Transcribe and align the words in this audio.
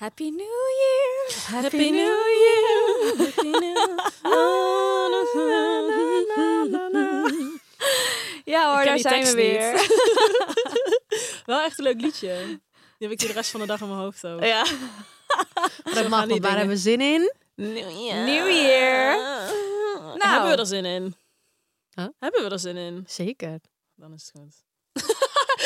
Happy 0.00 0.30
New 0.30 0.64
Year. 0.80 1.62
Happy 1.62 1.90
New 1.90 2.16
Year. 2.44 3.16
Happy 3.18 3.50
New 3.60 3.76
Ja 8.44 8.74
hoor, 8.74 8.84
daar 8.84 8.98
zijn 8.98 9.24
we 9.24 9.34
weer. 9.34 9.72
niet. 9.72 11.42
Wel 11.46 11.60
echt 11.60 11.78
een 11.78 11.84
leuk 11.84 12.00
liedje. 12.00 12.46
Die 12.46 12.60
heb 12.98 13.10
ik 13.10 13.20
hier 13.20 13.28
de 13.28 13.34
rest 13.34 13.50
van 13.50 13.60
de 13.60 13.66
dag 13.66 13.80
in 13.80 13.88
mijn 13.88 14.00
hoofd 14.00 14.26
ook. 14.26 14.44
Ja. 14.44 14.64
Dat 15.94 16.08
mag, 16.08 16.26
want 16.26 16.40
waar 16.40 16.56
hebben 16.56 16.68
we 16.68 16.76
zin 16.76 17.00
in? 17.00 17.32
New 17.54 17.90
Year. 17.90 18.24
New 18.24 18.50
Year. 18.50 19.16
Nou. 19.94 20.18
Hebben 20.18 20.50
we 20.50 20.56
er 20.56 20.66
zin 20.66 20.84
in? 20.84 21.14
Huh? 21.94 22.06
Hebben 22.18 22.42
we 22.44 22.50
er 22.50 22.58
zin 22.58 22.76
in? 22.76 23.04
Zeker. 23.06 23.60
Dan 23.94 24.12
is 24.12 24.30
het 24.32 24.42
goed. 24.42 24.68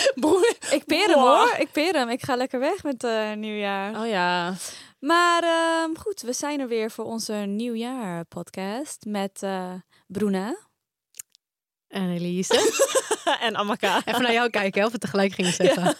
Broer. 0.21 0.57
Ik 0.71 0.85
peer 0.87 1.07
hem 1.07 1.15
Wow. 1.19 1.25
hoor. 1.49 1.55
Ik 1.59 1.73
peer 1.73 1.93
hem. 1.93 2.09
Ik 2.09 2.23
ga 2.25 2.37
lekker 2.37 2.61
weg 2.61 2.83
met 2.83 3.05
eh 3.05 3.33
nieuwjaar. 3.33 4.01
Oh 4.01 4.07
ja. 4.07 4.55
Maar 4.99 5.43
ehm, 5.43 5.95
goed, 6.01 6.21
we 6.21 6.33
zijn 6.33 6.61
er 6.61 6.69
weer 6.69 6.91
voor 6.91 7.05
onze 7.05 7.33
nieuwjaar 7.33 8.25
podcast 8.25 9.05
met 9.09 9.43
eh 9.43 9.73
Bruna. 10.07 10.57
En 11.89 12.11
Elise. 12.11 12.73
en 13.41 13.57
Amaka. 13.57 14.01
Even 14.05 14.23
naar 14.23 14.33
jou 14.33 14.51
kijken, 14.51 14.85
of 14.85 14.93
we 14.93 14.99
tegelijk 14.99 15.33
gingen 15.33 15.53
zeggen. 15.53 15.97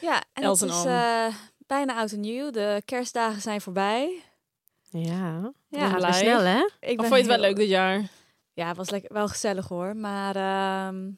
Ja, 0.00 0.22
en 0.32 0.42
Els 0.42 0.60
het 0.60 0.70
en 0.70 0.76
is 0.76 0.84
eh, 0.84 1.26
bijna 1.66 1.94
oud 1.94 2.10
en 2.12 2.20
nieuw. 2.20 2.50
De 2.50 2.82
kerstdagen 2.84 3.40
zijn 3.40 3.60
voorbij. 3.60 4.22
Ja, 4.90 5.52
Ja, 5.68 5.88
gelijk. 5.90 6.14
snel 6.14 6.40
hè? 6.40 6.68
Ik 6.80 7.00
Of 7.00 7.06
vond 7.06 7.08
je 7.08 7.16
het 7.16 7.26
wel 7.26 7.38
leuk 7.48 7.56
dit 7.56 7.68
jaar? 7.68 8.02
Ja, 8.52 8.68
het 8.68 8.76
was 8.76 8.90
lekker, 8.90 9.12
wel 9.12 9.28
gezellig 9.28 9.68
hoor. 9.68 9.96
Maar 9.96 10.36
ehm, 10.36 11.10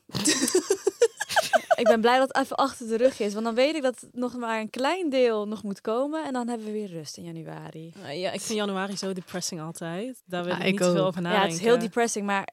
ik 1.81 1.86
ben 1.86 2.00
blij 2.00 2.19
dat 2.19 2.28
het 2.28 2.36
even 2.36 2.56
achter 2.56 2.89
de 2.89 2.97
rug 2.97 3.20
is. 3.20 3.33
Want 3.33 3.45
dan 3.45 3.55
weet 3.55 3.75
ik 3.75 3.83
dat 3.83 4.06
nog 4.12 4.36
maar 4.36 4.61
een 4.61 4.70
klein 4.70 5.11
deel 5.11 5.48
nog 5.48 5.62
moet 5.62 5.81
komen. 5.81 6.25
En 6.25 6.33
dan 6.33 6.48
hebben 6.48 6.67
we 6.67 6.73
weer 6.73 6.89
rust 6.89 7.17
in 7.17 7.25
januari. 7.25 7.92
Uh, 8.03 8.20
ja, 8.20 8.31
ik 8.31 8.41
vind 8.41 8.59
januari 8.59 8.97
zo 8.97 9.12
depressing 9.12 9.61
altijd. 9.61 10.23
Daar 10.27 10.45
wil 10.45 10.53
Ja, 10.53 10.58
ik 10.61 10.64
ik 10.67 10.70
niet 10.70 10.81
veel 10.91 11.05
over 11.06 11.23
Ja, 11.23 11.28
nadenken. 11.28 11.51
het 11.51 11.58
is 11.61 11.67
heel 11.67 11.78
depressing. 11.78 12.27
Maar 12.27 12.48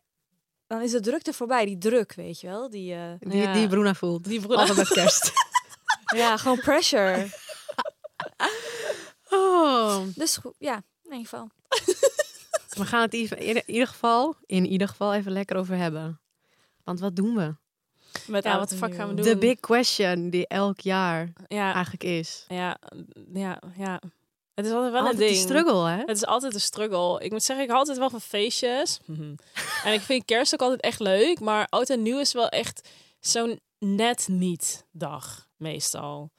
dan 0.68 0.82
is 0.82 0.92
de 0.92 1.00
drukte 1.00 1.34
voorbij. 1.34 1.66
Die 1.66 1.78
druk, 1.78 2.14
weet 2.14 2.40
je 2.42 2.48
wel. 2.48 2.70
Die, 2.70 2.94
eh, 2.94 3.02
Die, 3.20 3.42
Ja. 3.42 3.54
die 3.54 3.68
Bruna 3.68 3.94
voelt. 3.94 4.24
Die 4.24 4.42
broer. 4.42 4.56
Altijd 4.58 4.78
met 4.78 4.88
kerst. 4.88 5.32
ja, 6.16 6.38
gewoon 6.38 6.60
pressure. 6.60 7.28
Oh. 9.30 10.02
Dus 10.16 10.38
goed, 10.38 10.54
ja, 10.58 10.76
in 11.04 11.12
ieder 11.12 11.28
geval. 11.28 11.50
We 12.70 12.86
gaan 12.86 13.02
het 13.02 13.14
in 13.14 13.64
ieder 13.66 13.88
geval, 13.88 14.36
in 14.46 14.66
ieder 14.66 14.88
geval 14.88 15.14
even 15.14 15.32
lekker 15.32 15.58
over 15.58 15.76
hebben. 15.76 16.22
Want 16.84 17.00
wat 17.00 17.16
doen 17.16 17.36
we? 17.36 17.56
Met 18.28 18.44
Ja, 18.44 18.58
wat 18.58 18.74
fuck 18.76 18.96
gaan 18.96 19.08
we 19.10 19.14
doen? 19.14 19.26
De 19.26 19.38
big 19.38 19.60
question 19.60 20.30
die 20.30 20.48
elk 20.48 20.80
jaar 20.80 21.34
Ja, 21.48 21.74
eigenlijk 21.74 22.04
is. 22.04 22.46
ja, 22.48 22.78
ja, 23.34 23.60
ja. 23.78 24.02
Het 24.54 24.66
is 24.66 24.72
altijd 24.72 24.92
wel 24.92 25.02
Altijd 25.02 25.20
een 25.22 25.28
ding. 25.28 25.40
struggle, 25.40 25.90
hè? 25.90 25.98
Het 25.98 26.16
is 26.16 26.26
altijd 26.26 26.54
een 26.54 26.60
struggle. 26.62 27.24
Ik 27.24 27.32
moet 27.32 27.44
zeggen, 27.44 27.64
ik 27.66 27.70
hou 27.72 27.80
altijd 27.82 27.98
wel 28.00 28.10
van 28.10 28.22
feestjes. 28.22 29.00
en 29.86 29.94
ik 29.94 30.02
vind 30.02 30.26
kerst 30.26 30.54
ook 30.54 30.62
altijd 30.62 30.82
echt 30.82 31.00
leuk. 31.00 31.40
Maar 31.40 31.68
oud 31.70 31.90
en 31.90 32.02
nieuw 32.02 32.20
is 32.20 32.34
wel 32.34 32.50
echt 32.50 32.90
zo'n 33.20 33.60
net 33.80 34.28
niet 34.28 34.86
dag, 34.92 35.48
meestal. 35.58 36.30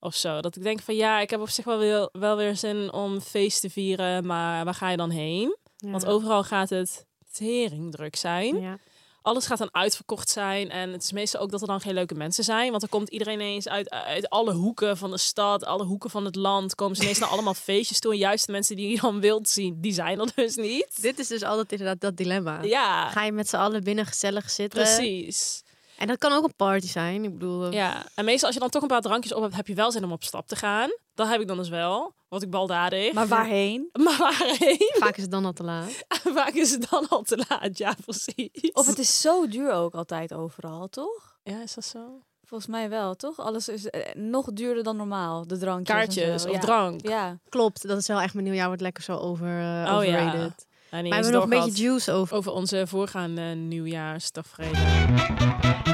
Of 0.00 0.14
zo. 0.14 0.40
Dat 0.40 0.56
ik 0.56 0.62
denk 0.62 0.80
van 0.80 0.94
ja, 0.94 1.20
ik 1.20 1.30
heb 1.30 1.40
op 1.40 1.48
zich 1.48 1.64
wel 1.64 1.78
weer, 1.78 2.08
wel 2.12 2.36
weer 2.36 2.56
zin 2.56 2.92
om 2.92 3.20
feest 3.20 3.60
te 3.60 3.70
vieren. 3.70 4.26
Maar 4.26 4.64
waar 4.64 4.74
ga 4.74 4.90
je 4.90 4.96
dan 4.96 5.10
heen? 5.10 5.56
Want 5.76 6.06
overal 6.06 6.44
gaat 6.44 6.70
het 6.70 7.06
tering 7.32 7.92
druk 7.92 8.16
zijn. 8.16 8.60
Ja. 8.60 8.78
Alles 9.28 9.46
gaat 9.46 9.58
dan 9.58 9.68
uitverkocht 9.74 10.28
zijn. 10.28 10.70
En 10.70 10.92
het 10.92 11.02
is 11.02 11.12
meestal 11.12 11.40
ook 11.40 11.50
dat 11.50 11.60
er 11.60 11.66
dan 11.66 11.80
geen 11.80 11.94
leuke 11.94 12.14
mensen 12.14 12.44
zijn. 12.44 12.68
Want 12.68 12.80
dan 12.80 12.90
komt 12.90 13.08
iedereen 13.08 13.34
ineens 13.40 13.68
uit, 13.68 13.90
uit 13.90 14.28
alle 14.30 14.52
hoeken 14.52 14.96
van 14.96 15.10
de 15.10 15.18
stad, 15.18 15.64
alle 15.64 15.84
hoeken 15.84 16.10
van 16.10 16.24
het 16.24 16.36
land. 16.36 16.74
Komen 16.74 16.96
ze 16.96 17.02
ineens 17.02 17.18
naar 17.18 17.28
allemaal 17.28 17.54
feestjes 17.70 18.00
toe. 18.00 18.12
En 18.12 18.18
juist 18.18 18.46
de 18.46 18.52
mensen 18.52 18.76
die 18.76 18.88
je 18.90 19.00
dan 19.00 19.20
wilt 19.20 19.48
zien, 19.48 19.80
die 19.80 19.92
zijn 19.92 20.20
er 20.20 20.30
dus 20.34 20.54
niet. 20.56 21.02
Dit 21.02 21.18
is 21.18 21.26
dus 21.28 21.42
altijd 21.42 21.72
inderdaad 21.72 22.00
dat 22.00 22.16
dilemma. 22.16 22.62
Ja, 22.62 23.08
Ga 23.10 23.24
je 23.24 23.32
met 23.32 23.48
z'n 23.48 23.56
allen 23.56 23.84
binnen 23.84 24.06
gezellig 24.06 24.50
zitten? 24.50 24.82
precies. 24.82 25.62
En 25.98 26.06
dat 26.06 26.18
kan 26.18 26.32
ook 26.32 26.44
een 26.44 26.56
party 26.56 26.86
zijn. 26.86 27.24
Ik 27.24 27.32
bedoel, 27.32 27.72
Ja, 27.72 28.06
en 28.14 28.24
meestal 28.24 28.46
als 28.46 28.54
je 28.54 28.60
dan 28.60 28.70
toch 28.70 28.82
een 28.82 28.88
paar 28.88 29.00
drankjes 29.00 29.32
op 29.34 29.42
hebt, 29.42 29.54
heb 29.56 29.66
je 29.66 29.74
wel 29.74 29.92
zin 29.92 30.04
om 30.04 30.12
op 30.12 30.24
stap 30.24 30.46
te 30.48 30.56
gaan. 30.56 30.90
Dat 31.14 31.28
heb 31.28 31.40
ik 31.40 31.46
dan 31.48 31.56
dus 31.56 31.68
wel. 31.68 32.14
Word 32.28 32.42
ik 32.42 32.50
baldadig. 32.50 33.12
Maar 33.12 33.26
waarheen? 33.26 33.88
Maar 34.04 34.16
waarheen? 34.18 34.92
vaak 34.98 35.16
is 35.16 35.22
het 35.22 35.30
dan 35.30 35.44
al 35.44 35.52
te 35.52 35.62
laat. 35.64 36.04
Vaak 36.38 36.52
is 36.52 36.70
het 36.70 36.86
dan 36.90 37.08
al 37.08 37.22
te 37.22 37.44
laat. 37.48 37.78
Ja, 37.78 37.94
precies. 38.04 38.72
Of 38.72 38.86
het 38.86 38.98
is 38.98 39.20
zo 39.20 39.48
duur 39.48 39.72
ook 39.72 39.94
altijd 39.94 40.34
overal, 40.34 40.88
toch? 40.88 41.38
Ja, 41.42 41.62
is 41.62 41.74
dat 41.74 41.84
zo? 41.84 42.22
Volgens 42.44 42.70
mij 42.70 42.88
wel, 42.88 43.14
toch? 43.14 43.38
Alles 43.38 43.68
is 43.68 43.86
eh, 43.90 44.14
nog 44.14 44.52
duurder 44.52 44.82
dan 44.82 44.96
normaal. 44.96 45.46
De 45.46 45.58
drankjes. 45.58 45.96
Kaartjes 45.96 46.46
of 46.46 46.52
ja. 46.52 46.58
drank. 46.58 47.08
Ja. 47.08 47.38
Klopt, 47.48 47.88
dat 47.88 47.98
is 47.98 48.06
wel 48.06 48.20
echt 48.20 48.32
mijn 48.32 48.44
nieuwjaar 48.44 48.66
wordt 48.66 48.82
lekker 48.82 49.02
zo 49.02 49.16
over, 49.16 49.46
eh 49.46 49.94
Oh 49.96 50.04
ja. 50.04 50.18
overrated. 50.20 50.42
Niet 50.42 50.66
Maar 50.90 51.00
we 51.02 51.06
eens 51.06 51.14
hebben 51.14 51.32
nog 51.32 51.42
een 51.42 51.64
beetje 51.64 51.82
juice 51.82 52.12
over. 52.12 52.36
over 52.36 52.52
onze 52.52 52.86
voorgaande 52.86 53.42
nieuwjaarstafereelen. 53.42 54.80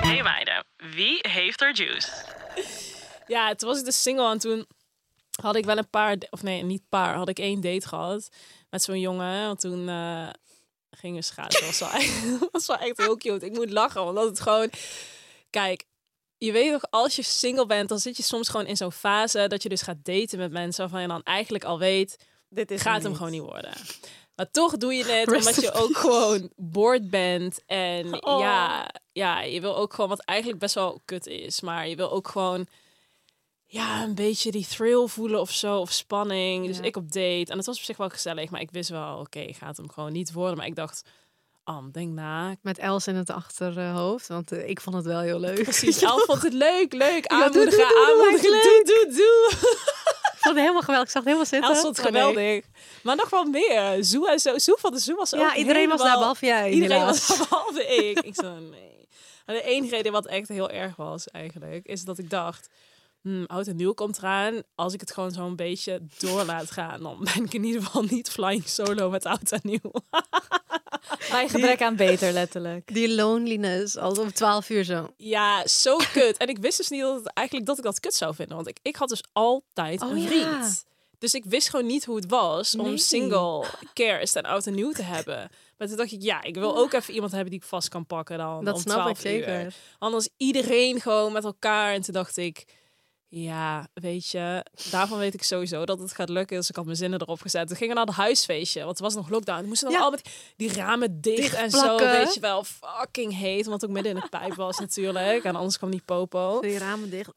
Hey 0.00 0.22
meiden, 0.22 0.64
wie 0.76 1.18
heeft 1.20 1.60
er 1.60 1.74
juice? 1.74 2.08
Ja, 3.26 3.54
toen 3.54 3.68
was 3.68 3.78
ik 3.78 3.84
dus 3.84 4.02
single 4.02 4.30
en 4.30 4.38
toen 4.38 4.66
had 5.40 5.56
ik 5.56 5.64
wel 5.64 5.78
een 5.78 5.90
paar, 5.90 6.16
of 6.30 6.42
nee, 6.42 6.62
niet 6.62 6.82
paar, 6.88 7.14
had 7.14 7.28
ik 7.28 7.38
één 7.38 7.60
date 7.60 7.88
gehad 7.88 8.28
met 8.70 8.82
zo'n 8.82 9.00
jongen. 9.00 9.46
Want 9.46 9.60
toen 9.60 9.88
eh, 9.88 10.28
gingen 10.90 11.16
we 11.16 11.22
schaatsen. 11.22 11.66
Dat 11.66 11.78
was, 11.78 11.90
wel 11.90 12.00
echt, 12.00 12.30
dat 12.40 12.48
was 12.52 12.66
wel 12.66 12.76
echt 12.76 12.96
heel 12.96 13.16
cute. 13.16 13.46
Ik 13.46 13.52
moet 13.52 13.70
lachen, 13.70 14.02
omdat 14.02 14.24
het 14.24 14.40
gewoon... 14.40 14.70
Kijk, 15.50 15.84
je 16.38 16.52
weet 16.52 16.72
toch, 16.72 16.90
als 16.90 17.16
je 17.16 17.22
single 17.22 17.66
bent, 17.66 17.88
dan 17.88 17.98
zit 17.98 18.16
je 18.16 18.22
soms 18.22 18.48
gewoon 18.48 18.66
in 18.66 18.76
zo'n 18.76 18.92
fase 18.92 19.46
dat 19.46 19.62
je 19.62 19.68
dus 19.68 19.82
gaat 19.82 20.04
daten 20.04 20.38
met 20.38 20.52
mensen 20.52 20.80
waarvan 20.80 21.00
je 21.00 21.08
dan 21.08 21.22
eigenlijk 21.22 21.64
al 21.64 21.78
weet, 21.78 22.16
Dit 22.48 22.70
is 22.70 22.82
gaat 22.82 23.02
hem 23.02 23.14
gewoon 23.14 23.32
niet 23.32 23.42
worden. 23.42 23.72
Maar 24.36 24.50
toch 24.50 24.76
doe 24.76 24.94
je 24.94 25.04
het 25.04 25.28
omdat 25.32 25.54
je 25.60 25.72
ook 25.72 25.96
gewoon 25.96 26.50
bored 26.56 27.10
bent. 27.10 27.60
En 27.66 28.24
Oh. 28.26 28.40
ja, 28.40 28.90
ja, 29.12 29.40
je 29.42 29.60
wil 29.60 29.76
ook 29.76 29.94
gewoon, 29.94 30.10
wat 30.10 30.20
eigenlijk 30.24 30.58
best 30.60 30.74
wel 30.74 31.02
kut 31.04 31.26
is. 31.26 31.60
Maar 31.60 31.88
je 31.88 31.96
wil 31.96 32.10
ook 32.10 32.28
gewoon, 32.28 32.66
ja, 33.66 34.02
een 34.02 34.14
beetje 34.14 34.50
die 34.50 34.66
thrill 34.66 35.06
voelen 35.06 35.40
of 35.40 35.50
zo. 35.50 35.78
Of 35.78 35.90
spanning. 35.92 36.66
Dus 36.66 36.76
Ja. 36.76 36.82
ik 36.82 36.96
op 36.96 37.12
date. 37.12 37.44
En 37.50 37.56
het 37.56 37.66
was 37.66 37.76
op 37.78 37.82
zich 37.84 37.96
wel 37.96 38.08
gezellig. 38.08 38.50
Maar 38.50 38.60
ik 38.60 38.70
wist 38.70 38.88
wel, 38.88 39.18
oké, 39.18 39.46
gaat 39.52 39.76
hem 39.76 39.90
gewoon 39.90 40.12
niet 40.12 40.32
worden. 40.32 40.56
Maar 40.56 40.66
ik 40.66 40.76
dacht, 40.76 41.02
Am, 41.64 41.90
denk 41.92 42.12
na. 42.12 42.54
Met 42.62 42.78
Els 42.78 43.06
in 43.06 43.14
het 43.14 43.30
achterhoofd, 43.30 44.26
want 44.28 44.52
eh, 44.52 44.68
ik 44.68 44.80
vond 44.80 44.96
het 44.96 45.04
wel 45.04 45.20
heel 45.20 45.40
leuk. 45.40 45.62
Precies, 45.62 46.02
El 46.02 46.18
vond 46.18 46.42
het 46.42 46.52
leuk, 46.52 46.92
leuk. 46.92 47.28
doe, 47.28 47.42
Aanmoedigen, 47.42 47.78
doe, 47.78 47.88
doe, 47.88 48.08
aanmoedigen. 48.08 48.50
Doe, 48.50 48.82
doe, 48.84 49.14
doe. 49.16 49.92
Ik 50.44 50.50
vond 50.50 50.54
het 50.54 50.64
helemaal 50.64 50.82
geweldig. 50.82 51.06
Ik 51.06 51.12
zag 51.14 51.24
het 51.24 51.32
helemaal 51.32 51.46
zitten. 51.46 51.76
Vond 51.76 51.96
het 51.96 52.06
Oh, 52.06 52.12
nee. 52.12 52.22
geweldig. 52.32 52.64
Maar 53.02 53.16
nog 53.16 53.30
wel 53.30 53.44
meer. 53.44 54.04
Zoe 54.04 54.30
en 54.30 54.38
zo. 54.38 54.58
Zoe 54.58 54.76
van 54.80 54.92
de 54.92 54.98
Zoe 54.98 55.16
was 55.16 55.34
ook 55.34 55.40
Ja, 55.40 55.54
iedereen 55.56 55.88
was 55.88 56.00
daar 56.02 56.18
behalve 56.18 56.46
jij. 56.46 56.70
Iedereen 56.70 56.98
helaas. 56.98 57.26
was 57.26 57.38
daar 57.38 57.46
behalve 57.48 57.84
ik. 57.86 58.20
Ik 58.20 58.34
zo, 58.34 58.54
nee. 58.54 59.08
Maar 59.46 59.56
de 59.56 59.62
enige 59.62 59.96
reden 59.96 60.12
wat 60.12 60.26
echt 60.26 60.48
heel 60.48 60.70
erg 60.70 60.96
was 60.96 61.28
eigenlijk, 61.28 61.86
is 61.86 62.02
dat 62.04 62.18
ik 62.18 62.30
dacht, 62.30 62.68
hmm, 63.24 63.44
oud 63.46 63.66
en 63.66 63.76
nieuw 63.76 63.92
komt 63.94 64.18
eraan. 64.18 64.62
Als 64.74 64.92
ik 64.92 65.00
het 65.00 65.12
gewoon 65.12 65.30
zo'n 65.32 65.56
beetje 65.56 66.02
door 66.18 66.44
laat 66.44 66.70
gaan, 66.70 67.02
dan 67.02 67.28
ben 67.34 67.44
ik 67.44 67.54
in 67.54 67.64
ieder 67.64 67.82
geval 67.82 68.02
niet 68.02 68.30
flying 68.30 68.68
solo 68.68 69.10
met 69.10 69.26
oud 69.26 69.52
en 69.52 69.60
nieuw. 69.62 69.92
Bij 71.30 71.48
gebrek 71.48 71.82
aan 71.82 71.96
beter, 71.96 72.32
letterlijk. 72.32 72.94
Die 72.94 73.14
loneliness, 73.14 73.96
als 73.96 74.18
om 74.18 74.32
12 74.32 74.68
uur 74.70 74.84
zo. 74.84 75.08
Ja, 75.16 75.66
zo 75.66 75.96
kut. 76.12 76.36
En 76.36 76.48
ik 76.48 76.58
wist 76.58 76.76
dus 76.76 76.88
niet 76.88 77.00
dat 77.00 77.14
het, 77.16 77.32
eigenlijk 77.32 77.66
dat 77.66 77.78
ik 77.78 77.84
dat 77.84 78.00
kut 78.00 78.14
zou 78.14 78.34
vinden. 78.34 78.56
Want 78.56 78.68
ik, 78.68 78.78
ik 78.82 78.96
had 78.96 79.08
dus 79.08 79.22
altijd 79.32 80.02
Oh, 80.02 80.10
een 80.10 80.20
ja. 80.20 80.26
vriend. 80.28 80.84
Dus 81.18 81.34
ik 81.34 81.44
wist 81.44 81.68
gewoon 81.68 81.86
niet 81.86 82.04
hoe 82.04 82.16
het 82.16 82.26
was 82.30 82.76
om 82.76 82.84
Nee. 82.86 82.98
single 82.98 83.64
kerst 83.92 84.36
en 84.36 84.42
oud 84.42 84.66
en 84.66 84.74
nieuw 84.74 84.92
te 84.92 85.02
hebben. 85.14 85.50
Maar 85.78 85.88
toen 85.88 85.96
dacht 85.96 86.12
ik, 86.12 86.22
ja, 86.22 86.42
ik 86.42 86.54
wil 86.54 86.76
ook 86.76 86.92
even 86.92 87.14
iemand 87.14 87.32
hebben 87.32 87.50
die 87.50 87.60
ik 87.60 87.66
vast 87.66 87.88
kan 87.88 88.06
pakken 88.06 88.38
dan 88.38 88.64
Dat 88.64 88.74
om 88.74 88.80
snap 88.80 88.96
ik 88.96 89.02
12 89.02 89.18
zeker. 89.20 89.64
uur. 89.64 89.74
Anders 89.98 90.28
iedereen 90.36 91.00
gewoon 91.00 91.32
met 91.32 91.44
elkaar. 91.44 91.92
En 91.94 92.00
toen 92.02 92.14
dacht 92.14 92.36
ik, 92.36 92.64
ja, 93.36 93.88
weet 93.94 94.28
je, 94.30 94.64
daarvan 94.90 95.18
weet 95.18 95.34
ik 95.34 95.42
sowieso 95.42 95.84
dat 95.84 95.98
het 95.98 96.12
gaat 96.12 96.28
lukken. 96.28 96.56
Dus 96.56 96.68
ik 96.68 96.76
had 96.76 96.84
mijn 96.84 96.96
zinnen 96.96 97.20
erop 97.20 97.40
gezet. 97.40 97.68
We 97.68 97.74
gingen 97.74 97.94
naar 97.94 98.04
het 98.06 98.14
huisfeestje, 98.14 98.78
want 98.78 98.90
het 98.90 99.00
was 99.00 99.14
nog 99.14 99.28
lockdown. 99.28 99.60
We 99.60 99.66
moesten 99.66 99.88
dan 99.88 99.98
Ja. 99.98 100.04
al 100.04 100.10
met 100.10 100.28
die 100.56 100.72
ramen 100.72 101.20
dicht 101.20 101.54
en 101.54 101.70
zo, 101.70 101.96
weet 101.96 102.34
je 102.34 102.40
wel. 102.40 102.64
Fucking 102.64 103.36
heet, 103.38 103.66
want 103.66 103.84
ook 103.84 103.90
midden 103.90 104.14
in 104.14 104.20
de 104.20 104.28
pijp 104.28 104.54
was 104.54 104.78
natuurlijk. 104.78 105.44
En 105.44 105.56
anders 105.56 105.76
kwam 105.78 105.90
die 105.90 106.02
popo. 106.04 106.60
Die 106.60 106.78
ramen 106.78 107.10
dicht. 107.10 107.30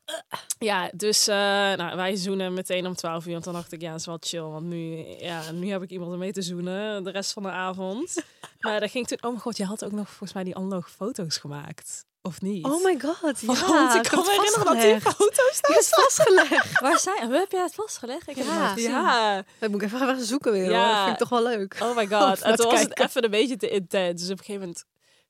Ja, 0.59 0.89
dus 0.93 1.27
eh, 1.27 1.35
nou, 1.35 1.95
wij 1.95 2.15
zoenen 2.15 2.53
meteen 2.53 2.85
om 2.85 2.95
12 2.95 3.25
uur. 3.25 3.35
En 3.35 3.41
toen 3.41 3.53
dacht 3.53 3.71
ik, 3.71 3.81
ja, 3.81 3.91
het 3.91 3.99
is 3.99 4.05
wel 4.05 4.17
chill. 4.19 4.41
Want 4.41 4.65
nu, 4.65 4.97
ja, 5.19 5.51
nu 5.51 5.69
heb 5.69 5.81
ik 5.81 5.89
iemand 5.89 6.11
om 6.11 6.17
mee 6.19 6.31
te 6.33 6.41
zoenen 6.41 7.03
de 7.03 7.11
rest 7.11 7.33
van 7.33 7.43
de 7.43 7.49
avond. 7.49 8.23
maar 8.59 8.79
dat 8.79 8.91
ging 8.91 9.07
toen... 9.07 9.17
Oh 9.21 9.29
mijn 9.29 9.41
god, 9.41 9.57
je 9.57 9.65
had 9.65 9.85
ook 9.85 9.91
nog 9.91 10.07
volgens 10.07 10.33
mij 10.33 10.43
die 10.43 10.55
analoge 10.55 10.89
foto's 10.89 11.37
gemaakt. 11.37 12.05
Of 12.27 12.41
niet? 12.41 12.65
Oh 12.65 12.83
my 12.83 12.99
god. 12.99 13.39
Ja, 13.39 13.47
Want 13.67 13.93
ik 14.05 14.11
kan 14.11 14.19
me 14.25 14.29
herinneren 14.31 14.65
dat 14.65 14.81
die 14.81 15.11
foto's 15.11 15.61
daar 15.61 15.71
Het 15.71 15.79
is 15.79 15.89
vastgelegd. 15.89 16.79
Waar 16.81 16.99
zijn... 16.99 17.25
Hoe 17.25 17.35
heb 17.35 17.51
jij 17.51 17.61
het 17.61 17.73
vastgelegd? 17.75 18.29
Ik 18.29 18.35
heb 18.35 18.45
het 18.45 18.55
Ja. 18.55 18.67
gezien. 18.67 18.89
Ja, 18.91 19.43
Dat 19.59 19.69
moet 19.71 19.81
ik 19.81 19.87
even 19.87 19.99
gaan 19.99 20.19
zoeken 20.21 20.51
weer. 20.51 20.69
Ja. 20.69 20.77
hoor. 20.85 20.87
Dat 20.95 21.03
vind 21.03 21.11
ik 21.13 21.17
toch 21.17 21.29
wel 21.29 21.43
leuk. 21.43 21.75
oh 21.81 21.95
my 21.95 22.07
god. 22.19 22.41
En 22.41 22.55
toen 22.55 22.71
was 22.71 22.79
het 22.79 22.99
even 22.99 23.23
een 23.23 23.29
beetje 23.31 23.57
te 23.57 23.69
intens. 23.69 24.21
Dus 24.21 24.31
op 24.31 24.37
een 24.39 24.45
gegeven 24.45 24.61
moment 24.61 24.85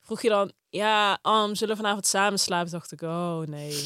vroeg 0.08 0.22
je 0.22 0.30
dan... 0.30 0.52
Ja, 0.70 1.20
Am, 1.22 1.56
zullen 1.56 1.76
we 1.76 1.82
vanavond 1.82 2.08
samen 2.08 2.40
slapen? 2.40 2.72
Dacht 2.72 2.92
ik, 2.92 3.02
oh 3.02 3.40
nee. 3.40 3.86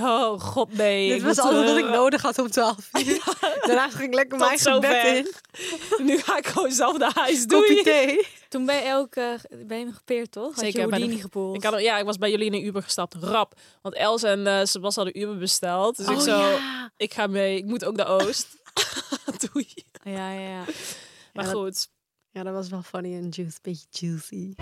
Oh 0.00 0.40
god, 0.40 0.72
nee. 0.72 1.08
Dit 1.08 1.22
was 1.22 1.38
alles 1.38 1.66
wat 1.66 1.76
ik 1.76 1.88
nodig 1.88 2.22
had 2.22 2.38
om 2.38 2.50
12 2.50 2.76
uur. 3.06 3.22
Daarna 3.60 3.90
ging 3.90 4.02
ik 4.02 4.14
lekker 4.14 4.38
mijn 4.38 4.50
eigen 4.50 4.80
bed 4.80 5.04
in. 5.04 5.32
Nu 6.06 6.18
ga 6.18 6.36
ik 6.36 6.46
gewoon 6.46 6.72
zelf 6.72 6.98
naar 6.98 7.12
huis. 7.14 7.46
Doei. 7.46 7.82
thee. 7.82 8.26
Toen 8.48 8.66
ben 8.66 8.84
je 8.84 8.94
ook 8.94 9.14
ben 9.66 9.78
je 9.78 9.92
gepeerd, 9.92 10.32
toch? 10.32 10.54
Had 10.54 10.64
Zeker, 10.64 10.88
Houdini 10.88 11.20
gepoeld. 11.20 11.56
Ik, 11.56 11.62
had, 11.64 11.80
ja, 11.80 11.98
ik 11.98 12.04
was 12.04 12.18
bij 12.18 12.30
jullie 12.30 12.46
in 12.46 12.54
een 12.54 12.64
Uber 12.64 12.82
gestapt. 12.82 13.14
Rap. 13.14 13.54
Want 13.82 13.94
Els 13.94 14.22
en 14.22 14.46
eh 14.46 14.60
Sebas 14.64 14.96
hadden 14.96 15.20
Uber 15.20 15.38
besteld. 15.38 15.96
Dus 15.96 16.06
ik 16.06 16.16
Oh 16.16 16.20
zo, 16.20 16.38
ja. 16.38 16.92
ik 16.96 17.14
ga 17.14 17.26
mee. 17.26 17.56
Ik 17.56 17.64
moet 17.64 17.84
ook 17.84 17.96
naar 17.96 18.08
Oost. 18.08 18.46
Doei. 19.52 19.68
Ja, 20.02 20.32
ja, 20.32 20.48
ja. 20.48 20.64
Maar 21.32 21.44
Ja, 21.44 21.50
goed. 21.50 21.88
Ja, 22.34 22.42
dat 22.42 22.54
was 22.54 22.68
wel 22.68 22.82
funny 22.82 23.14
en 23.14 23.28
juicy, 23.28 23.58
beetje 23.62 23.86
juicy. 23.90 24.54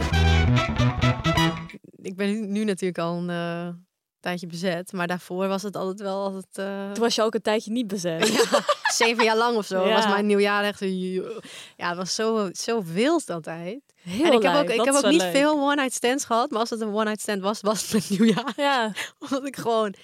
Ik 2.03 2.17
ben 2.17 2.53
nu, 2.53 2.65
natuurlijk 2.65 2.99
al 2.99 3.17
een 3.17 3.31
eh, 3.31 3.75
tijdje 4.21 4.47
bezet, 4.47 4.93
maar 4.93 5.07
daarvoor 5.07 5.49
was 5.49 5.63
het 5.63 5.77
altijd 5.77 6.01
wel 6.01 6.25
altijd 6.25 6.59
eh, 6.59 6.93
Toen 6.93 7.03
was 7.03 7.15
je 7.15 7.23
ook 7.23 7.35
een 7.35 7.43
tijdje 7.43 7.71
niet 7.71 7.87
bezet. 7.87 8.29
ja, 8.51 8.65
zeven 8.93 9.25
jaar 9.25 9.37
lang 9.37 9.57
of 9.57 9.67
zo. 9.67 9.87
Ja. 9.87 9.95
Was 9.95 10.07
mijn 10.07 10.27
nieuwjaar 10.27 10.65
echt 10.65 10.81
ja, 11.77 11.89
het 11.89 11.97
was 11.97 12.15
zo 12.15 12.49
zo 12.53 12.83
wild 12.85 13.31
altijd. 13.31 13.81
Heel 14.03 14.25
en 14.25 14.33
ik 14.33 14.43
heb 14.43 14.53
lijp. 14.53 14.69
ook 14.69 14.75
ik 14.75 14.85
heb 14.85 14.95
ook 14.95 15.11
niet 15.11 15.21
leuk. 15.21 15.33
veel 15.33 15.53
one 15.53 15.75
night 15.75 15.95
stands 15.95 16.25
gehad, 16.25 16.51
maar 16.51 16.61
als 16.61 16.71
het 16.71 16.81
een 16.81 16.95
one 16.95 17.05
night 17.05 17.21
stand 17.21 17.43
was, 17.43 17.61
was 17.61 17.83
het 17.83 17.93
met 17.93 18.19
nieuwjaar. 18.19 18.53
Ja. 18.57 18.93
Omdat 19.19 19.47
ik 19.47 19.57
gewoon 19.57 19.95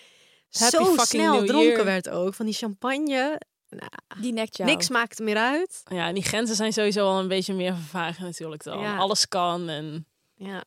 Happy 0.51 0.77
zo 0.77 0.97
snel 0.97 1.45
dronken 1.45 1.85
werd 1.85 2.09
ook 2.09 2.35
van 2.35 2.47
die 2.47 2.55
champagne. 2.55 3.41
Die 4.21 4.33
nekt 4.33 4.57
jou. 4.57 4.71
Niks 4.71 4.89
maakte 4.89 5.23
meer 5.23 5.37
uit. 5.37 5.83
ja, 5.85 6.07
en 6.09 6.15
die 6.15 6.23
grenzen 6.23 6.57
zijn 6.57 6.73
sowieso 6.73 7.07
al 7.07 7.19
een 7.19 7.29
beetje 7.29 7.55
meer 7.55 7.75
vervagen 7.75 8.25
natuurlijk 8.25 8.63
dan. 8.63 8.79
Ja. 8.79 8.97
Alles 8.97 9.29
kan 9.29 9.69
en... 9.69 10.07
Ja. 10.35 10.65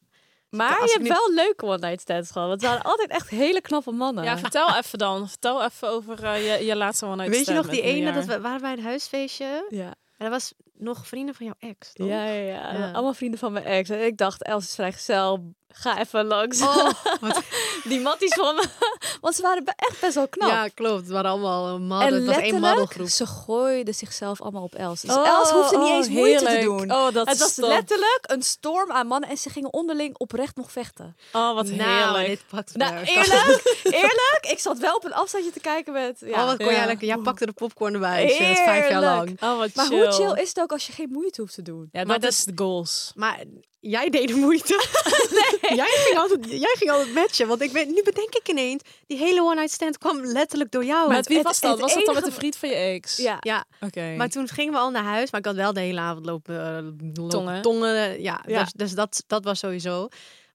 Maar 0.49 0.83
je 0.83 0.91
hebt 0.97 1.07
wel 1.07 1.33
leuke 1.33 1.65
one 1.65 1.77
night 1.77 2.01
stands 2.01 2.31
gehad. 2.31 2.47
Want 2.47 2.61
het 2.61 2.69
waren 2.69 2.85
altijd 2.85 3.09
echt 3.09 3.29
hele 3.29 3.61
knappe 3.61 3.91
mannen. 3.91 4.23
Ja, 4.23 4.37
vertel 4.37 4.75
even 4.77 4.99
dan. 4.99 5.29
Vertel 5.29 5.63
even 5.63 5.89
over 5.89 6.23
eh, 6.23 6.57
je, 6.57 6.65
je 6.65 6.75
laatste 6.75 7.05
one 7.05 7.15
night 7.15 7.29
Weet 7.29 7.45
je 7.45 7.51
stand 7.51 7.65
nog 7.65 7.75
die 7.75 7.81
ene, 7.81 8.11
dat 8.11 8.25
we 8.25 8.41
waren 8.41 8.61
bij 8.61 8.71
een 8.71 8.83
huisfeestje. 8.83 9.65
ja. 9.69 9.95
En 10.17 10.29
dat 10.29 10.29
was 10.29 10.53
nog 10.79 11.07
vrienden 11.07 11.35
van 11.35 11.45
jouw 11.45 11.69
ex, 11.69 11.93
toch? 11.93 12.07
Ja, 12.07 12.23
ja, 12.25 12.31
ja. 12.43 12.73
Ja. 12.73 12.91
Allemaal 12.91 13.13
vrienden 13.13 13.39
van 13.39 13.51
mijn 13.53 13.65
ex. 13.65 13.89
En 13.89 14.05
ik 14.05 14.17
dacht, 14.17 14.43
Els 14.43 14.63
is 14.63 14.75
vrijgezel. 14.75 15.53
Ga 15.73 15.99
even 15.99 16.25
langs. 16.25 16.61
Oh, 16.61 16.89
wat- 17.21 17.41
Die 17.83 17.99
matties 17.99 18.33
van 18.33 18.55
me. 18.55 18.65
Want 19.21 19.35
ze 19.35 19.41
waren 19.41 19.63
echt 19.65 19.99
best 20.01 20.15
wel 20.15 20.27
knap. 20.27 20.49
ja, 20.49 20.67
klopt. 20.67 21.01
Het 21.01 21.09
waren 21.09 21.31
allemaal 21.31 21.75
en 21.75 21.81
mannen. 21.87 22.13
Het 22.13 22.25
was 22.25 22.35
één 22.37 22.59
modelgroep. 22.59 23.07
ze 23.07 23.25
gooiden 23.25 23.93
zichzelf 23.93 24.41
allemaal 24.41 24.63
op 24.63 24.75
Els. 24.75 25.01
Dus 25.01 25.15
Oh, 25.15 25.27
Els 25.27 25.49
hoefde 25.51 25.77
niet 25.77 25.87
oh, 25.87 25.95
eens 25.95 26.09
moeite 26.09 26.45
te 26.45 26.59
doen. 26.61 26.91
Oh, 26.91 27.11
dat 27.13 27.27
het 27.27 27.37
was 27.39 27.55
letterlijk 27.55 28.19
een 28.21 28.41
storm 28.41 28.91
aan 28.91 29.07
mannen. 29.07 29.29
En 29.29 29.37
ze 29.37 29.49
gingen 29.49 29.73
onderling 29.73 30.17
oprecht 30.17 30.55
nog 30.55 30.71
vechten. 30.71 31.15
Oh, 31.33 31.53
wat 31.55 31.65
nou, 31.69 31.89
heerlijk. 31.91 32.27
dit 32.27 32.43
pakt 32.49 32.75
Nou, 32.75 32.93
eerlijk, 32.95 33.79
eerlijk. 33.83 34.39
Ik 34.49 34.59
zat 34.59 34.77
wel 34.77 34.95
op 34.95 35.05
een 35.05 35.13
afstandje 35.13 35.51
te 35.51 35.59
kijken 35.59 35.93
met... 35.93 36.17
Ja. 36.25 36.41
Oh, 36.41 36.45
wat 36.45 36.57
kon 36.57 36.65
Ja. 36.65 36.71
jij 36.71 36.85
lekker. 36.85 37.07
Jij 37.07 37.17
pakte 37.17 37.45
de 37.45 37.51
popcorn 37.53 37.93
erbij. 37.93 38.29
vijf 38.65 38.89
jaar 38.89 39.01
lang. 39.01 39.41
Oh, 39.43 39.57
wat 39.57 39.75
maar 39.75 39.85
chill. 39.85 39.99
hoe 40.03 40.11
chill 40.11 40.41
is 40.41 40.47
het 40.49 40.59
ook 40.59 40.68
als 40.71 40.87
je 40.87 40.93
geen 40.93 41.09
moeite 41.11 41.41
hoeft 41.41 41.53
te 41.53 41.61
doen? 41.61 41.89
Ja, 41.91 42.03
Maar 42.03 42.19
dat, 42.19 42.31
is 42.31 42.43
de 42.43 42.51
goals. 42.55 43.11
Maar 43.15 43.43
jij 43.79 44.09
deed 44.09 44.27
de 44.27 44.33
moeite. 44.33 44.73
jij, 45.75 45.87
ging 45.89 46.17
altijd, 46.17 46.45
jij 46.65 46.75
ging 46.77 46.91
altijd 46.91 47.13
matchen. 47.13 47.47
Want 47.47 47.61
ik 47.61 47.71
weet, 47.71 47.87
nu 47.87 48.01
bedenk 48.03 48.35
ik 48.35 48.49
ineens, 48.49 48.81
die 49.07 49.17
hele 49.17 49.41
one 49.41 49.55
night 49.55 49.71
stand 49.71 49.97
kwam 49.97 50.25
letterlijk 50.25 50.71
door 50.71 50.85
jou. 50.85 51.09
Met 51.09 51.27
wie 51.27 51.41
was 51.41 51.59
dat? 51.59 51.79
was 51.79 51.93
dat 51.93 52.05
dan 52.05 52.13
met 52.15 52.25
de 52.25 52.31
vriend 52.31 52.55
van 52.55 52.69
je 52.69 52.75
ex? 52.75 53.17
Ja. 53.17 53.37
Ja, 53.39 53.65
Oké. 53.79 54.15
maar 54.17 54.29
toen 54.29 54.47
gingen 54.47 54.73
we 54.73 54.79
al 54.79 54.89
naar 54.91 55.03
huis. 55.03 55.31
Maar 55.31 55.39
ik 55.39 55.45
had 55.45 55.55
wel 55.55 55.73
de 55.73 55.79
hele 55.79 55.99
avond 55.99 56.25
lopen, 56.25 56.83
lopen 56.83 57.29
Tongen. 57.29 57.61
tongen. 57.61 58.21
Ja, 58.21 58.43
Ja. 58.47 58.63
Dus, 58.63 58.71
dus 58.73 58.91
dat, 58.93 59.23
dat 59.27 59.43
was 59.43 59.59
sowieso. 59.59 60.07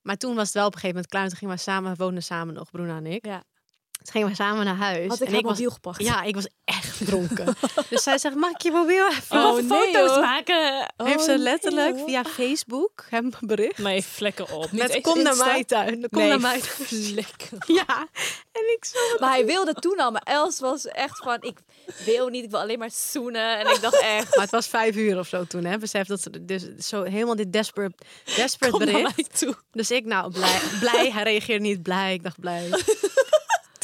Maar 0.02 0.16
toen 0.16 0.34
was 0.34 0.44
het 0.44 0.54
wel 0.54 0.66
op 0.66 0.74
een 0.74 0.80
gegeven 0.80 0.96
moment 0.96 1.12
klaar. 1.12 1.28
Toen 1.28 1.36
gingen 1.38 1.54
we 1.54 1.60
samen, 1.60 1.90
we 1.90 2.04
woonden 2.04 2.22
samen 2.22 2.54
nog, 2.54 2.70
Bruna 2.70 2.96
en 2.96 3.06
ik. 3.06 3.26
Ja. 3.26 3.44
Toen 4.04 4.12
gingen 4.12 4.28
we 4.28 4.34
samen 4.34 4.64
naar 4.64 4.76
huis. 4.76 5.08
Had 5.08 5.20
ik 5.20 5.26
en 5.26 5.30
haar 5.32 5.38
ik 5.38 5.46
was, 5.46 5.52
mobiel 5.52 5.70
gepakt. 5.70 6.02
ja, 6.02 6.22
ik 6.22 6.34
was 6.34 6.48
echt 6.64 7.06
dronken. 7.06 7.56
dus 7.90 8.02
zij 8.02 8.18
zegt, 8.18 8.34
maak 8.34 8.60
je 8.60 8.70
mobiel 8.70 9.08
even. 9.08 9.36
Oh, 9.36 9.54
nee, 9.54 9.64
foto's 9.64 10.10
hoor. 10.10 10.20
maken. 10.20 10.92
Heeft 10.96 11.18
Oh, 11.18 11.22
ze 11.22 11.28
nee, 11.28 11.38
letterlijk 11.38 11.98
via 12.06 12.24
Facebook 12.24 13.04
hem 13.10 13.30
bericht. 13.40 13.78
Nee, 13.78 14.02
vlekken 14.04 14.50
op. 14.52 14.70
Niet 14.72 14.80
Met 14.82 15.00
kom 15.00 15.22
naar 15.22 15.36
mijn 15.36 15.64
tuin. 15.64 16.06
Kom 16.10 16.20
nee, 16.20 16.28
naar 16.28 16.40
mijn 16.40 16.60
vlekken. 16.62 17.58
Ja. 17.66 18.06
En 18.52 18.62
ik 18.76 18.84
zo... 18.84 18.98
Maar 19.20 19.30
hij 19.30 19.46
wilde 19.46 19.72
toen 19.72 19.96
al. 20.00 20.10
Maar 20.10 20.22
Els 20.24 20.60
was 20.60 20.86
echt 20.86 21.18
van, 21.18 21.36
ik 21.40 21.58
wil 22.04 22.28
niet, 22.28 22.44
ik 22.44 22.50
wil 22.50 22.60
alleen 22.60 22.78
maar 22.78 22.90
zoenen. 22.92 23.58
En 23.58 23.74
ik 23.74 23.80
dacht 23.80 24.00
echt... 24.00 24.34
Maar 24.34 24.44
het 24.44 24.50
was 24.52 24.66
vijf 24.66 24.96
uur 24.96 25.18
of 25.18 25.28
zo 25.28 25.44
toen, 25.44 25.64
hè. 25.64 25.78
Besef 25.78 26.06
dat 26.06 26.20
ze 26.20 26.44
dus 26.44 26.62
zo 26.78 27.02
helemaal 27.02 27.36
dit 27.36 27.52
desperate, 27.52 27.96
desperate 28.36 28.76
Kom 28.76 28.86
bericht. 28.86 29.38
toe. 29.38 29.54
Dus 29.72 29.90
ik, 29.90 30.04
nou, 30.04 30.32
blij. 30.32 30.60
blij. 30.80 31.10
Hij 31.10 31.22
reageerde 31.22 31.64
niet 31.64 31.82
blij. 31.82 32.14
Ik 32.14 32.22
dacht 32.22 32.40
blij. 32.40 32.68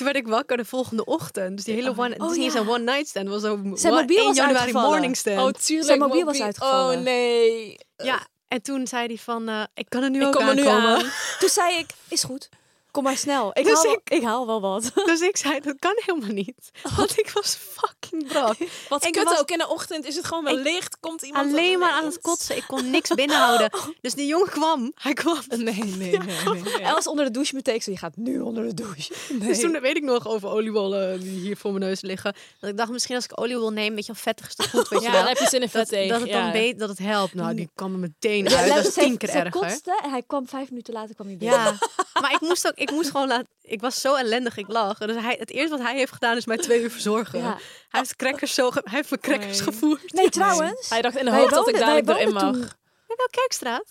Toen 0.00 0.12
werd 0.12 0.24
ik 0.26 0.32
wakker 0.32 0.56
de 0.56 0.64
volgende 0.64 1.04
ochtend. 1.04 1.56
Dus 1.56 1.64
die 1.64 1.74
hele 1.74 1.90
one... 1.96 2.08
het 2.08 2.20
Oh, 2.20 2.30
is 2.30 2.36
niet 2.36 2.44
eens 2.44 2.54
ja. 2.54 2.60
een 2.60 2.68
one 2.68 2.78
night 2.84 3.08
stand. 3.08 3.28
Was 3.28 3.44
ook 3.44 3.58
Zijn 3.78 3.92
one- 3.92 4.00
mobiel 4.00 4.16
1 4.18 4.26
was 4.26 4.36
januari 4.36 4.58
uitgevallen. 4.58 4.90
morning 4.90 5.16
stand. 5.16 5.38
Oh, 5.38 5.50
tuurlijk. 5.62 5.86
Zijn 5.86 5.98
mobiel 5.98 6.24
was 6.24 6.40
uitgevallen. 6.40 6.98
Oh, 6.98 7.02
nee. 7.04 7.76
ja. 7.96 8.26
En 8.48 8.62
toen 8.62 8.86
zei 8.86 9.06
hij 9.06 9.16
van, 9.16 9.48
eh, 9.48 9.62
ik 9.74 9.86
kan 9.88 10.02
er 10.02 10.10
nu 10.10 10.20
Ik 10.20 10.26
ook 10.26 10.32
kom 10.32 10.48
er 10.48 10.54
nu 10.54 10.66
aankomen. 10.66 10.94
aan. 10.94 11.10
Toen 11.40 11.48
zei 11.48 11.78
ik, 11.78 11.86
is 12.08 12.22
goed. 12.24 12.48
Kom 12.90 13.02
maar 13.02 13.16
snel. 13.16 13.50
Ik, 13.52 13.64
Dus 13.64 13.82
haal, 13.82 13.92
ik- 13.92 14.10
ik 14.10 14.22
haal 14.22 14.46
wel 14.46 14.60
wat. 14.60 14.90
Dus 15.10 15.20
ik 15.20 15.36
zei, 15.36 15.60
dat 15.60 15.76
kan 15.78 15.92
helemaal 15.96 16.32
niet. 16.34 16.70
Want 16.96 17.18
ik 17.18 17.30
was 17.30 17.54
fucking 17.60 18.26
brak. 18.28 18.56
Wat 18.88 19.04
Ik 19.04 19.12
kut 19.12 19.24
was- 19.24 19.38
ook. 19.38 19.50
In 19.50 19.58
de 19.58 19.68
ochtend 19.68 20.04
is 20.06 20.16
het 20.16 20.24
gewoon 20.24 20.44
wel 20.44 20.56
licht. 20.56 20.96
Komt 21.00 21.22
iemand 21.22 21.46
Alleen 21.52 21.78
maar 21.78 21.90
aan 21.92 22.04
het 22.04 22.20
kotsen. 22.20 22.56
Ik 22.56 22.64
kon 22.66 22.90
niks 22.90 23.08
binnenhouden. 23.14 23.70
Dus 24.00 24.14
die 24.14 24.26
jongen 24.26 24.48
kwam. 24.50 24.92
Hij 24.94 25.12
kwam. 25.12 25.38
Nee, 25.48 25.58
nee, 25.58 25.74
nee. 25.84 26.18
nee, 26.18 26.62
nee. 26.62 26.78
Els 26.80 27.06
onder 27.06 27.24
de 27.24 27.30
douche 27.30 27.54
meteen. 27.54 27.80
Zei, 27.82 27.94
je 27.94 28.00
gaat 28.02 28.16
nu 28.16 28.40
onder 28.40 28.64
de 28.64 28.74
douche. 28.74 29.12
Dus 29.32 29.60
toen 29.60 29.80
weet 29.80 29.96
ik 29.96 30.02
nog 30.02 30.28
over 30.28 30.48
oliebollen 30.48 31.20
die 31.20 31.40
hier 31.40 31.56
voor 31.56 31.72
mijn 31.72 31.84
neus 31.84 32.00
liggen. 32.00 32.34
Dat 32.60 32.70
ik 32.70 32.76
dacht, 32.76 32.90
misschien 32.90 33.14
als 33.14 33.24
ik 33.24 33.40
oliebol 33.40 33.70
neem, 33.70 33.94
weet 33.94 34.06
je 34.06 34.12
wel, 34.12 34.22
vettig 34.22 34.46
is 34.48 34.54
toch 34.54 34.70
goed, 34.70 34.88
weet 34.88 35.00
je 35.00 35.06
Ja, 35.06 35.10
wel. 35.12 35.20
dan 35.20 35.28
heb 35.28 35.38
je 35.38 35.48
zin 35.48 35.60
in 35.60 35.68
dat, 35.72 35.80
vet 35.80 35.88
tegen. 35.88 36.08
dat 36.08 36.20
het 36.20 36.30
dan 36.32 36.46
ja. 36.46 36.52
weet 36.52 36.78
dat 36.78 36.88
het 36.88 36.98
helpt. 36.98 37.34
Nou, 37.34 37.54
die 37.54 37.70
kwam 37.74 37.92
er 37.92 37.98
meteen 37.98 38.44
Ja, 38.48 38.56
uit. 38.58 38.74
Dat 38.74 38.86
is 38.86 38.92
tien 38.94 39.16
keer 39.16 39.28
ze 39.28 39.34
erger. 39.38 39.50
kotste 39.60 40.00
en 40.04 40.10
hij 40.10 40.22
kwam 40.26 40.48
vijf 40.48 40.68
minuten 40.70 40.94
later 40.94 41.14
kwam 41.14 41.26
hij 41.26 41.36
binnen. 41.36 41.58
Ja, 41.58 41.78
maar 42.20 42.32
ik 42.32 42.40
moest 42.40 42.66
ook, 42.66 42.76
ik 42.80 42.90
moest 42.90 43.10
gewoon 43.10 43.28
laten. 43.28 43.48
Ik 43.62 43.80
was 43.80 44.00
zo 44.00 44.14
ellendig, 44.14 44.56
ik 44.56 44.68
lag. 44.68 44.98
Dus 44.98 45.22
hij, 45.22 45.36
het 45.38 45.50
eerste 45.50 45.76
wat 45.76 45.86
hij 45.86 45.96
heeft 45.96 46.12
gedaan 46.12 46.36
is 46.36 46.46
mij 46.46 46.56
twee 46.56 46.82
uur 46.82 46.90
verzorgen. 46.90 47.38
Ja. 47.38 47.44
Hij 47.88 48.00
heeft 48.00 48.16
crackers 48.16 48.54
zo, 48.54 48.70
ge- 48.70 48.80
hij 48.84 48.96
heeft 48.96 49.10
me 49.10 49.18
crackers 49.18 49.58
Nee. 49.58 49.62
gevoerd. 49.72 50.12
Nee, 50.12 50.28
trouwens. 50.28 50.88
Hij 50.88 51.02
dacht 51.02 51.16
in 51.16 51.24
de 51.24 51.30
hoop 51.30 51.50
dat 51.50 51.68
ik 51.68 51.76
wij 51.76 52.02
erin 52.06 52.32
mag. 52.32 52.42
woonden 52.42 52.60
toen- 52.60 52.70
Ja, 53.08 53.14
wel 53.16 53.28
Kerkstraat. 53.30 53.84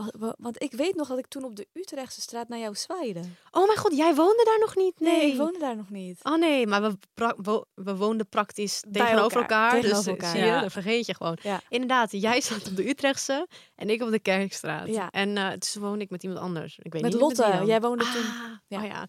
Wa- 0.00 0.12
wa- 0.18 0.34
Want 0.38 0.62
ik 0.62 0.72
weet 0.72 0.94
nog 0.94 1.08
dat 1.08 1.18
ik 1.18 1.26
toen 1.26 1.44
op 1.44 1.56
de 1.56 1.66
Utrechtse 1.72 2.20
straat 2.20 2.48
naar 2.48 2.58
jou 2.58 2.74
zwaaide. 2.74 3.20
Oh 3.50 3.66
mijn 3.66 3.78
god, 3.78 3.96
jij 3.96 4.14
woonde 4.14 4.44
daar 4.44 4.58
nog 4.58 4.76
niet? 4.76 5.00
Nee, 5.00 5.16
Nee, 5.18 5.30
ik 5.32 5.36
woonde 5.38 5.58
daar 5.58 5.76
nog 5.76 5.90
niet. 5.90 6.20
Oh 6.22 6.38
nee, 6.38 6.66
maar 6.66 6.82
we, 6.82 6.96
wo- 7.36 7.64
we 7.74 7.96
woonden 7.96 8.28
praktisch 8.28 8.82
Bij 8.88 9.02
tegenover 9.02 9.40
elkaar, 9.40 9.62
elkaar. 9.64 9.80
tegenover 9.80 10.04
dus 10.12 10.12
elkaar, 10.22 10.30
zie 10.36 10.40
je, 10.40 10.46
ja. 10.46 10.60
dat 10.60 10.72
vergeet 10.72 11.06
je 11.06 11.14
gewoon. 11.14 11.38
Ja. 11.42 11.60
Inderdaad, 11.68 12.12
jij 12.12 12.40
zat 12.40 12.68
op 12.68 12.76
de 12.76 12.88
Utrechtse 12.88 13.46
en 13.74 13.90
ik 13.90 14.02
op 14.02 14.10
de 14.10 14.18
Kerkstraat. 14.20 14.88
Ja. 14.88 15.10
En 15.10 15.36
eh 15.36 15.50
toen 15.52 15.82
woonde 15.82 16.04
ik 16.04 16.10
met 16.10 16.22
iemand 16.22 16.40
anders. 16.40 16.78
Ik 16.82 16.92
weet 16.92 17.02
Met 17.02 17.12
niet 17.12 17.20
Lotte. 17.20 17.62
Jij 17.66 17.80
woonde 17.80 18.04
toen. 18.04 18.22
Ah, 18.22 18.50
Ja. 18.68 18.78
Oh 18.78 18.86
ja. 18.86 19.06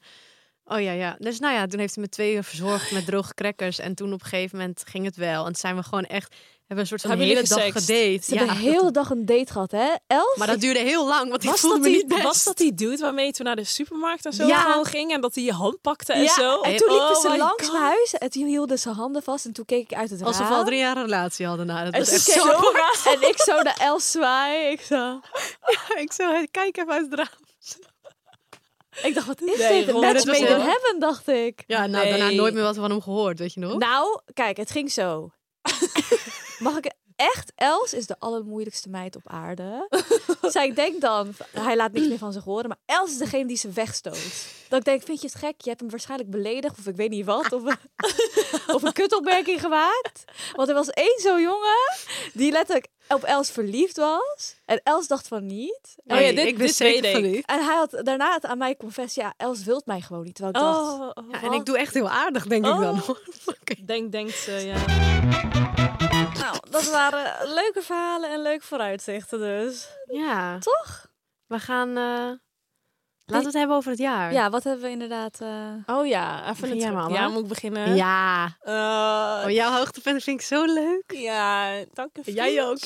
Oh 0.73 0.81
ja, 0.81 0.91
ja. 0.91 1.15
Dus 1.19 1.39
nou 1.39 1.53
ja, 1.53 1.67
toen 1.67 1.79
heeft 1.79 1.95
hij 1.95 2.03
me 2.03 2.09
twee 2.09 2.33
uur 2.35 2.43
verzorgd 2.43 2.91
met 2.91 3.05
droge 3.05 3.33
crackers. 3.33 3.79
En 3.79 3.95
toen 3.95 4.13
op 4.13 4.21
een 4.21 4.27
gegeven 4.27 4.57
moment 4.57 4.83
ging 4.87 5.05
het 5.05 5.15
wel. 5.15 5.39
En 5.39 5.45
toen 5.45 5.55
zijn 5.55 5.75
we 5.75 5.83
gewoon 5.83 6.05
echt 6.05 6.35
hebben 6.67 6.89
een 6.91 6.99
soort 6.99 7.11
van 7.11 7.19
hele 7.25 7.43
dag 7.47 7.63
gedate. 7.63 8.19
Ze 8.23 8.35
hebben 8.37 8.55
de 8.55 8.61
hele 8.61 8.91
dag 8.91 9.09
een 9.09 9.25
date 9.25 9.51
gehad, 9.51 9.71
hè? 9.71 9.89
Els? 10.07 10.35
Maar 10.37 10.47
dat 10.47 10.59
duurde 10.59 10.79
heel 10.79 11.07
lang, 11.07 11.29
want 11.29 11.43
ik 11.43 11.49
Was 11.49 11.59
voelde 11.59 11.75
dat, 11.75 11.85
me 11.85 11.91
die, 11.91 11.97
niet 11.97 12.07
best. 12.07 12.23
was 12.23 12.43
dat 12.43 12.57
die 12.57 12.73
dude 12.73 12.97
waarmee 12.97 13.25
je 13.25 13.31
toen 13.31 13.45
naar 13.45 13.55
de 13.55 13.63
supermarkt 13.63 14.25
en 14.25 14.33
zo 14.33 14.45
Ja. 14.47 14.59
gewoon 14.61 14.85
ging 14.85 15.11
en 15.11 15.21
dat 15.21 15.35
hij 15.35 15.43
je 15.43 15.51
hand 15.53 15.81
pakte 15.81 16.13
en 16.13 16.21
ja, 16.21 16.33
zo? 16.33 16.61
en 16.61 16.75
toen 16.77 16.89
liepen 16.89 17.09
Oh 17.15 17.21
ze 17.21 17.37
langs 17.37 17.63
God. 17.63 17.71
mijn 17.71 17.83
huis 17.83 18.13
en 18.13 18.29
toen 18.29 18.45
hielden 18.45 18.79
ze 18.79 18.89
handen 18.89 19.23
vast 19.23 19.45
en 19.45 19.53
toen 19.53 19.65
keek 19.65 19.91
ik 19.91 19.97
uit 19.97 20.09
het 20.09 20.19
raam. 20.19 20.27
Alsof 20.27 20.47
we 20.47 20.53
al 20.53 20.63
drie 20.63 20.79
jaar 20.79 20.95
een 20.97 21.03
relatie 21.03 21.45
hadden. 21.45 21.65
Nou, 21.65 21.85
dat 21.85 21.93
En 21.93 21.99
was 21.99 22.09
echt 22.11 22.21
zo. 22.21 22.47
ik- 22.49 23.01
En 23.21 23.29
ik 23.29 23.41
zo 23.41 23.61
naar 23.61 23.77
Els 23.79 24.11
zwaaien. 24.11 24.71
Ik 24.71 24.81
zo... 24.81 25.19
ik 26.03 26.11
zo, 26.13 26.43
kijk 26.51 26.77
even 26.77 26.91
uit 26.93 27.05
het 27.09 27.13
raam. 27.19 27.49
Ik 29.03 29.13
dacht, 29.13 29.27
wat 29.27 29.41
is 29.41 29.58
Nee, 29.58 29.86
dit? 29.86 29.96
Een 29.96 30.00
match 30.01 30.25
made 30.25 30.38
in 30.39 30.46
heaven, 30.60 30.96
dacht 31.00 31.27
ik. 31.27 31.63
Ja, 31.67 31.86
nou, 31.86 32.03
Nee. 32.05 32.17
daarna 32.17 32.36
nooit 32.36 32.53
meer 32.53 32.63
wat 32.63 32.75
van 32.75 32.89
hem 32.89 33.01
gehoord, 33.01 33.39
weet 33.39 33.53
je 33.53 33.60
nog? 33.60 33.77
Nou, 33.77 34.22
kijk, 34.34 34.58
het 34.58 34.72
ging 34.72 34.91
zo. 34.91 35.29
Mag 36.60 36.77
ik 36.77 36.91
echt? 37.15 37.51
Els 37.55 37.93
is 37.93 38.05
de 38.07 38.15
allermoeilijkste 38.19 38.89
meid 38.89 39.15
op 39.15 39.21
aarde. 39.29 39.87
Zij 40.41 40.73
denkt 40.73 41.01
dan, 41.01 41.33
hij 41.51 41.75
laat 41.75 41.91
niks 41.91 42.07
meer 42.07 42.17
van 42.17 42.33
zich 42.33 42.43
horen, 42.43 42.67
maar 42.67 42.79
Els 42.85 43.11
is 43.11 43.17
degene 43.17 43.45
die 43.45 43.57
ze 43.57 43.69
wegstoot. 43.69 44.45
Dat 44.69 44.79
ik 44.79 44.85
denk, 44.85 45.03
vind 45.03 45.21
je 45.21 45.27
het 45.27 45.35
gek? 45.35 45.53
Je 45.61 45.69
hebt 45.69 45.81
hem 45.81 45.89
waarschijnlijk 45.89 46.29
beledigd 46.29 46.79
of 46.79 46.87
ik 46.87 46.95
weet 46.95 47.09
niet 47.09 47.25
wat. 47.25 47.51
Of, 47.51 47.61
of 48.75 48.83
een 48.83 48.93
kutopmerking 48.93 49.59
gemaakt. 49.61 50.23
Want 50.55 50.69
er 50.69 50.75
was 50.75 50.89
één 50.89 51.19
zo'n 51.19 51.41
jongen 51.41 51.93
die 52.33 52.51
letterlijk 52.51 52.87
op 53.07 53.23
Els 53.23 53.49
verliefd 53.51 53.97
was. 53.97 54.55
En 54.65 54.81
Els 54.83 55.07
dacht 55.07 55.27
van 55.27 55.45
niet. 55.45 55.95
Oh 56.05 56.19
ja, 56.19 56.29
dit- 56.31 56.37
ik 56.47 56.57
ben 56.57 56.65
dit 56.65 56.75
zeker 56.75 57.21
weet 57.21 57.35
ik. 57.35 57.45
En 57.45 57.65
hij 57.65 57.75
had 57.75 57.99
daarna 58.03 58.33
het 58.33 58.45
aan 58.45 58.57
mij 58.57 58.75
confess, 58.75 59.15
ja, 59.15 59.33
Els 59.37 59.63
wilt 59.63 59.85
mij 59.85 60.01
gewoon 60.01 60.23
niet. 60.23 60.35
Terwijl 60.35 60.55
ik 60.55 60.61
dacht, 60.61 60.77
Oh, 60.89 61.01
oh, 61.13 61.31
Ja, 61.31 61.41
en 61.41 61.51
ik 61.53 61.65
doe 61.65 61.77
echt 61.77 61.93
heel 61.93 62.09
aardig, 62.09 62.47
denk 62.47 62.65
ik 62.65 62.71
dan. 62.71 63.01
Oh. 63.07 63.09
Denk, 63.85 64.11
denkt 64.11 64.33
ze, 64.35 64.51
ja. 64.51 65.80
Nou, 66.41 66.55
dat 66.69 66.89
waren 66.89 67.53
leuke 67.53 67.81
verhalen 67.81 68.29
en 68.31 68.41
leuke 68.41 68.65
vooruitzichten 68.65 69.39
dus. 69.39 69.88
Ja. 70.05 70.60
Toch? 70.60 71.05
We 71.48 71.60
gaan... 71.60 71.89
eh, 71.98 72.31
Laten 73.25 73.45
we 73.45 73.51
het 73.51 73.53
hebben 73.60 73.75
over 73.77 73.89
het 73.91 74.00
jaar. 74.00 74.33
Ja, 74.33 74.50
wat 74.50 74.63
hebben 74.63 74.83
we 74.83 74.89
inderdaad... 74.89 75.39
eh, 75.41 75.74
Oh 75.86 76.07
ja, 76.07 76.50
even 76.50 76.77
jij 76.77 76.91
maar, 76.91 77.12
Ja, 77.12 77.27
moet 77.27 77.41
ik 77.41 77.48
beginnen? 77.48 77.95
Ja. 77.95 78.57
Eh, 78.62 79.43
Oh, 79.45 79.51
jouw 79.51 79.71
hoogtepunt 79.71 80.24
vind 80.24 80.39
ik 80.39 80.45
zo 80.45 80.65
leuk. 80.65 81.03
Ja, 81.07 81.74
dank 81.93 82.10
je. 82.24 82.33
Jij 82.33 82.63
ook, 82.65 82.77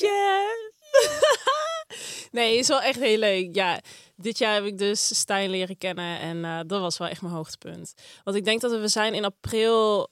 nee, 2.30 2.58
is 2.58 2.68
wel 2.68 2.80
echt 2.80 2.98
heel 2.98 3.18
leuk. 3.18 3.54
Ja, 3.54 3.80
dit 4.16 4.38
jaar 4.38 4.54
heb 4.54 4.64
ik 4.64 4.78
dus 4.78 5.18
Stijn 5.18 5.50
leren 5.50 5.78
kennen 5.78 6.18
en 6.20 6.44
eh, 6.44 6.60
dat 6.66 6.80
was 6.80 6.98
wel 6.98 7.08
echt 7.08 7.22
mijn 7.22 7.34
hoogtepunt. 7.34 7.94
Want 8.24 8.36
ik 8.36 8.44
denk 8.44 8.60
dat 8.60 8.70
we, 8.70 8.78
we 8.78 8.88
zijn 8.88 9.14
in 9.14 9.24
april 9.24 10.08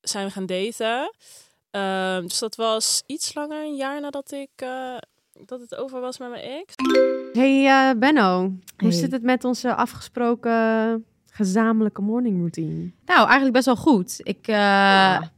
zijn 0.00 0.26
we 0.26 0.32
gaan 0.32 0.46
daten. 0.46 1.14
Ehm, 1.74 2.22
dus 2.22 2.38
dat 2.38 2.54
was 2.56 3.02
iets 3.06 3.34
langer, 3.34 3.62
een 3.64 3.74
jaar 3.76 4.00
nadat 4.00 4.32
ik 4.32 4.50
eh, 4.56 4.96
dat 5.46 5.60
het 5.60 5.76
over 5.76 6.00
was 6.00 6.18
met 6.18 6.30
mijn 6.30 6.42
ex. 6.42 6.74
Hey 7.32 7.66
eh, 7.66 7.98
Benno, 7.98 8.40
hoe 8.40 8.58
Hey. 8.76 8.90
zit 8.90 9.12
het 9.12 9.22
met 9.22 9.44
onze 9.44 9.74
afgesproken 9.74 11.04
gezamenlijke 11.30 12.00
morning 12.00 12.36
routine? 12.38 12.90
Nou, 13.06 13.20
eigenlijk 13.22 13.52
best 13.52 13.64
wel 13.66 13.76
goed. 13.76 14.20
Ik, 14.22 14.46
eh, 14.48 14.54
Ja. 14.54 15.32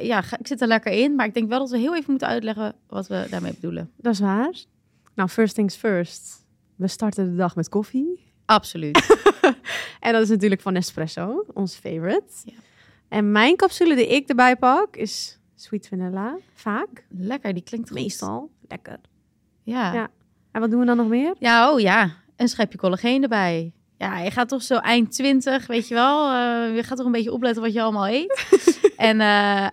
ja. 0.00 0.20
ga- 0.22 0.38
ik 0.38 0.46
zit 0.46 0.60
er 0.60 0.66
lekker 0.66 0.92
in. 0.92 1.14
Maar 1.14 1.26
ik 1.26 1.34
denk 1.34 1.48
wel 1.48 1.58
dat 1.58 1.70
we 1.70 1.78
heel 1.78 1.94
even 1.96 2.10
moeten 2.10 2.28
uitleggen 2.28 2.74
wat 2.88 3.06
we 3.06 3.26
daarmee 3.30 3.52
bedoelen. 3.54 3.90
Dat 3.96 4.12
is 4.12 4.20
waar. 4.20 4.54
Nou, 5.14 5.28
first 5.28 5.54
things 5.54 5.76
first. 5.76 6.44
We 6.76 6.88
starten 6.88 7.30
de 7.30 7.36
dag 7.36 7.56
met 7.56 7.68
koffie. 7.68 8.32
Absoluut. 8.46 9.04
En 10.00 10.12
dat 10.12 10.22
is 10.22 10.28
natuurlijk 10.28 10.60
van 10.60 10.72
Nespresso, 10.72 11.44
ons 11.54 11.74
favorite. 11.74 12.24
Ja. 12.44 12.52
En 13.08 13.32
mijn 13.32 13.56
capsule 13.56 13.94
die 13.94 14.06
ik 14.06 14.28
erbij 14.28 14.56
pak 14.56 14.96
is 14.96 15.38
sweet 15.56 15.88
vanilla. 15.88 16.36
Vaak. 16.54 17.06
lekker, 17.08 17.54
die 17.54 17.62
klinkt 17.62 17.88
goed. 17.90 17.98
Meestal. 17.98 18.50
Lekker. 18.68 18.98
Ja. 19.62 19.86
Ja. 19.86 19.94
ja. 19.94 20.08
En 20.52 20.60
wat 20.60 20.70
doen 20.70 20.80
we 20.80 20.86
dan 20.86 20.96
nog 20.96 21.08
meer? 21.08 21.34
oh 21.40 21.80
ja. 21.80 22.10
Een 22.36 22.48
schepje 22.48 22.78
collageen 22.78 23.22
erbij. 23.22 23.72
Ja, 23.98 24.18
je 24.18 24.30
gaat 24.30 24.48
toch 24.48 24.62
zo 24.62 24.76
eind 24.76 25.12
20, 25.12 25.66
weet 25.66 25.88
je 25.88 25.94
wel. 25.94 26.28
eh, 26.30 26.76
je 26.76 26.82
gaat 26.82 26.96
toch 26.96 27.06
een 27.06 27.12
beetje 27.12 27.32
opletten 27.32 27.62
wat 27.62 27.72
je 27.72 27.82
allemaal 27.82 28.08
eet. 28.08 28.46
en 28.96 29.20
eh, 29.20 29.66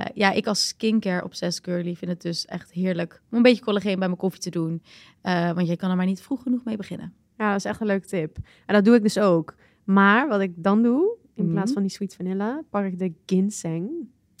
eh, 0.00 0.06
ja, 0.14 0.30
ik 0.30 0.46
als 0.46 0.68
skincare 0.68 1.24
obsessed 1.24 1.64
girly 1.64 1.94
vind 1.94 2.10
het 2.10 2.22
dus 2.22 2.46
echt 2.46 2.70
heerlijk 2.72 3.22
om 3.30 3.36
een 3.36 3.42
beetje 3.42 3.64
collageen 3.64 3.98
bij 3.98 4.06
mijn 4.08 4.20
koffie 4.20 4.40
te 4.40 4.50
doen. 4.50 4.82
Want 5.22 5.68
je 5.68 5.76
kan 5.76 5.90
er 5.90 5.96
maar 5.96 6.06
niet 6.06 6.20
vroeg 6.22 6.42
genoeg 6.42 6.64
mee 6.64 6.76
beginnen. 6.76 7.12
Ja, 7.38 7.48
dat 7.48 7.56
is 7.58 7.64
echt 7.64 7.80
een 7.80 7.86
leuke 7.86 8.06
tip. 8.06 8.36
En 8.66 8.74
dat 8.74 8.84
doe 8.84 8.94
ik 8.94 9.02
dus 9.02 9.18
ook. 9.18 9.54
Maar 9.84 10.28
wat 10.28 10.40
ik 10.40 10.52
dan 10.56 10.82
doe, 10.82 11.16
in 11.34 11.44
Mhm. 11.44 11.52
plaats 11.52 11.72
van 11.72 11.82
die 11.82 11.90
sweet 11.90 12.14
vanilla, 12.14 12.62
pak 12.70 12.84
ik 12.84 12.98
de 12.98 13.12
ginseng 13.26 13.90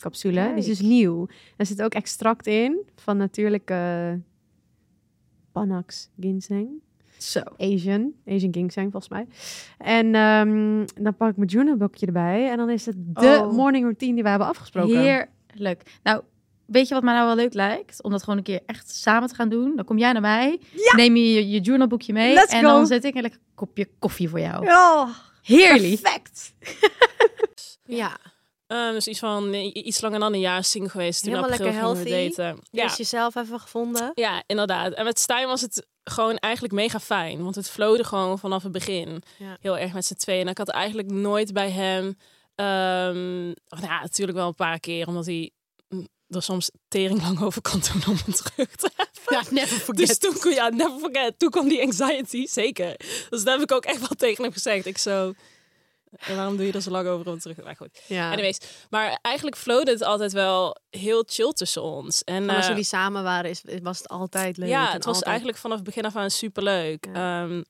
capsule. 0.00 0.48
Die 0.48 0.56
is 0.56 0.66
dus 0.66 0.76
Kijk. 0.78 0.88
nieuw. 0.88 1.26
Er 1.56 1.66
zit 1.66 1.82
ook 1.82 1.92
extract 1.94 2.46
in 2.46 2.78
van 2.96 3.16
natuurlijke 3.16 4.20
Panax 5.52 6.08
ginseng. 6.20 6.68
Zo. 7.18 7.40
Asian. 7.58 8.12
Asian 8.26 8.52
ginseng 8.54 8.90
volgens 8.92 9.08
mij. 9.12 9.26
En 9.78 10.14
ehm, 10.14 10.86
dan 11.04 11.16
pak 11.16 11.30
ik 11.30 11.36
mijn 11.36 11.48
journalboekje 11.48 12.06
erbij. 12.06 12.50
En 12.50 12.56
dan 12.56 12.70
is 12.70 12.86
het 12.86 12.94
de 12.98 13.40
Oh. 13.42 13.52
morning 13.52 13.84
routine 13.84 14.14
die 14.14 14.22
we 14.22 14.28
hebben 14.28 14.48
afgesproken. 14.48 15.00
Heerlijk. 15.00 15.98
Nou, 16.02 16.22
weet 16.66 16.88
je 16.88 16.94
wat 16.94 17.02
mij 17.02 17.14
nou 17.14 17.26
wel 17.26 17.36
leuk 17.36 17.54
lijkt? 17.54 18.02
Om 18.02 18.10
dat 18.10 18.22
gewoon 18.22 18.38
een 18.38 18.44
keer 18.44 18.60
echt 18.66 18.90
samen 18.90 19.28
te 19.28 19.34
gaan 19.34 19.48
doen. 19.48 19.76
Dan 19.76 19.84
kom 19.84 19.98
jij 19.98 20.12
naar 20.12 20.20
mij, 20.22 20.60
neem 20.96 21.16
je 21.16 21.32
je, 21.32 21.48
je 21.48 21.60
journalboekje 21.60 22.12
mee 22.12 22.34
Let's 22.34 22.52
en 22.52 22.60
go. 22.62 22.66
dan 22.68 22.86
zet 22.86 23.04
ik 23.04 23.14
een 23.14 23.22
lekker 23.22 23.40
kopje 23.54 23.88
koffie 23.98 24.28
voor 24.28 24.40
jou. 24.40 24.66
Oh, 24.66 25.08
Heerlijk. 25.42 26.00
perfect. 26.00 26.54
ja, 28.00 28.16
Ehm, 28.68 28.92
dus 28.92 29.06
iets 29.06 29.18
van 29.18 29.54
iets 29.54 30.00
langer 30.00 30.18
dan 30.20 30.32
een 30.32 30.40
jaar 30.40 30.64
single 30.64 30.90
geweest. 30.90 31.22
Toen 31.22 31.30
Helemaal 31.32 31.50
lekker 31.58 31.72
healthy. 31.72 32.10
daten. 32.34 32.58
je 32.70 32.78
Ja. 32.80 32.84
is 32.84 32.96
jezelf 32.96 33.34
even 33.34 33.60
gevonden. 33.60 34.10
Ja, 34.14 34.42
inderdaad. 34.46 34.92
En 34.92 35.04
met 35.04 35.18
Stijn 35.18 35.46
was 35.46 35.60
het 35.60 35.86
gewoon 36.04 36.36
eigenlijk 36.36 36.74
mega 36.74 37.00
fijn. 37.00 37.42
Want 37.42 37.54
het 37.54 37.70
flowde 37.70 38.04
gewoon 38.04 38.38
vanaf 38.38 38.62
het 38.62 38.72
begin. 38.72 39.22
Ja. 39.38 39.56
Heel 39.60 39.78
erg 39.78 39.92
met 39.92 40.04
z'n 40.04 40.14
tweeën. 40.14 40.40
En 40.40 40.48
ik 40.48 40.58
had 40.58 40.68
eigenlijk 40.68 41.10
nooit 41.10 41.52
bij 41.52 41.70
hem... 41.70 42.16
ehm, 42.54 43.48
of 43.68 43.78
nou 43.80 43.92
ja, 43.92 44.00
natuurlijk 44.00 44.38
wel 44.38 44.46
een 44.46 44.54
paar 44.54 44.80
keer. 44.80 45.06
Omdat 45.06 45.26
hij 45.26 45.50
er 46.28 46.42
soms 46.42 46.70
tering 46.88 47.22
lang 47.22 47.42
over 47.42 47.62
kan 47.62 47.80
doen 47.92 48.02
om 48.08 48.18
hem 48.24 48.34
terug 48.34 48.74
te 48.76 48.90
hebben. 48.96 49.06
Ja, 49.28 49.42
never 49.50 49.78
forget. 49.78 50.06
Dus 50.06 50.18
toen 50.18 50.38
kon 50.38 50.52
ja, 50.52 50.68
never 50.68 50.98
forget. 50.98 51.38
Toen 51.38 51.50
kwam 51.50 51.68
die 51.68 51.82
anxiety, 51.82 52.46
zeker. 52.46 52.96
Dus 53.30 53.44
dat 53.44 53.54
heb 53.54 53.60
ik 53.60 53.72
ook 53.72 53.84
echt 53.84 53.98
wel 54.00 54.16
tegen 54.16 54.42
hem 54.44 54.52
gezegd. 54.52 54.86
Ik 54.86 54.98
zo... 54.98 55.32
En 56.18 56.36
waarom 56.36 56.56
doe 56.56 56.66
je 56.66 56.72
er 56.72 56.82
zo 56.82 56.90
lang 56.90 57.08
over 57.08 57.28
om 57.28 57.38
terug? 57.38 57.56
Maar 57.64 57.76
goed. 57.76 58.02
ja. 58.06 58.32
Anyways, 58.32 58.58
maar 58.90 59.18
eigenlijk 59.22 59.56
flowde 59.56 59.90
het 59.90 60.02
altijd 60.02 60.32
wel 60.32 60.76
heel 60.90 61.22
chill 61.26 61.52
tussen 61.52 61.82
ons. 61.82 62.24
En 62.24 62.44
Maar 62.44 62.54
als 62.56 62.64
eh, 62.64 62.70
jullie 62.70 62.84
samen 62.84 63.22
waren, 63.22 63.50
is, 63.50 63.62
was 63.82 63.98
het 63.98 64.08
altijd 64.08 64.56
leuk. 64.56 64.68
ja, 64.68 64.84
het 64.84 64.94
was 65.04 65.06
altijd- 65.06 65.24
eigenlijk 65.24 65.58
vanaf 65.58 65.76
het 65.76 65.86
begin 65.86 66.04
af 66.04 66.16
aan 66.16 66.30
superleuk. 66.30 67.06
Ja. 67.12 67.42
Ehm, 67.44 67.62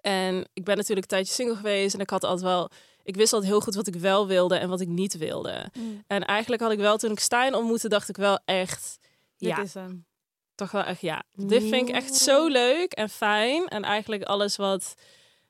en 0.00 0.48
ik 0.52 0.64
ben 0.64 0.76
natuurlijk 0.76 1.02
een 1.10 1.16
tijdje 1.16 1.32
single 1.34 1.56
geweest 1.56 1.94
en 1.94 2.00
ik 2.00 2.10
had 2.10 2.24
altijd 2.24 2.42
wel, 2.42 2.70
ik 3.02 3.16
wist 3.16 3.32
altijd 3.32 3.50
heel 3.52 3.60
goed 3.60 3.74
wat 3.74 3.86
ik 3.86 3.94
wel 3.94 4.26
wilde 4.26 4.56
en 4.56 4.68
wat 4.68 4.80
ik 4.80 4.88
niet 4.88 5.16
wilde. 5.18 5.70
Mm. 5.72 6.02
En 6.06 6.24
eigenlijk 6.24 6.62
had 6.62 6.72
ik 6.72 6.78
wel 6.78 6.96
toen 6.96 7.10
ik 7.10 7.20
Stijn 7.20 7.54
ontmoette, 7.54 7.88
dacht 7.88 8.08
ik 8.08 8.16
wel 8.16 8.38
echt, 8.44 8.98
ja, 9.36 9.56
Dit 9.56 9.64
is 9.64 9.74
hem. 9.74 10.06
toch 10.54 10.70
wel 10.70 10.82
echt 10.82 11.00
ja. 11.00 11.22
Dit 11.34 11.62
vind 11.68 11.88
ik 11.88 11.94
echt 11.94 12.14
zo 12.14 12.46
leuk 12.46 12.92
en 12.92 13.08
fijn 13.08 13.66
en 13.68 13.82
eigenlijk 13.82 14.22
alles 14.22 14.56
wat, 14.56 14.94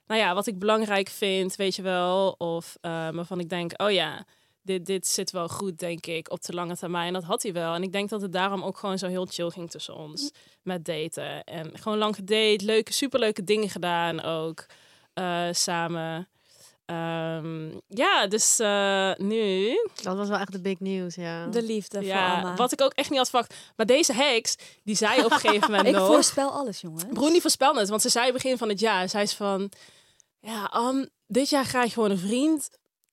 nou 0.06 0.21
ja, 0.21 0.35
wat 0.35 0.47
ik 0.47 0.59
belangrijk 0.59 1.09
vind, 1.09 1.56
weet 1.56 1.76
je 1.76 1.82
wel, 1.82 2.35
of 2.38 2.76
eh, 2.80 2.90
waarvan 2.90 3.40
ik 3.40 3.49
denk, 3.49 3.82
oh 3.82 3.90
ja. 3.90 4.26
Dit, 4.64 4.87
dit 4.87 5.06
zit 5.06 5.30
wel 5.30 5.49
goed, 5.49 5.78
denk 5.78 6.06
ik, 6.06 6.30
op 6.30 6.42
de 6.42 6.54
lange 6.54 6.76
termijn. 6.76 7.12
Dat 7.12 7.23
had 7.23 7.42
hij 7.42 7.52
wel. 7.52 7.75
En 7.75 7.82
ik 7.82 7.92
denk 7.92 8.09
dat 8.09 8.23
het 8.23 8.32
daarom 8.32 8.62
ook 8.62 8.78
gewoon 8.78 8.99
zo 8.99 9.06
heel 9.06 9.26
chill 9.26 9.50
ging 9.50 9.71
tussen 9.71 9.97
ons 9.97 10.32
met 10.62 10.85
daten. 10.85 11.44
En 11.44 11.78
gewoon 11.78 11.99
lang 11.99 12.14
gedate, 12.14 12.64
leuke, 12.64 12.92
superleuke 12.92 13.44
dingen 13.44 13.68
gedaan 13.71 14.23
ook 14.23 14.66
eh, 15.14 15.49
samen. 15.50 16.28
Ehm, 16.84 17.70
ja, 17.88 18.26
dus 18.26 18.58
eh, 18.58 19.12
nu. 19.16 19.74
Dat 20.02 20.16
was 20.16 20.28
wel 20.28 20.38
echt 20.38 20.52
de 20.52 20.60
big 20.60 20.80
news, 20.80 21.14
ja. 21.14 21.46
De 21.46 21.62
liefde 21.62 21.98
voor 21.98 22.06
Ja, 22.06 22.54
wat 22.56 22.72
ik 22.72 22.80
ook 22.80 22.92
echt 22.92 23.10
niet 23.10 23.18
had 23.18 23.30
verwacht. 23.30 23.54
Maar 23.76 23.86
deze 23.86 24.12
heks, 24.12 24.56
die 24.84 24.96
zei 24.96 25.24
op 25.24 25.30
een 25.30 25.38
gegeven 25.38 25.70
moment 25.70 25.88
ik 25.88 25.94
nog. 25.94 26.06
voorspel 26.06 26.50
alles, 26.50 26.80
jongens. 26.80 27.04
Broen 27.12 27.32
die 27.32 27.40
voorspelde 27.40 27.80
het, 27.80 27.88
want 27.88 28.02
ze 28.02 28.08
zei 28.08 28.32
begin 28.32 28.58
van 28.58 28.68
het 28.68 28.80
jaar, 28.80 29.08
zei 29.08 29.26
ze 29.26 29.36
van, 29.36 29.70
ja, 30.40 30.70
dit 31.26 31.48
jaar 31.48 31.66
krijg 31.66 31.84
je 31.84 31.92
gewoon 31.92 32.10
een 32.10 32.18
vriend 32.18 32.70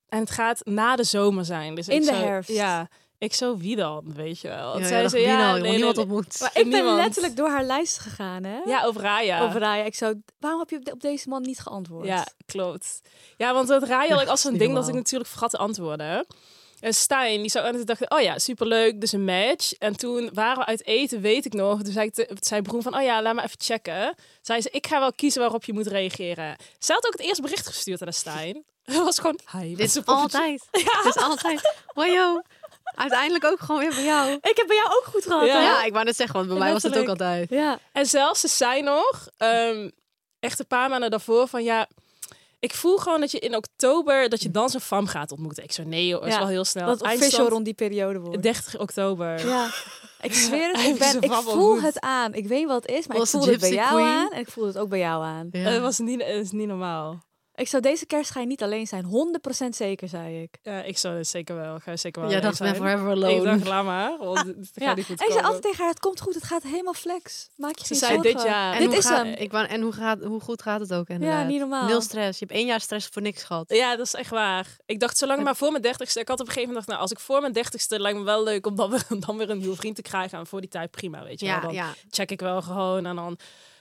en 0.08 0.20
het 0.20 0.32
gaat 0.32 0.66
na 0.66 0.96
de 0.96 1.04
zomer 1.04 1.46
zijn. 1.46 1.76
Dus 1.76 1.88
In 1.88 2.02
ik 2.02 2.08
de 2.08 2.14
herfst. 2.14 2.52
Ja, 2.52 2.88
ik 3.20 3.34
zo 3.34 3.58
wie 3.58 3.76
dan, 3.76 4.14
weet 4.16 4.40
je 4.40 4.48
wel. 4.48 4.80
Ja, 4.80 4.88
zei 4.88 5.02
ja, 5.02 5.10
ze, 5.10 5.16
wie 5.16 5.26
ja, 5.26 5.38
nou, 5.38 5.54
nee, 5.54 5.62
nee, 5.62 5.72
niemand 5.72 5.96
nee. 5.96 6.06
ontmoet. 6.06 6.40
Maar 6.40 6.50
ik 6.54 6.64
ben 6.64 6.68
Niemand. 6.70 6.98
letterlijk 6.98 7.36
door 7.36 7.50
haar 7.50 7.64
lijst 7.64 7.98
gegaan, 8.00 8.44
hè? 8.44 8.60
Ja, 8.66 8.84
over 8.84 9.02
Raya. 9.02 9.42
Over 9.44 9.60
Raya. 9.60 9.84
Ik 9.84 9.96
zou, 9.96 10.22
waarom 10.40 10.60
heb 10.60 10.70
je 10.70 10.78
op- 10.78 10.92
op 10.94 11.02
deze 11.02 11.30
man 11.30 11.42
niet 11.42 11.60
geantwoord? 11.60 12.06
Ja, 12.06 12.26
klopt. 12.46 13.02
Ja, 13.38 13.54
want 13.54 13.68
het 13.70 13.84
Raya 13.84 14.14
had 14.14 14.22
ik 14.22 14.28
als 14.28 14.44
een 14.44 14.58
ding 14.58 14.74
dat 14.76 14.88
ik 14.88 14.94
natuurlijk 14.94 15.30
vergat 15.30 15.50
te 15.50 15.58
antwoorden. 15.58 16.26
En 16.80 16.94
Stijn, 16.94 17.42
die 17.42 17.50
zou, 17.50 17.66
en 17.66 17.74
toen 17.76 17.86
dacht 17.86 18.02
ik, 18.02 18.14
oh 18.14 18.22
ja, 18.22 18.40
superleuk, 18.40 19.02
dus 19.02 19.12
een 19.12 19.26
match. 19.26 19.74
En 19.74 19.98
toen 19.98 20.30
waren 20.34 20.58
we 20.58 20.66
uit 20.66 20.86
eten, 20.86 21.22
weet 21.22 21.46
ik 21.46 21.54
nog. 21.54 21.82
Toen 21.84 21.94
zei, 21.94 22.08
ik 22.08 22.14
te- 22.14 22.30
zei 22.40 22.62
Broen 22.62 22.82
van, 22.82 22.96
oh 22.96 23.02
ja, 23.02 23.22
laat 23.22 23.36
me 23.36 23.42
even 23.44 23.60
checken. 23.60 24.16
Zei 24.42 24.62
ze, 24.62 24.70
ik 24.72 24.88
ga 24.88 25.00
wel 25.00 25.14
kiezen 25.14 25.42
waarop 25.42 25.64
je 25.64 25.74
moet 25.74 25.88
reageren. 25.88 26.56
Ze 26.80 26.94
had 26.94 27.06
ook 27.06 27.12
het 27.12 27.22
eerste 27.22 27.42
bericht 27.42 27.68
gestuurd 27.68 28.02
aan 28.06 28.14
Stijn. 28.14 28.64
Dat 28.84 29.04
was 29.04 29.20
gewoon, 29.20 29.40
hi. 29.52 29.76
Dit 29.76 29.96
is 29.96 30.06
altijd. 30.06 30.68
Dit 30.72 31.06
is 31.16 31.16
altijd. 31.22 31.74
Wajo. 31.94 32.42
Uiteindelijk 33.00 33.46
ook 33.46 33.60
gewoon 33.60 33.82
weer 33.82 33.96
bij 33.96 34.04
jou. 34.04 34.32
Ik 34.32 34.58
heb 34.58 34.68
bij 34.68 34.76
jou 34.76 34.90
ook 34.90 35.04
goed 35.06 35.24
gehad. 35.24 35.46
Ja. 35.46 35.54
hè? 35.54 35.62
Ja, 35.62 35.84
ik 35.84 35.94
wou 35.94 36.06
net 36.06 36.16
zeggen, 36.16 36.36
want 36.36 36.48
bij 36.48 36.58
mij 36.58 36.74
was 36.74 36.84
het 36.84 36.98
ook 36.98 37.08
altijd. 37.08 37.50
Ja. 37.50 37.80
En 37.94 38.06
zelfs 38.06 38.40
ze 38.40 38.48
zei 38.48 38.82
nog, 38.82 39.28
ehm, 39.38 39.90
echt 40.40 40.60
een 40.60 40.68
paar 40.68 40.90
maanden 40.90 41.10
daarvoor, 41.10 41.48
van 41.48 41.64
ja, 41.64 41.88
ik 42.60 42.74
voel 42.74 42.98
gewoon 42.98 43.20
dat 43.20 43.32
je 43.32 43.40
in 43.40 43.56
oktober, 43.56 44.30
dat 44.30 44.42
je 44.42 44.52
dan 44.52 44.70
zo'n 44.70 44.82
fam 44.82 45.08
gaat 45.08 45.32
ontmoeten. 45.32 45.64
Ik 45.64 45.72
zo, 45.72 45.84
nee 45.84 46.08
joh, 46.08 46.26
is 46.28 46.34
Ja, 46.34 46.40
wel 46.40 46.48
heel 46.48 46.66
snel. 46.66 46.86
Dat 46.86 47.02
official 47.02 47.22
Eindstand 47.22 47.50
rond 47.50 47.66
die 47.66 47.74
periode 47.74 48.20
wordt. 48.20 48.44
30 48.44 48.80
oktober. 48.80 49.48
Ja. 49.48 49.68
Ik 50.22 50.34
zweer 50.34 50.72
het, 50.72 50.86
ik, 50.86 50.98
ben, 50.98 51.22
ik 51.22 51.32
voel 51.32 51.82
het 51.82 52.00
aan. 52.00 52.34
Ik 52.34 52.48
weet 52.48 52.68
wat 52.68 52.82
het 52.82 52.92
is, 52.92 53.08
maar 53.08 53.16
ik 53.16 53.22
Was 53.22 53.32
voel 53.32 53.46
het 53.46 53.60
bij 53.60 53.74
jou 53.74 53.90
Queen? 53.90 54.06
aan. 54.06 54.32
En 54.32 54.40
ik 54.40 54.50
voel 54.50 54.66
het 54.66 54.78
ook 54.78 54.90
bij 54.90 55.00
jou 55.00 55.24
aan. 55.24 55.48
Ja. 55.52 55.60
Het 55.60 55.82
was 55.82 56.00
niet, 56.00 56.24
het 56.24 56.46
is 56.46 56.52
niet 56.52 56.68
normaal. 56.68 57.24
Ik 57.60 57.68
zou 57.68 57.82
deze 57.82 58.06
kerst 58.06 58.32
ga 58.32 58.40
je 58.40 58.46
niet 58.46 58.64
alleen 58.64 58.88
zijn. 58.88 59.06
100% 59.06 59.70
zeker, 59.70 60.08
zei 60.08 60.42
ik. 60.42 60.58
Ja, 60.62 60.82
ik 60.82 60.98
zou 60.98 61.18
het 61.18 61.28
zeker 61.28 61.56
wel. 61.56 61.80
Ga 61.80 61.98
zeker 61.98 62.22
wel 62.22 62.32
Jij 62.32 62.40
alleen 62.40 62.56
dacht, 62.58 62.72
ben 62.72 62.76
forever 62.82 63.08
Ik 63.08 63.24
alone. 63.24 63.44
dacht, 63.44 63.68
laat 63.68 63.86
maar. 63.86 64.18
Want 64.18 64.38
het 64.38 64.56
gaat 64.56 64.74
Ja. 64.74 64.94
niet 64.94 65.06
goed 65.06 65.20
En 65.20 65.26
ik 65.26 65.32
zei 65.32 65.46
altijd 65.46 65.62
tegen 65.64 65.78
haar, 65.78 65.90
het 65.90 66.00
komt 66.00 66.20
goed, 66.22 66.34
het 66.34 66.44
gaat 66.44 66.64
helemaal 66.64 66.94
flex. 66.94 67.50
Maak 67.56 67.76
je 67.78 67.82
Ze 67.82 67.88
geen 67.88 67.98
zei 67.98 68.14
zorgen. 68.14 68.34
dit 68.34 68.44
jaar. 68.44 68.74
En 68.74 68.80
Dit 68.80 68.88
hoe 68.88 68.98
is 68.98 69.06
gaat- 69.06 69.24
hem. 69.26 69.34
Ik 69.34 69.52
wou, 69.52 69.66
en 69.68 69.82
hoe, 69.82 69.92
gaat, 69.92 70.24
hoe 70.24 70.40
goed 70.40 70.62
gaat 70.62 70.80
het 70.80 70.94
ook 70.94 71.08
inderdaad? 71.08 71.48
niet 71.48 71.60
normaal. 71.60 71.88
Nul 71.88 72.02
stress. 72.02 72.40
Je 72.40 72.46
hebt 72.46 72.58
één 72.58 72.68
jaar 72.68 72.82
stress 72.82 73.08
voor 73.12 73.22
niks 73.22 73.44
gehad. 73.44 73.74
Ja, 73.74 73.96
dat 73.96 74.06
is 74.06 74.14
echt 74.14 74.30
waar. 74.30 74.78
Ik 74.86 75.00
dacht, 75.00 75.18
zolang 75.18 75.44
maar 75.44 75.56
voor 75.56 75.72
mijn 75.72 75.84
dertigste... 75.84 76.20
Ik 76.20 76.28
had 76.28 76.40
op 76.40 76.46
een 76.48 76.54
gegeven 76.54 76.70
moment 76.74 76.88
nou, 76.90 77.02
als 77.02 77.12
ik 77.12 77.20
voor 77.20 77.42
mijn 77.42 77.54
dertigste... 77.54 78.00
lijkt 78.00 78.18
me 78.18 78.24
wel 78.24 78.44
leuk 78.44 78.66
om 78.66 78.76
dan 78.76 78.90
weer, 78.90 79.06
dan 79.26 79.38
weer 79.38 79.50
een 79.50 79.58
nieuwe 79.58 79.76
vriend 79.76 79.96
te 79.96 80.02
krijgen. 80.02 80.40
En 80.40 80.48
voor 80.48 80.62
die 80.62 80.70
tijd 80.70 80.92
prima, 80.92 81.24
weet 81.24 81.40
je 81.40 81.46
wel. 81.46 81.56
Ja, 81.56 81.62
Dan 81.62 81.74
ja. 81.74 81.94
check 82.10 82.32
ik 82.32 82.40
wel 82.40 82.62
gewoon 82.62 83.06
en 83.06 83.16
dan 83.16 83.38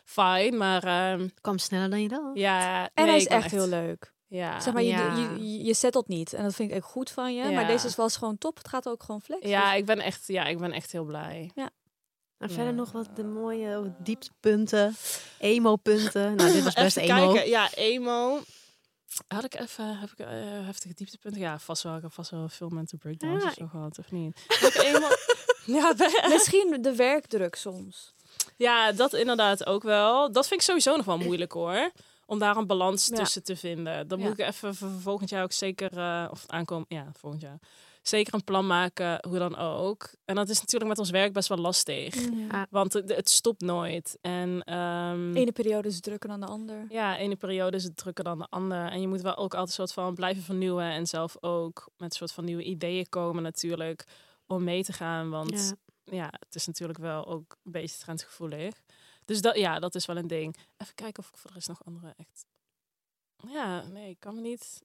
fine. 0.09 0.57
Maar 0.57 0.83
Het 1.19 1.41
kwam 1.41 1.59
sneller 1.59 1.91
dan 1.91 2.03
je 2.03 2.09
dacht. 2.09 2.39
ja... 2.39 2.83
En 2.85 2.91
nee, 2.95 3.07
hij 3.07 3.17
is 3.17 3.23
ik 3.23 3.29
ben 3.29 3.39
echt 3.39 3.51
heel 3.51 3.67
leuk. 3.69 4.13
Ja. 4.27 4.61
Zeg 4.61 4.73
maar, 4.75 4.83
je, 4.83 4.89
Ja. 4.89 5.17
je, 5.17 5.53
je, 5.53 5.65
je 5.65 5.75
settelt 5.75 6.09
niet. 6.09 6.33
En 6.33 6.43
dat 6.45 6.55
vind 6.55 6.71
ik 6.71 6.77
echt 6.77 6.85
goed 6.87 7.11
van 7.11 7.35
je. 7.35 7.43
Ja. 7.45 7.51
Maar 7.51 7.67
deze 7.67 7.89
was 7.97 8.17
gewoon 8.17 8.39
top. 8.39 8.57
Het 8.57 8.69
gaat 8.69 8.89
ook 8.89 9.03
gewoon 9.03 9.23
flex. 9.23 9.47
ja, 9.47 9.71
Dus- 9.71 9.79
ik 9.79 9.87
ben 9.87 9.99
echt, 10.01 10.27
ja, 10.27 10.45
ik 10.45 10.59
ben 10.59 10.73
echt 10.73 10.93
heel 10.93 11.05
blij. 11.05 11.51
En 11.55 12.49
verder 12.49 12.65
Ja. 12.67 12.71
nog 12.71 12.93
wat 12.93 13.09
de 13.17 13.25
mooie 13.25 13.95
dieptepunten, 13.99 14.95
emo-punten. 15.39 16.35
Nou, 16.37 16.53
dit 16.53 16.65
was 16.65 16.75
best 16.75 16.97
Even 16.97 17.17
emo. 17.19 17.33
kijken. 17.33 17.51
Ja, 17.51 17.69
emo. 17.75 18.41
Had 19.29 19.45
ik 19.45 19.55
even 19.55 19.99
heb 19.99 20.11
ik, 20.11 20.19
eh, 20.19 20.29
heftige 20.67 20.95
dieptepunten? 20.95 21.41
Ja, 21.41 21.59
vast 21.59 21.83
wel. 21.83 21.97
Ik 21.97 22.03
heb 22.03 22.13
vast 22.13 22.31
wel 22.31 22.49
veel 22.49 22.69
mental 22.69 22.99
breakdowns 22.99 23.43
Ja. 23.43 23.49
of 23.49 23.55
zo 23.55 23.67
gehad, 23.67 23.99
of 23.99 24.11
niet? 24.11 24.45
Heb 24.49 24.73
ik 24.73 24.83
emo? 24.83 25.09
ja, 25.81 25.95
ben- 25.95 26.29
Misschien 26.31 26.79
de 26.81 26.95
werkdruk 26.95 27.55
soms. 27.55 28.15
Ja, 28.59 28.93
dat 28.93 29.13
inderdaad 29.15 29.67
ook 29.67 29.83
wel. 29.83 30.33
Dat 30.33 30.47
vind 30.49 30.61
ik 30.61 30.67
sowieso 30.67 30.97
nog 30.97 31.05
wel 31.07 31.19
moeilijk 31.19 31.53
hoor. 31.53 31.91
Om 32.27 32.39
daar 32.39 32.57
een 32.57 32.67
balans 32.67 33.07
Ja. 33.07 33.17
tussen 33.17 33.45
te 33.45 33.57
vinden. 33.57 34.09
Dan 34.09 34.19
Ja. 34.19 34.25
moet 34.29 34.39
ik 34.39 34.47
even 34.47 34.75
voor 34.75 34.91
volgend 35.01 35.31
jaar 35.31 35.43
ook 35.43 35.53
zeker, 35.53 35.99
eh, 35.99 36.29
of 36.31 36.43
het 36.43 36.51
aankomen, 36.51 36.87
ja, 36.89 37.11
volgend 37.19 37.43
jaar. 37.43 37.59
Zeker 38.03 38.35
een 38.35 38.45
plan 38.45 38.67
maken, 38.67 39.25
hoe 39.29 39.39
dan 39.39 39.57
ook. 39.57 40.11
En 40.25 40.35
dat 40.35 40.49
is 40.49 40.61
natuurlijk 40.61 40.91
met 40.91 40.99
ons 40.99 41.11
werk 41.11 41.33
best 41.33 41.49
wel 41.49 41.59
lastig. 41.59 42.15
Ja. 42.51 42.67
Want 42.71 42.93
het, 42.93 43.15
het 43.15 43.29
stopt 43.31 43.61
nooit. 43.61 44.19
En 44.21 44.63
ehm, 44.65 45.37
Ene 45.37 45.53
periode 45.53 45.89
is 45.89 46.01
drukker 46.01 46.29
dan 46.29 46.41
de 46.41 46.47
ander. 46.47 46.87
ja, 46.89 47.17
ene 47.17 47.37
periode 47.37 47.77
is 47.77 47.85
het 47.85 47.97
drukker 47.97 48.25
dan 48.25 48.39
de 48.39 48.47
andere. 48.51 48.89
En 48.89 49.01
je 49.01 49.09
moet 49.09 49.21
wel 49.21 49.37
ook 49.37 49.55
altijd 49.55 49.75
soort 49.75 49.93
van 49.93 50.15
blijven 50.15 50.43
vernieuwen. 50.43 50.85
En 50.91 51.07
zelf 51.07 51.37
ook 51.41 51.89
met 51.97 52.15
soort 52.15 52.33
van 52.33 52.45
nieuwe 52.45 52.63
ideeën 52.63 53.09
komen 53.09 53.43
natuurlijk. 53.43 54.05
Om 54.47 54.65
mee 54.65 54.85
te 54.85 54.93
gaan. 54.93 55.31
Want 55.31 55.75
Ja. 56.11 56.33
het 56.39 56.55
is 56.55 56.67
natuurlijk 56.67 56.99
wel 56.99 57.27
ook 57.27 57.57
een 57.65 57.73
beetje 57.73 57.97
trendgevoelig. 57.99 58.75
Dus 59.25 59.41
dat, 59.41 59.57
ja, 59.57 59.79
dat 59.79 59.95
is 59.95 60.07
wel 60.07 60.17
een 60.17 60.27
ding. 60.27 60.57
Even 60.77 60.95
kijken 60.95 61.23
of 61.23 61.29
ik 61.29 61.37
voor 61.37 61.49
de 61.51 61.55
rest 61.57 61.69
nog 61.69 61.85
andere 61.85 62.15
echt... 62.17 62.45
Ja, 63.53 63.83
nee, 63.83 64.11
ik 64.11 64.21
kan 64.21 64.35
me 64.35 64.41
niet... 64.41 64.83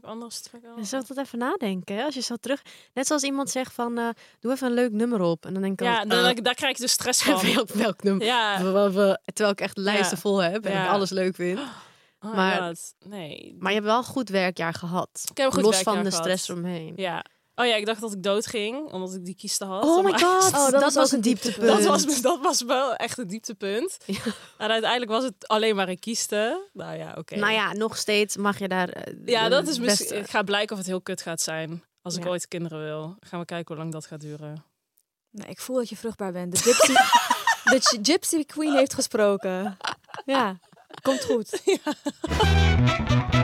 Anders 0.00 0.40
trekken. 0.40 0.76
Je 0.76 0.84
zou 0.84 1.04
dat 1.06 1.16
even 1.18 1.38
nadenken. 1.38 1.96
Hè? 1.96 2.04
Als 2.04 2.14
je 2.14 2.20
zo 2.20 2.36
terug... 2.36 2.62
Net 2.92 3.06
zoals 3.06 3.22
iemand 3.22 3.50
zegt 3.50 3.72
van, 3.74 3.98
eh, 3.98 4.08
doe 4.40 4.52
even 4.52 4.66
een 4.66 4.72
leuk 4.74 4.92
nummer 4.92 5.20
op. 5.20 5.46
En 5.46 5.52
dan 5.52 5.62
denk 5.62 5.80
ik 5.80 5.86
Ja, 5.86 5.92
altijd, 5.92 6.10
dan, 6.10 6.36
eh, 6.36 6.42
daar 6.42 6.54
krijg 6.54 6.76
je 6.76 6.82
dus 6.82 6.92
stress 6.92 7.22
van. 7.24 7.40
welk, 7.54 7.68
welk 7.68 8.02
nummer? 8.02 8.26
Ja. 8.26 8.56
Terwijl 8.56 9.50
ik 9.50 9.60
echt 9.60 9.76
lijsten 9.76 10.16
Ja. 10.16 10.22
vol 10.22 10.38
heb 10.42 10.64
en 10.64 10.72
Ja. 10.72 10.84
ik 10.84 10.90
alles 10.90 11.10
leuk 11.10 11.34
vind. 11.34 11.58
Oh 12.20 12.34
Maar- 12.34 12.62
God, 12.62 12.94
Nee. 12.98 13.54
Maar 13.58 13.68
je 13.68 13.74
hebt 13.76 13.88
wel 13.88 13.98
een 13.98 14.04
goed 14.04 14.28
werkjaar 14.28 14.74
gehad. 14.74 15.24
Ik 15.30 15.36
heb 15.36 15.46
een 15.46 15.52
goed 15.52 15.62
Los 15.62 15.80
van 15.82 15.94
de 16.02 16.10
gehad. 16.10 16.14
stress 16.24 16.48
eromheen. 16.48 16.92
Ja. 16.96 17.24
Oh 17.54 17.66
ja, 17.66 17.74
ik 17.74 17.86
dacht 17.86 18.00
dat 18.00 18.12
ik 18.12 18.22
dood 18.22 18.46
ging. 18.46 18.92
Omdat 18.92 19.14
ik 19.14 19.24
die 19.24 19.34
kiesten 19.34 19.66
had. 19.66 19.84
Oh 19.84 20.04
my 20.04 20.10
Maar- 20.10 20.20
god, 20.20 20.52
Oh, 20.52 20.70
dat 20.70 20.80
dat, 20.80 20.94
was 20.94 21.12
een 21.12 21.20
dieptepunt. 21.20 21.66
Dat 21.66 21.84
was, 21.84 22.20
dat 22.20 22.40
was 22.40 22.62
wel 22.62 22.94
echt 22.94 23.18
een 23.18 23.26
dieptepunt. 23.26 23.96
Ja. 24.06 24.20
En 24.58 24.70
uiteindelijk 24.70 25.10
was 25.10 25.24
het 25.24 25.48
alleen 25.48 25.76
maar 25.76 25.88
een 25.88 25.98
kieste. 25.98 26.68
Nou 26.72 26.96
ja, 26.96 27.14
oké. 27.18 27.36
Nou 27.36 27.52
ja, 27.52 27.72
nog 27.72 27.96
steeds 27.96 28.36
mag 28.36 28.58
je 28.58 28.68
daar... 28.68 28.88
eh, 28.88 29.12
Ja, 29.24 29.48
dat 29.48 29.68
is 29.68 29.78
misschien. 29.78 30.16
Het 30.20 30.30
gaat 30.30 30.44
blijken 30.44 30.72
of 30.72 30.78
het 30.78 30.86
heel 30.86 31.00
kut 31.00 31.22
gaat 31.22 31.40
zijn. 31.40 31.84
Als 32.02 32.16
ik 32.16 32.22
Ja. 32.24 32.28
ooit 32.28 32.48
kinderen 32.48 32.82
wil. 32.84 33.16
Gaan 33.20 33.40
we 33.40 33.44
kijken 33.46 33.66
hoe 33.74 33.76
lang 33.82 33.92
dat 33.92 34.06
gaat 34.06 34.20
duren. 34.20 34.64
Nee, 35.30 35.48
ik 35.48 35.60
voel 35.60 35.76
dat 35.76 35.88
je 35.88 35.96
vruchtbaar 35.96 36.32
bent. 36.32 36.52
De 36.52 36.58
gypsy, 36.58 36.92
de 37.70 37.78
Gy- 37.80 37.98
gypsy 38.02 38.44
queen 38.44 38.72
heeft 38.76 38.94
gesproken. 38.94 39.76
Ja, 40.24 40.58
komt 41.02 41.24
goed. 41.24 41.60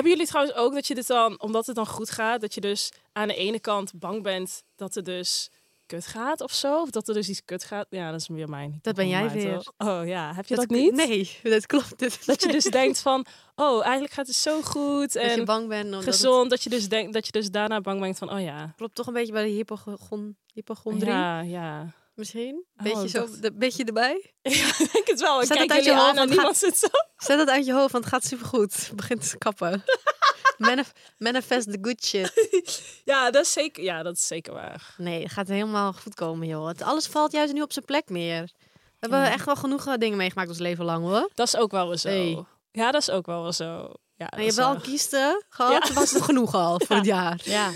Hebben 0.00 0.18
jullie 0.18 0.28
trouwens 0.30 0.56
ook 0.56 0.72
dat 0.74 0.86
je 0.86 0.94
dit 0.94 1.06
dan, 1.06 1.40
omdat 1.40 1.66
het 1.66 1.76
dan 1.76 1.86
goed 1.86 2.10
gaat, 2.10 2.40
dat 2.40 2.54
je 2.54 2.60
dus 2.60 2.92
aan 3.12 3.28
de 3.28 3.34
ene 3.34 3.60
kant 3.60 3.92
bang 3.94 4.22
bent 4.22 4.62
dat 4.76 4.94
het 4.94 5.04
dus 5.04 5.50
kut 5.86 6.06
gaat 6.06 6.40
of 6.40 6.52
zo? 6.52 6.80
Of 6.80 6.90
dat 6.90 7.08
er 7.08 7.14
dus 7.14 7.28
iets 7.28 7.44
kut 7.44 7.64
gaat? 7.64 7.86
Ja, 7.90 8.10
dat 8.10 8.20
is 8.20 8.28
weer 8.28 8.48
mijn. 8.48 8.78
Dat 8.82 8.94
ben 8.94 9.08
jij 9.08 9.30
weer. 9.30 9.54
toch? 9.62 9.72
Oh 9.88 10.06
ja, 10.06 10.34
heb 10.34 10.46
je 10.46 10.54
dat, 10.54 10.68
Dat- 10.68 10.78
niet? 10.78 10.92
Nee, 10.94 11.30
dat 11.42 11.66
klopt. 11.66 11.98
Dit- 11.98 12.26
Dat 12.26 12.42
je 12.42 12.52
dus 12.52 12.64
denkt 12.64 12.98
van, 13.00 13.26
oh, 13.54 13.82
eigenlijk 13.82 14.12
gaat 14.12 14.26
het 14.26 14.36
zo 14.36 14.62
goed 14.62 15.12
dat 15.12 15.22
je 15.24 15.30
en 15.30 15.44
bang 15.44 15.68
bent. 15.68 15.84
omdat 15.84 16.04
het- 16.04 16.14
gezond. 16.14 16.50
Dat 16.50 16.62
je 16.62 16.70
dus 16.70 16.88
denkt, 16.88 17.12
dat 17.12 17.26
je 17.26 17.32
dus 17.32 17.50
daarna 17.50 17.80
bang 17.80 18.00
bent 18.00 18.18
van, 18.18 18.32
oh 18.32 18.40
ja. 18.40 18.72
klopt 18.76 18.94
toch 18.94 19.06
een 19.06 19.12
beetje 19.12 19.32
bij 19.32 19.44
de 19.44 19.50
hypochon, 19.50 20.36
hypochondrie 20.52 21.10
Ja, 21.12 21.40
ja. 21.40 21.86
Misschien? 22.20 22.64
Oh, 22.76 22.82
Beetje, 22.82 23.08
zo, 23.08 23.18
dacht- 23.18 23.42
de, 23.42 23.52
beetje 23.52 23.84
erbij? 23.84 24.32
Ja, 24.42 24.68
ik 24.78 24.88
denk 24.92 25.06
het 25.06 25.20
wel. 25.20 25.40
Ik 25.40 25.46
Zet 25.46 25.56
kijk 25.56 25.68
het 25.68 25.76
uit 25.78 25.84
je 25.84 25.90
jullie 25.90 26.18
aan 26.20 26.44
hoofd, 26.44 26.58
zit 26.58 26.76
zo. 26.78 26.86
Zet 27.16 27.38
het 27.38 27.48
uit 27.48 27.66
je 27.66 27.72
hoofd, 27.72 27.92
want 27.92 28.04
het 28.04 28.12
gaat 28.12 28.24
supergoed. 28.24 28.90
Begint 28.94 29.30
te 29.30 29.38
kappen. 29.38 29.84
Manif- 30.58 30.92
manifest 31.18 31.72
the 31.72 31.78
good 31.80 32.04
shit. 32.04 32.32
Ja, 33.04 33.30
dat 33.30 33.44
is 33.44 33.52
zeker, 33.52 33.82
ja, 33.82 34.02
dat 34.02 34.14
is 34.16 34.26
zeker 34.26 34.52
waar. 34.52 34.94
Nee, 34.96 35.22
het 35.22 35.32
gaat 35.32 35.48
helemaal 35.48 35.92
goed 35.92 36.14
komen, 36.14 36.46
joh. 36.46 36.66
Het, 36.68 36.82
alles 36.82 37.06
valt 37.06 37.32
juist 37.32 37.52
nu 37.52 37.62
op 37.62 37.72
zijn 37.72 37.84
plek 37.84 38.08
meer. 38.08 38.42
We 38.42 38.80
hebben 38.98 39.18
Ja. 39.18 39.30
echt 39.32 39.44
wel 39.44 39.56
genoeg 39.56 39.86
eh, 39.86 39.94
dingen 39.96 40.16
meegemaakt 40.16 40.48
ons 40.48 40.58
leven 40.58 40.84
lang, 40.84 41.04
hoor. 41.04 41.30
Dat 41.34 41.46
is 41.46 41.56
ook 41.56 41.70
wel 41.70 41.88
weer 41.88 41.96
zo. 41.98 42.08
Hey. 42.08 42.44
Ja, 42.70 42.90
dat 42.90 43.00
is 43.00 43.10
ook 43.10 43.26
wel 43.26 43.42
weer 43.42 43.52
zo. 43.52 43.92
Ja, 44.14 44.26
dat 44.26 44.30
En 44.38 44.40
je 44.40 44.46
is 44.46 44.56
hebt 44.56 44.56
wel 44.56 44.66
waar. 44.66 44.76
een 44.76 44.90
kieste 44.90 45.44
gehad, 45.48 45.92
was 45.92 46.10
het 46.12 46.22
genoeg 46.22 46.54
al 46.54 46.80
voor 46.86 46.96
het 46.96 47.04
jaar. 47.04 47.40
Ja, 47.44 47.70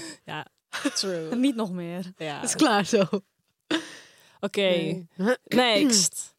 True. 0.95 1.35
niet 1.35 1.55
nog 1.57 1.71
meer. 1.73 2.13
Ja. 2.17 2.35
Het 2.41 2.45
is 2.49 2.55
klaar 2.55 2.85
zo. 2.85 3.05
Oké, 4.45 4.61
Nee. 4.61 5.09
next. 5.45 6.35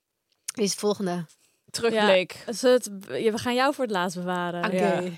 Wie 0.53 0.63
is 0.63 0.69
het 0.71 0.79
volgende? 0.79 1.25
Terugblik. 1.71 2.43
Dus 2.45 2.61
het, 2.61 2.89
ja, 3.07 3.31
we 3.31 3.37
gaan 3.37 3.55
jou 3.55 3.73
voor 3.73 3.83
het 3.83 3.93
laatst 3.93 4.17
bewaren. 4.17 4.65
Oké. 4.65 4.75
Ja. 4.75 5.03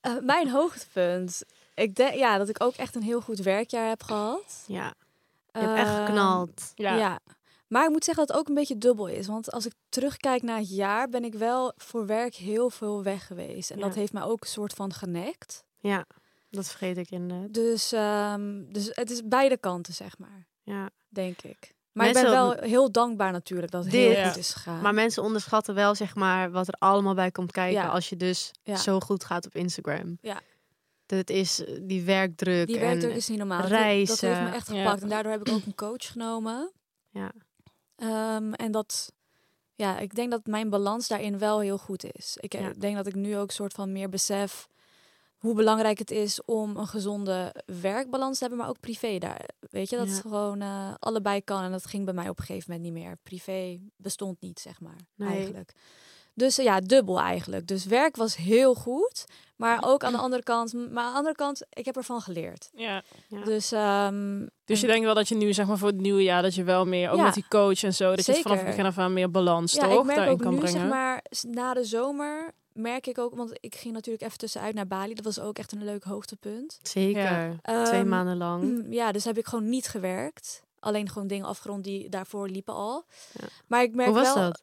Eh, 0.00 0.12
mijn 0.20 0.48
hoogtepunt. 0.50 1.42
Ik 1.74 1.94
denk 1.94 2.14
ja, 2.14 2.38
dat 2.38 2.48
ik 2.48 2.62
ook 2.62 2.74
echt 2.74 2.94
een 2.94 3.02
heel 3.02 3.20
goed 3.20 3.38
werkjaar 3.38 3.88
heb 3.88 4.02
gehad. 4.02 4.64
Ja, 4.66 4.94
je 5.52 5.58
hebt 5.58 5.76
echt 5.78 5.88
Ehm, 5.88 6.04
geknald. 6.06 6.72
Ja. 6.74 6.96
Ja. 6.96 7.18
Maar 7.68 7.84
ik 7.84 7.90
moet 7.90 8.04
zeggen 8.04 8.26
dat 8.26 8.32
het 8.36 8.42
ook 8.42 8.48
een 8.48 8.54
beetje 8.54 8.78
dubbel 8.78 9.06
is. 9.06 9.26
Want 9.26 9.52
als 9.52 9.66
ik 9.66 9.72
terugkijk 9.88 10.42
naar 10.42 10.58
het 10.58 10.70
jaar, 10.74 11.08
ben 11.08 11.24
ik 11.24 11.34
wel 11.34 11.72
voor 11.76 12.06
werk 12.06 12.34
heel 12.34 12.70
veel 12.70 13.02
weg 13.02 13.26
geweest. 13.26 13.70
En 13.70 13.78
Ja. 13.78 13.84
dat 13.86 13.94
heeft 13.94 14.12
mij 14.12 14.22
ook 14.22 14.40
een 14.40 14.48
soort 14.48 14.72
van 14.72 14.92
genekt. 14.92 15.64
Ja, 15.78 16.06
dat 16.50 16.68
vergeet 16.68 16.96
ik 16.96 17.10
inderdaad. 17.10 17.54
Dus, 17.54 17.92
ehm, 17.92 18.62
dus 18.68 18.90
het 18.92 19.10
is 19.10 19.20
beide 19.24 19.56
kanten, 19.56 19.94
zeg 19.94 20.18
maar. 20.18 20.46
Ja. 20.68 20.90
Denk 21.08 21.42
ik. 21.42 21.76
Maar 21.92 22.06
ik 22.06 22.12
ben 22.12 22.22
wel 22.30 22.52
heel 22.52 22.92
dankbaar 22.92 23.32
natuurlijk 23.32 23.72
dat 23.72 23.82
het 23.82 23.92
Dit- 23.92 24.16
heel 24.16 24.26
goed 24.26 24.36
is 24.36 24.52
gegaan. 24.52 24.80
Maar 24.80 24.94
mensen 24.94 25.22
onderschatten 25.22 25.74
wel, 25.74 25.94
zeg 25.94 26.14
maar, 26.14 26.50
wat 26.50 26.68
er 26.68 26.74
allemaal 26.78 27.14
bij 27.14 27.30
komt 27.30 27.52
kijken 27.52 27.80
Ja. 27.82 27.88
als 27.88 28.08
je 28.08 28.16
dus 28.16 28.50
Ja. 28.62 28.76
zo 28.76 29.00
goed 29.00 29.24
gaat 29.24 29.46
op 29.46 29.54
Instagram. 29.54 30.18
Ja. 30.20 30.40
Dat 31.06 31.30
is 31.30 31.64
eh, 31.64 31.78
die 31.82 32.02
werkdruk. 32.02 32.66
Die 32.66 32.78
en, 32.78 32.82
werkdruk 32.86 33.14
is 33.14 33.28
niet 33.28 33.38
normaal. 33.38 33.60
Dat- 33.60 33.70
Dat, 33.70 33.78
heeft 33.78 34.20
me 34.22 34.28
reizen. 34.28 34.52
echt 34.54 34.68
Ja. 34.70 34.74
gepakt. 34.82 35.02
En 35.02 35.08
daardoor 35.08 35.32
heb 35.32 35.40
ik 35.46 35.52
ook 35.52 35.66
een 35.66 35.74
coach 35.74 36.06
genomen. 36.12 36.72
Ja. 37.10 37.32
Ehm, 37.96 38.52
en 38.52 38.72
dat, 38.72 39.12
ja, 39.74 39.98
ik 39.98 40.14
denk 40.14 40.30
dat 40.30 40.46
mijn 40.46 40.70
balans 40.70 41.08
daarin 41.08 41.38
wel 41.38 41.60
heel 41.60 41.78
goed 41.78 42.04
is. 42.04 42.36
Ik 42.40 42.54
eh, 42.54 42.60
Ja. 42.60 42.72
denk 42.78 42.96
dat 42.96 43.06
ik 43.06 43.14
nu 43.14 43.36
ook 43.36 43.50
soort 43.50 43.72
van 43.72 43.92
meer 43.92 44.08
besef 44.08 44.68
hoe 45.38 45.54
belangrijk 45.54 45.98
het 45.98 46.10
is 46.10 46.44
om 46.44 46.76
een 46.76 46.86
gezonde 46.86 47.54
werkbalans 47.80 48.34
te 48.38 48.40
hebben, 48.44 48.58
maar 48.58 48.68
ook 48.68 48.80
privé 48.80 49.18
daar. 49.18 49.48
Weet 49.70 49.90
je, 49.90 49.96
dat 49.96 50.06
Ja. 50.06 50.12
het 50.12 50.20
gewoon 50.20 50.60
eh, 50.60 50.94
allebei 50.98 51.42
kan. 51.44 51.62
En 51.62 51.70
dat 51.70 51.86
ging 51.86 52.04
bij 52.04 52.14
mij 52.14 52.28
op 52.28 52.38
een 52.38 52.44
gegeven 52.44 52.72
moment 52.72 52.94
niet 52.94 53.02
meer. 53.04 53.16
Privé 53.22 53.78
bestond 53.96 54.40
niet, 54.40 54.60
zeg 54.60 54.80
maar, 54.80 54.96
Nee. 55.14 55.28
eigenlijk. 55.28 55.72
Dus 56.34 56.58
eh, 56.58 56.64
ja, 56.64 56.80
dubbel 56.80 57.18
eigenlijk. 57.20 57.66
Dus 57.66 57.84
werk 57.84 58.16
was 58.16 58.36
heel 58.36 58.74
goed, 58.74 59.24
maar 59.56 59.78
ook 59.84 60.04
aan 60.04 60.12
de 60.12 60.18
andere 60.18 60.42
kant. 60.42 60.72
Maar 60.72 61.04
aan 61.04 61.10
de 61.10 61.16
andere 61.16 61.34
kant, 61.34 61.66
ik 61.70 61.84
heb 61.84 61.96
ervan 61.96 62.20
geleerd. 62.20 62.68
Ja. 62.74 63.02
Ja. 63.28 63.44
Dus, 63.44 63.72
ehm, 63.72 64.46
Dus 64.64 64.80
je 64.80 64.86
en- 64.86 64.92
denkt 64.92 65.04
wel 65.06 65.14
dat 65.14 65.28
je 65.28 65.34
nu, 65.34 65.52
zeg 65.52 65.66
maar, 65.66 65.78
voor 65.78 65.88
het 65.88 66.00
nieuwe 66.00 66.22
jaar, 66.22 66.42
dat 66.42 66.54
je 66.54 66.64
wel 66.64 66.84
meer, 66.86 67.10
ook 67.10 67.16
Ja. 67.16 67.24
met 67.24 67.34
die 67.34 67.48
coach 67.48 67.82
en 67.82 67.94
zo, 67.94 68.14
dat 68.14 68.26
je 68.26 68.32
het 68.32 68.40
vanaf 68.40 68.56
het 68.56 68.66
begin 68.66 68.84
af 68.84 68.98
aan 68.98 69.12
meer 69.12 69.30
balans 69.30 69.72
ja, 69.72 69.82
toch 69.88 69.98
ik 69.98 70.02
merk 70.04 70.16
daarin 70.16 70.34
ook 70.34 70.40
kan 70.42 70.52
nu, 70.52 70.58
brengen. 70.58 70.80
zeg 70.80 70.88
maar, 70.90 71.24
na 71.42 71.74
de 71.74 71.84
zomer 71.84 72.52
merk 72.78 73.06
ik 73.06 73.18
ook, 73.18 73.34
want 73.34 73.50
ik 73.60 73.74
ging 73.74 73.94
natuurlijk 73.94 74.24
even 74.24 74.38
tussenuit 74.38 74.74
naar 74.74 74.86
Bali. 74.86 75.14
Dat 75.14 75.24
was 75.24 75.40
ook 75.40 75.58
echt 75.58 75.72
een 75.72 75.84
leuk 75.84 76.04
hoogtepunt. 76.04 76.78
Zeker. 76.82 77.56
Twee 77.62 78.00
Ehm, 78.00 78.08
maanden 78.08 78.36
lang. 78.36 78.62
Mm, 78.62 78.92
Ja, 78.92 79.12
dus 79.12 79.24
heb 79.24 79.38
ik 79.38 79.46
gewoon 79.46 79.68
niet 79.68 79.88
gewerkt. 79.88 80.62
Alleen 80.80 81.08
gewoon 81.08 81.28
dingen 81.28 81.46
afgerond 81.46 81.84
die 81.84 82.08
daarvoor 82.08 82.48
liepen 82.48 82.74
al. 82.74 83.04
Ja. 83.32 83.46
Maar 83.66 83.82
ik 83.82 83.94
merk 83.94 84.08
Hoe 84.08 84.18
was 84.18 84.34
wel... 84.34 84.42
dat? 84.44 84.62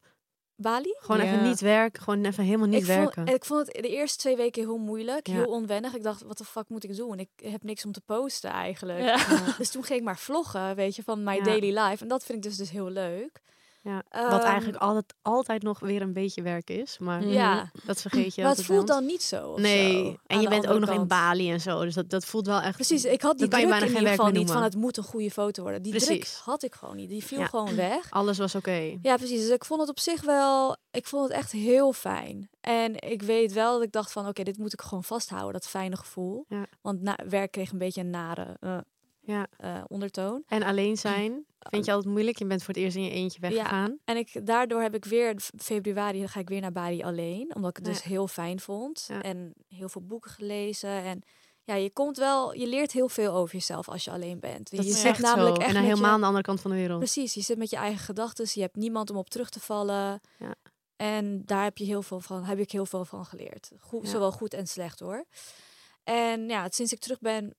Bali? 0.57 0.95
Gewoon 0.99 1.21
even 1.21 1.43
niet 1.43 1.59
werken. 1.59 2.01
Gewoon 2.03 2.25
even 2.25 2.43
helemaal 2.43 2.67
niet 2.67 2.79
ik 2.81 2.85
werken. 2.85 3.25
Vond, 3.25 3.29
ik 3.37 3.45
vond 3.45 3.67
het 3.67 3.75
de 3.83 3.89
eerste 3.89 4.17
twee 4.17 4.35
weken 4.35 4.61
heel 4.63 4.77
moeilijk, 4.77 5.27
Ja. 5.27 5.33
heel 5.33 5.45
onwennig. 5.45 5.95
Ik 5.95 6.03
dacht, 6.03 6.21
wat 6.21 6.37
de 6.37 6.43
fuck 6.45 6.69
moet 6.69 6.83
ik 6.83 6.95
doen? 6.95 7.19
Ik 7.19 7.29
heb 7.35 7.63
niks 7.63 7.85
om 7.85 7.91
te 7.91 8.01
posten 8.01 8.49
eigenlijk. 8.51 8.99
Ja. 9.03 9.17
Dus 9.57 9.69
toen 9.69 9.83
ging 9.83 9.99
ik 9.99 10.05
maar 10.05 10.17
vloggen, 10.17 10.75
weet 10.75 10.95
je, 10.95 11.03
van 11.03 11.23
my 11.23 11.35
Ja. 11.35 11.43
daily 11.43 11.77
life. 11.79 12.03
En 12.03 12.07
dat 12.09 12.23
vind 12.25 12.37
ik 12.37 12.43
dus, 12.43 12.57
dus 12.57 12.69
heel 12.69 12.89
leuk. 12.89 13.41
Ja, 13.85 14.03
Ehm, 14.09 14.29
wat 14.29 14.43
eigenlijk 14.43 14.81
altijd, 14.81 15.13
altijd 15.21 15.63
nog 15.63 15.79
weer 15.79 16.01
een 16.01 16.13
beetje 16.13 16.41
werk 16.41 16.69
is. 16.69 16.97
Maar. 16.99 17.25
Ja, 17.25 17.71
dat 17.83 18.01
vergeet 18.01 18.35
je 18.35 18.41
maar 18.41 18.51
het 18.51 18.65
voelt 18.65 18.87
dan 18.87 19.05
niet 19.05 19.23
zo. 19.23 19.49
of 19.49 19.59
Nee, 19.59 20.03
zo, 20.03 20.15
en 20.27 20.41
je 20.41 20.49
bent 20.49 20.67
ook 20.67 20.79
nog 20.79 20.89
in. 20.89 21.07
Bali 21.07 21.51
en 21.51 21.61
zo. 21.61 21.83
Dus 21.83 21.93
dat, 21.93 22.09
dat 22.09 22.25
voelt 22.25 22.45
wel 22.45 22.61
echt... 22.61 22.75
Precies, 22.75 23.05
ik 23.05 23.21
had 23.21 23.37
die 23.37 23.47
druk 23.47 23.61
bijna 23.61 23.75
in 23.75 23.79
geen 23.81 23.89
ieder 23.89 24.03
werk 24.03 24.15
geval 24.15 24.31
niet 24.31 24.51
van 24.51 24.63
het 24.63 24.75
moet 24.75 24.97
een 24.97 25.03
goede 25.03 25.31
foto 25.31 25.61
worden. 25.61 25.81
Die 25.81 25.91
druk 25.93 26.05
Precies. 26.05 26.35
had 26.43 26.63
ik 26.63 26.75
gewoon 26.75 26.95
niet. 26.95 27.09
Die 27.09 27.23
viel 27.25 27.39
Ja. 27.39 27.45
gewoon 27.45 27.75
weg. 27.75 28.09
Alles 28.19 28.37
was 28.37 28.55
oké. 28.55 28.97
Ja, 29.01 29.15
precies. 29.15 29.39
Dus 29.41 29.49
ik 29.49 29.65
vond 29.65 29.79
het 29.79 29.89
op 29.89 29.99
zich 29.99 30.21
wel, 30.21 30.75
ik 30.91 31.07
vond 31.07 31.23
het 31.27 31.37
echt 31.37 31.51
heel 31.51 31.93
fijn. 31.93 32.49
En 32.61 33.01
ik 33.01 33.21
weet 33.21 33.53
wel 33.53 33.73
dat 33.73 33.83
ik 33.83 33.91
dacht 33.91 34.11
van, 34.11 34.27
oké, 34.27 34.43
dit 34.43 34.57
moet 34.57 34.73
ik 34.73 34.81
gewoon 34.81 35.03
vasthouden, 35.03 35.53
dat 35.53 35.67
fijne 35.67 35.95
gevoel. 35.97 36.45
Ja. 36.47 36.65
Want 36.81 37.01
na, 37.01 37.17
werk 37.29 37.51
kreeg 37.51 37.71
een 37.71 37.77
beetje 37.77 38.01
een 38.01 38.09
nare 38.09 38.57
eh, 38.59 38.77
Ja. 39.25 39.47
eh, 39.57 39.81
ondertoon. 39.87 40.43
En 40.47 40.63
alleen 40.63 40.97
zijn, 40.97 41.45
vind 41.71 41.85
je 41.85 41.91
altijd 41.91 42.11
moeilijk? 42.13 42.37
Je 42.37 42.45
bent 42.45 42.63
voor 42.63 42.73
het 42.73 42.83
eerst 42.83 42.95
in 42.95 43.03
je 43.03 43.09
eentje 43.11 43.39
weggegaan. 43.39 43.97
En 44.05 44.17
ik, 44.17 44.45
daardoor 44.45 44.81
heb 44.81 44.95
ik 44.95 45.05
weer, 45.05 45.35
februari 45.57 46.19
dan 46.19 46.29
ga 46.29 46.39
ik 46.39 46.49
weer 46.49 46.61
naar 46.61 46.71
Bali 46.71 47.03
alleen. 47.03 47.55
Omdat 47.55 47.69
ik 47.69 47.75
het 47.77 47.85
Ja. 47.85 47.91
dus 47.91 48.03
heel 48.03 48.27
fijn 48.27 48.59
vond. 48.59 49.05
Ja. 49.07 49.21
En 49.21 49.53
heel 49.67 49.89
veel 49.89 50.01
boeken 50.05 50.31
gelezen. 50.31 50.89
En 50.89 51.21
ja, 51.63 51.75
je 51.75 51.91
komt 51.91 52.17
wel, 52.17 52.53
je 52.53 52.67
leert 52.67 52.91
heel 52.91 53.09
veel 53.09 53.33
over 53.33 53.53
jezelf 53.55 53.89
als 53.89 54.03
je 54.03 54.11
alleen 54.11 54.39
bent. 54.39 54.69
Dat 54.75 54.85
je 54.85 54.91
is 54.91 55.03
echt 55.03 55.19
zo. 55.19 55.25
En 55.25 55.35
dan 55.35 55.57
met 55.57 55.65
helemaal 55.75 55.95
je- 55.97 56.05
aan 56.05 56.19
de 56.19 56.25
andere 56.25 56.43
kant 56.43 56.61
van 56.61 56.71
de 56.71 56.77
wereld. 56.77 56.99
Precies, 56.99 57.33
je 57.33 57.41
zit 57.41 57.57
met 57.57 57.69
je 57.69 57.75
eigen 57.75 57.99
gedachten. 58.05 58.47
Je 58.53 58.61
hebt 58.61 58.75
niemand 58.75 59.09
om 59.09 59.17
op 59.17 59.29
terug 59.29 59.49
te 59.49 59.59
vallen. 59.59 60.21
Ja. 60.39 60.55
En 60.95 61.41
daar 61.45 61.63
heb 61.63 61.77
je 61.77 61.85
heel 61.85 62.01
veel 62.01 62.19
van, 62.19 62.43
heb 62.43 62.59
ik 62.59 62.71
heel 62.71 62.85
veel 62.85 63.05
van 63.05 63.25
geleerd. 63.25 63.71
Goed, 63.79 64.03
Ja. 64.03 64.09
Zowel 64.09 64.31
goed 64.31 64.53
en 64.53 64.67
slecht 64.67 64.99
hoor. 64.99 65.25
En 66.03 66.49
ja, 66.49 66.67
sinds 66.69 66.91
ik 66.93 66.99
terug 66.99 67.19
ben, 67.19 67.55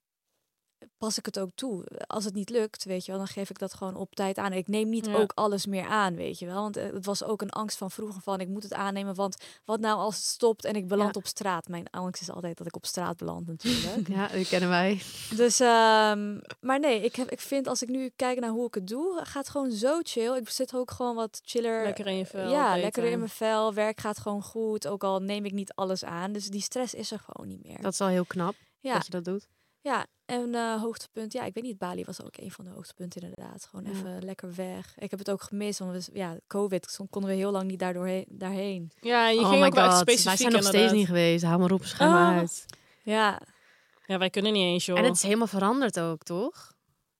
pas 0.99 1.19
ik 1.19 1.27
het 1.27 1.39
ook 1.39 1.51
toe. 1.55 1.85
Als 2.07 2.25
het 2.25 2.35
niet 2.35 2.51
lukt, 2.51 2.85
weet 2.85 3.05
je 3.05 3.11
wel, 3.11 3.21
dan 3.21 3.29
geef 3.29 3.51
ik 3.51 3.59
dat 3.59 3.75
gewoon 3.75 3.95
op 3.97 4.15
tijd 4.15 4.39
aan. 4.39 4.53
Ik 4.53 4.69
neem 4.69 4.89
niet 4.89 5.07
Ja. 5.07 5.15
ook 5.15 5.33
alles 5.35 5.67
meer 5.67 5.87
aan, 5.87 6.15
weet 6.17 6.39
je 6.39 6.47
wel. 6.47 6.63
Want 6.63 6.77
eh, 6.77 6.93
het 6.93 7.05
was 7.07 7.25
ook 7.25 7.43
een 7.43 7.51
angst 7.51 7.77
van 7.77 7.91
vroeger 7.91 8.21
van, 8.23 8.41
ik 8.41 8.49
moet 8.49 8.63
het 8.63 8.73
aannemen. 8.75 9.15
Want 9.15 9.37
wat 9.65 9.81
nou 9.81 9.99
als 9.99 10.17
het 10.17 10.25
stopt 10.25 10.65
en 10.65 10.75
ik 10.75 10.89
beland 10.89 11.15
Ja. 11.15 11.21
op 11.21 11.27
straat? 11.27 11.69
Mijn 11.69 11.91
angst 11.91 12.21
is 12.23 12.31
altijd 12.31 12.59
dat 12.59 12.67
ik 12.67 12.77
op 12.77 12.87
straat 12.87 13.17
beland 13.17 13.47
natuurlijk. 13.47 14.09
Ja, 14.17 14.27
die 14.29 14.47
kennen 14.47 14.69
wij. 14.69 15.01
Dus, 15.37 15.61
ehm, 15.61 16.39
maar 16.61 16.81
nee, 16.81 17.01
ik, 17.01 17.17
heb, 17.17 17.31
ik 17.31 17.41
vind 17.41 17.67
als 17.67 17.83
ik 17.83 17.89
nu 17.89 18.11
kijk 18.17 18.41
naar 18.41 18.51
hoe 18.51 18.67
ik 18.67 18.75
het 18.75 18.87
doe, 18.89 19.21
gaat 19.23 19.49
gewoon 19.49 19.71
zo 19.71 20.01
chill. 20.03 20.37
Ik 20.37 20.49
zit 20.49 20.75
ook 20.75 20.91
gewoon 20.91 21.15
wat 21.15 21.41
chiller. 21.45 21.83
Lekker 21.85 22.07
in 22.07 22.17
je 22.17 22.27
vel. 22.27 22.51
ja, 22.51 22.67
beter. 22.69 22.81
lekker 22.83 23.05
in 23.05 23.19
mijn 23.19 23.31
vel. 23.31 23.75
Werk 23.75 24.01
gaat 24.01 24.19
gewoon 24.19 24.43
goed. 24.43 24.87
Ook 24.87 25.05
al 25.05 25.21
neem 25.21 25.45
ik 25.45 25.53
niet 25.53 25.73
alles 25.75 26.05
aan. 26.05 26.33
Dus 26.33 26.47
die 26.49 26.61
stress 26.61 26.95
is 26.95 27.11
er 27.11 27.19
gewoon 27.25 27.49
niet 27.49 27.63
meer. 27.63 27.83
Dat 27.83 27.93
is 27.93 28.01
al 28.01 28.07
heel 28.09 28.25
knap 28.25 28.55
ja, 28.81 28.93
dat 28.95 29.05
je 29.05 29.11
dat 29.11 29.25
doet. 29.25 29.47
Ja, 29.87 30.07
en 30.25 30.55
eh, 30.55 30.81
hoogtepunt. 30.83 31.33
Ja, 31.33 31.45
ik 31.45 31.55
weet 31.55 31.65
niet. 31.65 31.79
Bali 31.79 32.05
was 32.05 32.23
ook 32.23 32.37
een 32.37 32.51
van 32.51 32.65
de 32.65 32.71
hoogtepunten 32.71 33.21
inderdaad. 33.23 33.67
Gewoon 33.71 33.85
Ja. 33.85 33.91
even 33.99 34.25
lekker 34.25 34.55
weg. 34.55 34.95
Ik 34.99 35.11
heb 35.11 35.19
het 35.19 35.31
ook 35.31 35.43
gemist. 35.43 35.79
Want 35.79 35.93
we, 36.07 36.19
ja, 36.19 36.37
COVID 36.47 36.99
konden 37.11 37.31
we 37.31 37.37
heel 37.37 37.51
lang 37.51 37.67
niet 37.71 37.79
daardoor 37.79 38.07
heen, 38.07 38.25
daarheen. 38.29 38.91
Ja, 39.01 39.29
je 39.29 39.39
oh 39.41 39.49
ging 39.49 39.61
my 39.61 39.67
ook 39.67 39.75
wel 39.75 39.85
echt 39.87 39.99
specifiek 39.99 40.27
wij 40.27 40.37
zijn 40.37 40.53
nog 40.53 40.63
steeds 40.65 40.93
niet 40.93 41.07
geweest. 41.07 41.45
Hou 41.45 41.59
maar 41.61 41.71
op, 41.73 41.85
schuim 41.85 42.11
maar 42.13 42.33
Oh. 42.33 42.39
uit. 42.39 42.65
Ja, 43.03 43.41
Ja, 44.07 44.19
wij 44.19 44.31
kunnen 44.31 44.53
niet 44.53 44.63
eens, 44.63 44.87
joh. 44.87 44.99
En 44.99 45.05
het 45.05 45.15
is 45.15 45.23
helemaal 45.23 45.47
veranderd 45.47 46.01
ook, 46.01 46.23
toch? 46.23 46.73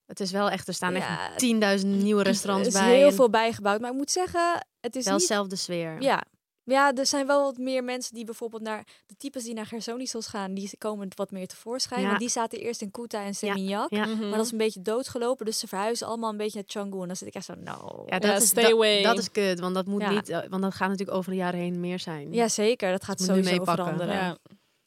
Het 0.07 0.21
is 0.21 0.31
wel 0.31 0.51
echt, 0.51 0.69
er 0.69 0.75
staan 0.75 0.95
Ja, 0.95 1.31
echt 1.31 1.39
10.000 1.39 1.87
nieuwe 1.87 2.21
er 2.21 2.27
restaurants 2.27 2.69
is 2.69 2.75
bij. 2.75 2.97
heel 2.97 3.07
en 3.09 3.15
veel 3.15 3.31
bijgebouwd. 3.31 3.81
Maar 3.81 3.91
ik 3.91 3.97
moet 3.97 4.11
zeggen, 4.11 4.67
het 4.81 4.97
is 4.97 5.05
wel 5.05 5.13
niet 5.13 5.23
dezelfde 5.29 5.57
sfeer. 5.57 6.03
Ja. 6.03 6.23
Ja, 6.69 6.95
er 6.95 7.07
zijn 7.07 7.27
wel 7.27 7.43
wat 7.43 7.57
meer 7.59 7.85
mensen 7.85 8.15
die 8.15 8.25
bijvoorbeeld 8.25 8.63
naar 8.63 8.87
de 9.07 9.17
types 9.17 9.45
die 9.45 9.55
naar 9.55 9.67
Gersonisos 9.67 10.27
gaan, 10.27 10.55
die 10.55 10.71
komen 10.79 11.09
wat 11.15 11.31
meer 11.31 11.47
tevoorschijn. 11.47 12.01
Ja. 12.01 12.07
Want 12.07 12.19
die 12.19 12.29
zaten 12.29 12.59
eerst 12.59 12.83
in 12.83 12.91
Kuta 12.91 13.25
en 13.25 13.35
Seminyak. 13.35 13.91
Ja. 13.91 14.07
Mhm. 14.07 14.21
Maar 14.29 14.37
dat 14.37 14.47
is 14.47 14.53
een 14.53 14.59
beetje 14.59 14.83
doodgelopen, 14.83 15.47
dus 15.47 15.59
ze 15.59 15.67
verhuizen 15.69 16.07
allemaal 16.07 16.31
een 16.31 16.37
beetje 16.37 16.55
naar 16.59 16.85
Canggu. 16.85 17.01
En 17.01 17.07
dan 17.07 17.17
zit 17.17 17.29
ik 17.29 17.35
echt 17.35 17.45
zo, 17.45 17.55
nou. 17.55 17.97
Ja, 17.97 18.03
Ja, 18.07 18.19
dat, 18.19 18.31
Ja, 18.31 18.37
is, 18.37 18.47
stay 18.49 18.63
dat, 18.63 18.73
away. 18.73 19.03
dat 19.03 19.19
is 19.19 19.31
kut, 19.31 19.61
want 19.61 19.75
dat 19.75 19.87
moet 19.87 20.01
Ja. 20.01 20.11
niet, 20.11 20.29
eh, 20.29 20.39
want 20.49 20.63
dat 20.63 20.75
gaat 20.75 20.89
natuurlijk 20.89 21.17
over 21.19 21.31
de 21.31 21.37
jaren 21.37 21.61
heen 21.61 21.81
meer 21.81 21.99
zijn. 21.99 22.51
zeker. 22.51 22.91
Dat 22.91 23.05
gaat 23.05 23.19
Dat 23.19 23.27
sowieso 23.27 23.65
veranderen. 23.65 24.15
ja. 24.15 24.29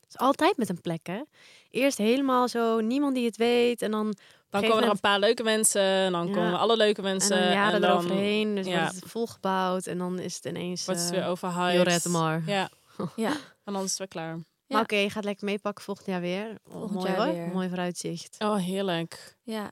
Het 0.01 0.19
is 0.21 0.25
altijd 0.27 0.57
met 0.57 0.69
een 0.69 0.81
plek, 0.81 1.07
hè? 1.07 1.21
Eerst 1.69 1.97
helemaal 1.97 2.47
zo, 2.47 2.79
niemand 2.79 3.15
die 3.15 3.25
het 3.25 3.37
weet, 3.37 3.81
en 3.81 3.91
dan, 3.91 4.13
komen 4.49 4.83
er 4.83 4.89
een 4.89 4.99
paar 4.99 5.19
leuke 5.19 5.43
mensen. 5.43 5.81
En 5.81 6.11
dan 6.11 6.27
Ja. 6.27 6.33
komen 6.33 6.59
alle 6.59 6.77
leuke 6.77 6.97
en 7.01 7.03
mensen. 7.03 7.39
dan 7.41 7.51
jaren 7.51 7.73
en 7.73 7.81
dan 7.81 7.89
eroverheen, 7.91 8.55
dus 8.55 8.67
ja. 8.67 8.79
wordt 8.79 8.95
het 8.95 9.11
volgebouwd 9.11 9.85
en 9.85 9.97
dan 9.97 10.19
is 10.19 10.35
het 10.35 10.45
ineens... 10.45 10.85
wordt 10.85 11.01
het 11.01 11.11
eh, 11.11 11.17
weer 11.17 11.27
overhyped. 11.27 11.75
Jorette 11.75 12.09
maar. 12.09 12.41
Ja, 12.45 12.69
Ja. 13.15 13.31
en 13.63 13.73
dan 13.73 13.83
is 13.83 13.89
het 13.89 13.97
weer 13.97 14.07
klaar. 14.07 14.35
Ja. 14.35 14.43
Maar 14.67 14.81
oké, 14.81 14.95
je 14.95 15.09
gaat 15.09 15.23
lekker 15.23 15.45
meepakken 15.45 15.83
volgend 15.83 16.07
jaar 16.07 16.21
weer. 16.21 16.47
Oh, 16.49 16.71
Volgend 16.71 16.93
mooi 16.93 17.07
jaar 17.11 17.25
hoor, 17.25 17.35
weer. 17.35 17.47
mooi 17.47 17.67
vooruitzicht. 17.67 18.35
Oh, 18.39 18.55
heerlijk. 18.55 19.37
Ja. 19.43 19.71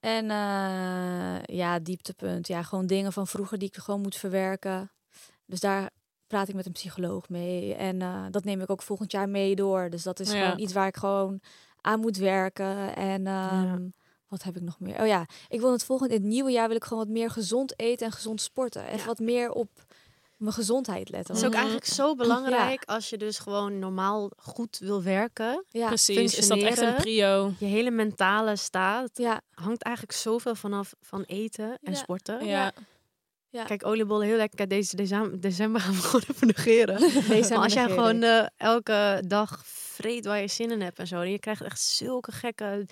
En 0.00 0.30
eh, 0.30 1.56
ja, 1.56 1.78
dieptepunt. 1.78 2.46
Ja, 2.48 2.62
gewoon 2.62 2.86
dingen 2.86 3.12
van 3.12 3.26
vroeger 3.26 3.58
die 3.58 3.68
ik 3.68 3.76
gewoon 3.76 4.00
moet 4.00 4.16
verwerken. 4.16 4.90
Dus 5.46 5.60
daar 5.60 5.90
praat 6.30 6.48
ik 6.48 6.54
met 6.54 6.66
een 6.66 6.72
psycholoog 6.72 7.28
mee. 7.28 7.74
En 7.74 8.02
eh, 8.02 8.24
dat 8.30 8.44
neem 8.44 8.60
ik 8.60 8.70
ook 8.70 8.82
volgend 8.82 9.12
jaar 9.12 9.28
mee 9.28 9.54
door. 9.56 9.90
Dus 9.90 10.02
dat 10.02 10.20
is 10.20 10.32
Ja. 10.32 10.42
gewoon 10.44 10.58
iets 10.60 10.72
waar 10.72 10.86
ik 10.86 10.96
gewoon 10.96 11.40
aan 11.80 12.00
moet 12.00 12.16
werken. 12.16 12.96
En 12.96 13.26
ehm, 13.26 13.82
wat 14.28 14.42
heb 14.42 14.56
ik 14.56 14.62
nog 14.62 14.80
meer? 14.80 15.00
Oh 15.00 15.06
ja, 15.06 15.26
ik 15.48 15.60
wil 15.60 15.72
het 15.72 15.84
volgende, 15.84 16.14
in 16.14 16.20
het 16.20 16.30
nieuwe 16.30 16.50
jaar 16.50 16.66
wil 16.68 16.76
ik 16.76 16.84
gewoon 16.84 17.04
wat 17.04 17.12
meer 17.12 17.30
gezond 17.30 17.80
eten 17.80 18.06
en 18.06 18.12
gezond 18.12 18.40
sporten. 18.40 18.86
En 18.86 18.98
Ja. 18.98 19.04
wat 19.04 19.18
meer 19.18 19.50
op 19.52 19.68
mijn 20.36 20.52
gezondheid 20.52 21.08
letten. 21.10 21.34
Het 21.34 21.42
is 21.42 21.48
ook 21.48 21.52
Mhm. 21.54 21.62
eigenlijk 21.62 21.92
zo 21.92 22.14
belangrijk 22.14 22.82
als 22.84 23.10
je 23.10 23.16
dus 23.18 23.38
gewoon 23.38 23.78
normaal 23.78 24.30
goed 24.36 24.78
wil 24.78 25.02
werken. 25.02 25.64
Ja, 25.68 25.86
Precies. 25.86 26.38
Is 26.38 26.48
dat 26.48 26.58
echt 26.58 26.80
een 26.80 26.94
prio? 26.94 27.52
Je 27.58 27.66
hele 27.66 27.90
mentale 27.90 28.56
staat 28.56 29.10
ja, 29.14 29.40
hangt 29.54 29.82
eigenlijk 29.82 30.16
zoveel 30.16 30.54
vanaf 30.54 30.94
van 31.00 31.22
eten 31.22 31.78
en 31.82 31.92
Ja. 31.92 31.98
sporten. 31.98 32.46
Ja. 32.46 32.72
Ja. 33.50 33.64
Kijk, 33.64 33.86
oliebollen 33.86 34.26
heel 34.26 34.36
lekker. 34.36 34.68
Deze 34.68 34.96
december, 34.96 35.40
december 35.40 35.80
gaan 35.80 35.94
we 35.94 36.00
gewoon 36.08 36.22
even 36.34 36.46
negeren. 36.46 36.98
Deze 37.28 37.52
maar 37.54 37.62
als 37.62 37.72
jij 37.72 37.88
gewoon 37.88 38.22
eh, 38.22 38.46
elke 38.56 39.22
dag 39.26 39.62
vreet 39.66 40.24
waar 40.24 40.40
je 40.40 40.48
zin 40.48 40.70
in 40.70 40.80
hebt 40.80 40.98
en 40.98 41.06
zo, 41.06 41.20
en 41.20 41.30
je 41.30 41.38
krijgt 41.38 41.62
echt 41.62 41.80
zulke 41.80 42.32
gekke 42.32 42.86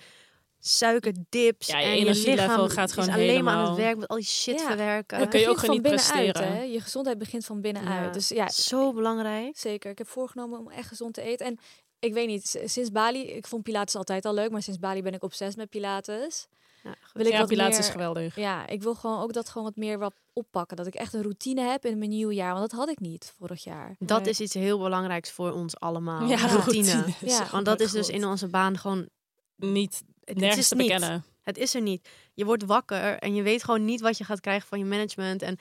suikerdips. 0.59 1.67
Ja, 1.67 1.79
je 1.79 1.85
en 1.85 1.91
energielevel 1.97 2.43
lichaam 2.49 2.69
gaat 2.69 2.91
gewoon 2.91 3.09
is 3.09 3.13
alleen 3.15 3.43
maar 3.43 3.53
aan 3.53 3.59
het 3.59 3.69
helemaal- 3.69 3.85
werk 3.85 3.97
met 3.97 4.07
al 4.07 4.15
die 4.15 4.25
shit 4.25 4.59
Ja. 4.59 4.67
verwerken. 4.67 5.19
Dan 5.19 5.29
kun 5.29 5.39
je 5.39 5.49
ook 5.49 5.57
gewoon 5.57 5.75
niet 5.75 5.87
presteren. 5.87 6.53
hè? 6.53 6.61
Je 6.61 6.81
gezondheid 6.81 7.17
begint 7.17 7.45
van 7.45 7.61
binnenuit. 7.61 8.05
Ja. 8.05 8.11
Dus 8.11 8.27
ja, 8.29 8.49
Zo 8.49 8.93
belangrijk. 8.93 9.57
Zeker. 9.57 9.91
Ik 9.91 9.97
heb 9.97 10.07
voorgenomen 10.07 10.59
om 10.59 10.69
echt 10.69 10.87
gezond 10.87 11.13
te 11.13 11.21
eten. 11.21 11.45
En 11.45 11.57
ik 11.99 12.13
weet 12.13 12.27
niet, 12.27 12.61
sinds 12.65 12.91
Bali, 12.91 13.21
ik 13.27 13.47
vond 13.47 13.63
Pilates 13.63 13.95
altijd 13.95 14.25
al 14.25 14.33
leuk, 14.33 14.51
maar 14.51 14.61
sinds 14.61 14.79
Bali 14.79 15.01
ben 15.01 15.13
ik 15.13 15.23
obsessief 15.23 15.55
met 15.57 15.69
Pilates. 15.69 16.47
Ja, 16.83 16.95
Wil 17.13 17.25
ik 17.25 17.37
wat 17.37 17.49
meer, 17.49 17.67
is 17.79 17.89
geweldig. 17.89 18.35
Ja, 18.35 18.67
ik 18.67 18.81
wil 18.81 18.95
gewoon 18.95 19.21
ook 19.21 19.33
dat 19.33 19.49
gewoon 19.49 19.63
wat 19.67 19.75
meer 19.75 19.99
wat 19.99 20.13
oppakken. 20.33 20.77
Dat 20.77 20.87
ik 20.87 20.93
echt 20.95 21.13
een 21.13 21.21
routine 21.21 21.61
heb 21.61 21.85
in 21.85 21.97
mijn 21.97 22.09
nieuwe 22.09 22.33
jaar. 22.33 22.53
Want 22.53 22.69
dat 22.69 22.79
had 22.79 22.89
ik 22.89 22.99
niet 22.99 23.33
vorig 23.37 23.63
jaar. 23.63 23.95
Dat 23.99 24.21
Nee. 24.21 24.29
is 24.29 24.39
iets 24.39 24.53
heel 24.53 24.79
belangrijks 24.79 25.31
voor 25.31 25.51
ons 25.51 25.79
allemaal. 25.79 26.27
Ja, 26.27 26.47
routine. 26.47 26.91
routine. 26.91 27.13
Ja. 27.31 27.47
Want 27.51 27.65
dat 27.65 27.79
is 27.79 27.91
dus 27.91 28.09
in 28.09 28.25
onze 28.25 28.47
baan 28.47 28.77
gewoon... 28.77 29.09
Niet 29.55 30.03
nergens 30.25 30.57
is 30.57 30.67
te 30.67 30.75
niet. 30.75 30.87
bekennen. 30.87 31.23
Het 31.43 31.57
is 31.57 31.75
er 31.75 31.81
niet. 31.81 32.09
Je 32.33 32.45
wordt 32.45 32.65
wakker 32.65 33.17
en 33.19 33.35
je 33.35 33.41
weet 33.41 33.63
gewoon 33.63 33.85
niet 33.85 34.01
wat 34.01 34.17
je 34.17 34.23
gaat 34.23 34.39
krijgen 34.39 34.67
van 34.67 34.79
je 34.79 34.85
management. 34.85 35.41
En 35.41 35.57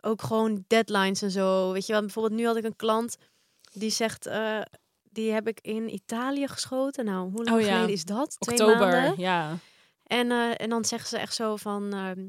ook 0.00 0.22
gewoon 0.22 0.64
deadlines 0.66 1.22
en 1.22 1.30
zo. 1.30 1.72
Weet 1.72 1.86
je 1.86 1.92
wel, 1.92 2.00
bijvoorbeeld 2.00 2.40
nu 2.40 2.46
had 2.46 2.56
ik 2.56 2.64
een 2.64 2.76
klant 2.76 3.16
die 3.72 3.90
zegt... 3.90 4.26
eh, 4.26 4.60
die 5.10 5.30
heb 5.32 5.48
ik 5.48 5.58
in 5.60 5.94
Italië 5.94 6.48
geschoten. 6.48 7.04
Nou, 7.04 7.30
hoe 7.30 7.44
lang 7.44 7.56
Oh 7.56 7.62
ja. 7.62 7.72
geleden 7.72 7.92
is 7.94 8.04
dat? 8.04 8.36
Twee 8.38 8.58
Oktober, 8.60 8.86
maanden. 8.90 9.14
ja. 9.20 9.56
En, 10.12 10.30
eh, 10.30 10.50
en 10.56 10.68
dan 10.68 10.84
zeggen 10.84 11.08
ze 11.08 11.18
echt 11.18 11.34
zo 11.34 11.56
van... 11.56 11.92
ehm, 11.92 12.26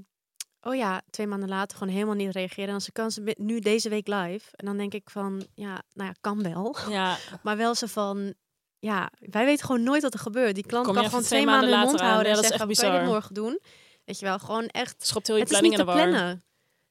oh 0.62 0.76
ja, 0.76 1.02
twee 1.10 1.28
maanden 1.28 1.50
later 1.50 1.78
gewoon 1.78 1.94
helemaal 1.94 2.16
niet 2.16 2.36
reageren. 2.36 2.66
En 2.66 2.72
dan 2.72 2.82
ze 2.82 2.92
kan 2.92 3.12
ze 3.12 3.36
nu 3.38 3.60
deze 3.60 3.90
week 3.90 4.08
live. 4.08 4.50
En 4.52 4.66
dan 4.66 4.78
denk 4.78 4.94
ik 4.94 5.10
van, 5.10 5.46
ja, 5.56 5.82
nou 5.94 6.10
ja, 6.10 6.16
kan 6.22 6.44
wel. 6.44 6.76
ja. 6.90 7.18
Maar 7.44 7.58
wel 7.58 7.76
zo 7.76 7.88
van, 7.88 8.34
ja, 8.80 9.12
wij 9.20 9.46
weten 9.46 9.66
gewoon 9.66 9.84
nooit 9.84 10.02
wat 10.02 10.14
er 10.14 10.20
gebeurt. 10.20 10.56
Die 10.56 10.66
klant 10.66 10.86
Kom 10.86 10.96
kan 10.96 11.06
gewoon 11.06 11.24
twee 11.24 11.46
maanden 11.46 11.70
maanden 11.70 11.80
mond 11.80 12.00
later 12.00 12.06
aan. 12.06 12.12
houden 12.14 12.32
Ja, 12.32 12.38
en 12.38 12.44
dat 12.44 12.52
is 12.52 12.58
zeggen, 12.58 12.70
echt 12.70 12.82
kan 12.82 12.92
je 12.94 13.00
dit 13.00 13.08
morgen 13.08 13.34
doen? 13.34 13.60
Weet 14.06 14.20
je 14.20 14.26
wel, 14.26 14.40
gewoon 14.40 14.68
echt, 14.68 15.08
Schopt 15.08 15.28
heel 15.28 15.36
je 15.36 15.42
het 15.42 15.52
is 15.52 15.58
planning 15.60 15.80
niet 15.80 15.88
in 15.88 15.94
te 15.94 16.02
de 16.02 16.10
war. 16.10 16.12
plannen. 16.12 16.44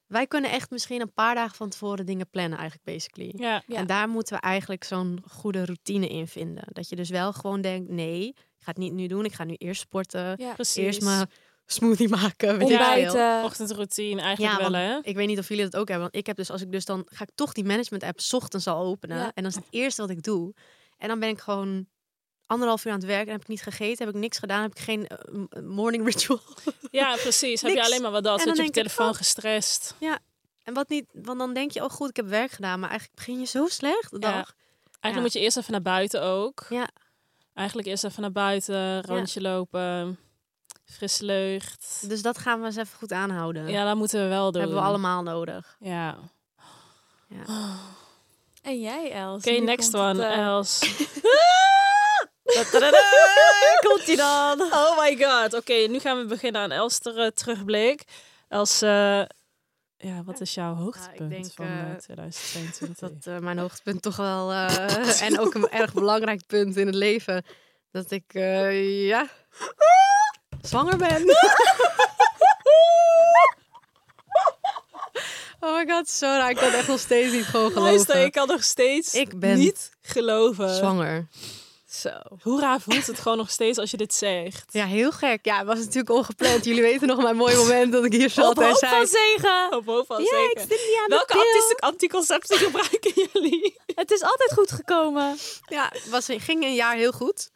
Wij 0.06 0.26
kunnen 0.26 0.50
echt 0.50 0.70
misschien 0.70 1.00
een 1.00 1.12
paar 1.12 1.34
dagen 1.34 1.56
van 1.56 1.68
tevoren 1.68 2.06
dingen 2.06 2.30
plannen 2.30 2.58
eigenlijk, 2.58 2.84
basically. 2.90 3.32
Ja. 3.36 3.62
Ja. 3.66 3.76
En 3.76 3.86
daar 3.86 4.08
moeten 4.08 4.34
we 4.36 4.40
eigenlijk 4.40 4.84
zo'n 4.84 5.22
goede 5.30 5.64
routine 5.64 6.08
in 6.08 6.26
vinden. 6.28 6.64
Dat 6.66 6.88
je 6.88 6.96
dus 6.96 7.10
wel 7.10 7.32
gewoon 7.32 7.60
denkt, 7.60 7.90
nee, 7.90 8.34
ik 8.62 8.68
ga 8.68 8.74
het 8.74 8.80
niet 8.90 8.92
nu 8.92 9.06
doen. 9.06 9.24
Ik 9.24 9.32
ga 9.32 9.44
nu 9.44 9.54
eerst 9.54 9.80
sporten. 9.80 10.34
Ja. 10.38 10.52
Precies. 10.54 10.84
Eerst 10.84 11.00
mijn 11.02 11.30
smoothie 11.66 12.08
maken. 12.20 12.58
Weet. 12.58 13.14
Ochtendroutine 13.44 14.20
eigenlijk 14.20 14.58
Ja, 14.60 14.70
wel, 14.70 14.80
hè? 14.80 14.98
ik 15.02 15.16
weet 15.16 15.26
niet 15.26 15.38
of 15.38 15.48
jullie 15.48 15.64
dat 15.64 15.76
ook 15.80 15.88
hebben. 15.88 16.04
Want 16.10 16.16
ik 16.16 16.26
heb 16.26 16.36
dus, 16.36 16.50
als 16.50 16.60
ik 16.62 16.72
dus 16.72 16.84
dan 16.84 17.06
ga 17.10 17.22
ik 17.22 17.30
toch 17.34 17.52
die 17.52 17.64
management 17.64 18.02
app 18.02 18.20
's 18.20 18.32
ochtends 18.32 18.66
al 18.66 18.84
openen. 18.84 19.16
Ja. 19.16 19.30
En 19.34 19.42
dat 19.42 19.52
is 19.52 19.58
het 19.58 19.66
eerste 19.70 20.00
wat 20.00 20.10
ik 20.10 20.22
doe. 20.22 20.54
En 20.98 21.08
dan 21.08 21.18
ben 21.20 21.28
ik 21.28 21.38
gewoon 21.40 21.86
anderhalf 22.46 22.84
uur 22.84 22.92
aan 22.92 22.98
het 22.98 23.06
werk 23.06 23.26
en 23.26 23.32
heb 23.32 23.40
ik 23.40 23.48
niet 23.48 23.62
gegeten, 23.62 24.06
heb 24.06 24.14
ik 24.14 24.20
niks 24.20 24.38
gedaan, 24.38 24.62
heb 24.62 24.70
ik 24.70 24.78
geen 24.78 25.06
eh, 25.06 25.18
m- 25.32 25.64
morning 25.66 26.04
ritual. 26.04 26.40
Ja, 26.90 27.14
precies. 27.16 27.60
Heb 27.62 27.72
je 27.74 27.84
alleen 27.84 28.02
maar 28.02 28.10
wat 28.10 28.24
dat. 28.24 28.38
Zit 28.40 28.46
dan 28.46 28.56
je 28.56 28.60
op 28.62 28.74
je 28.74 28.80
ik, 28.80 28.86
telefoon 28.86 29.08
oh. 29.12 29.16
gestrest. 29.16 29.94
En 30.62 30.74
wat 30.74 30.88
niet, 30.88 31.04
want 31.12 31.38
dan 31.38 31.54
denk 31.54 31.70
je, 31.70 31.84
oh 31.84 31.90
goed, 31.90 32.08
ik 32.08 32.16
heb 32.16 32.26
werk 32.26 32.50
gedaan, 32.50 32.80
maar 32.80 32.88
eigenlijk 32.88 33.18
begin 33.18 33.38
je 33.40 33.46
zo 33.46 33.66
slecht 33.66 34.10
de 34.10 34.16
Ja. 34.20 34.32
dag. 34.32 34.54
Eigenlijk 35.00 35.14
Ja. 35.14 35.20
moet 35.20 35.32
je 35.32 35.40
eerst 35.40 35.56
even 35.56 35.72
naar 35.72 35.82
buiten 35.82 36.22
ook. 36.22 36.66
Ja. 36.68 36.88
Eigenlijk 37.54 37.88
eerst 37.88 38.04
even 38.04 38.22
naar 38.22 38.32
buiten, 38.32 39.02
rondje 39.02 39.40
lopen, 39.40 40.18
frisse 40.84 41.24
lucht. 41.24 42.04
Dus 42.08 42.22
dat 42.22 42.38
gaan 42.38 42.60
we 42.60 42.66
eens 42.66 42.76
even 42.76 42.98
goed 42.98 43.12
aanhouden. 43.12 43.68
Ja, 43.68 43.84
dat 43.84 43.96
moeten 43.96 44.22
we 44.22 44.28
wel 44.28 44.44
dat 44.44 44.52
doen. 44.52 44.62
hebben 44.62 44.80
we 44.80 44.86
allemaal 44.86 45.22
nodig. 45.22 45.76
Ja. 45.80 46.18
En 48.62 48.80
jij, 48.80 49.12
Els? 49.12 49.46
Oké, 49.46 49.58
next 49.58 49.92
het, 49.92 50.00
one, 50.00 50.26
eh, 50.26 50.38
Els. 50.38 50.78
Komt 53.86 54.08
ie 54.08 54.16
dan? 54.16 54.60
Oh 54.60 54.98
my 54.98 55.16
god. 55.16 55.54
Oké, 55.54 55.74
nu 55.74 55.98
gaan 55.98 56.18
we 56.18 56.24
beginnen 56.24 56.60
aan 56.60 56.70
Els 56.70 56.98
ter, 56.98 57.18
eh, 57.18 57.30
terugblik. 57.30 58.04
Els, 58.48 58.82
eh, 58.82 59.22
ja, 60.02 60.22
wat 60.24 60.40
is 60.40 60.54
jouw 60.54 60.74
hoogtepunt 60.74 61.30
denk, 61.30 61.46
van 61.54 61.66
eh, 61.66 61.90
eh, 61.90 61.96
2022? 62.06 62.96
Dat 62.98 63.34
eh, 63.34 63.38
mijn 63.40 63.58
hoogtepunt 63.58 64.02
toch 64.02 64.16
wel, 64.16 64.52
eh, 64.52 65.22
en 65.22 65.40
ook 65.40 65.54
een 65.54 65.68
erg 65.68 65.92
belangrijk 65.92 66.46
punt 66.46 66.76
in 66.76 66.86
het 66.86 66.94
leven, 66.94 67.44
dat 67.90 68.10
ik, 68.10 68.24
eh, 68.34 69.06
ja, 69.06 69.28
zwanger 70.60 70.96
ben. 70.96 71.22
Oh 75.64 75.76
my 75.76 75.86
god, 75.94 76.08
zo 76.08 76.26
raar. 76.26 76.50
Ik 76.50 76.56
kan 76.56 76.72
echt 76.72 76.88
nog 76.88 76.98
steeds 76.98 77.32
niet 77.32 77.44
gewoon 77.44 77.72
Luister, 77.72 78.04
geloven. 78.06 78.24
ik 78.26 78.32
kan 78.32 78.46
nog 78.48 78.62
steeds 78.64 79.14
Ik 79.14 79.38
ben 79.40 79.58
niet 79.58 79.90
geloven. 80.00 80.74
Zwanger. 80.74 81.28
Zo. 81.92 82.10
Hoe 82.42 82.60
raar 82.60 82.80
voelt 82.80 83.06
het 83.06 83.18
gewoon 83.18 83.38
nog 83.38 83.50
steeds 83.50 83.78
als 83.78 83.90
je 83.90 83.96
dit 83.96 84.14
zegt? 84.14 84.72
Ja, 84.72 84.86
heel 84.86 85.12
gek. 85.12 85.44
Ja, 85.44 85.58
het 85.58 85.66
was 85.66 85.78
natuurlijk 85.78 86.10
ongepland. 86.10 86.64
Jullie 86.64 86.82
weten 86.82 87.06
nog 87.06 87.22
mijn 87.22 87.36
mooie 87.36 87.56
moment 87.56 87.92
dat 87.92 88.04
ik 88.04 88.12
hier 88.12 88.30
zat 88.30 88.56
Op 88.56 88.62
en 88.62 88.74
zei... 88.76 88.92
van 88.96 89.06
zegen. 89.06 89.76
Op 89.76 89.84
boven 89.84 90.22
Ja, 90.22 90.28
zeker. 90.28 90.50
ik 90.50 90.58
zit 90.58 90.68
niet 90.70 90.98
aan 91.02 91.08
Welke 91.08 91.76
anticonceptie 91.78 92.56
gebruiken 92.66 93.12
jullie? 93.14 93.76
Het 93.86 94.10
is 94.10 94.22
altijd 94.22 94.52
goed 94.52 94.70
gekomen. 94.70 95.36
Ja, 95.68 95.88
het 95.92 96.08
was, 96.08 96.26
ging 96.26 96.64
een 96.64 96.74
jaar 96.74 96.94
heel 96.96 97.12
goed. 97.12 97.50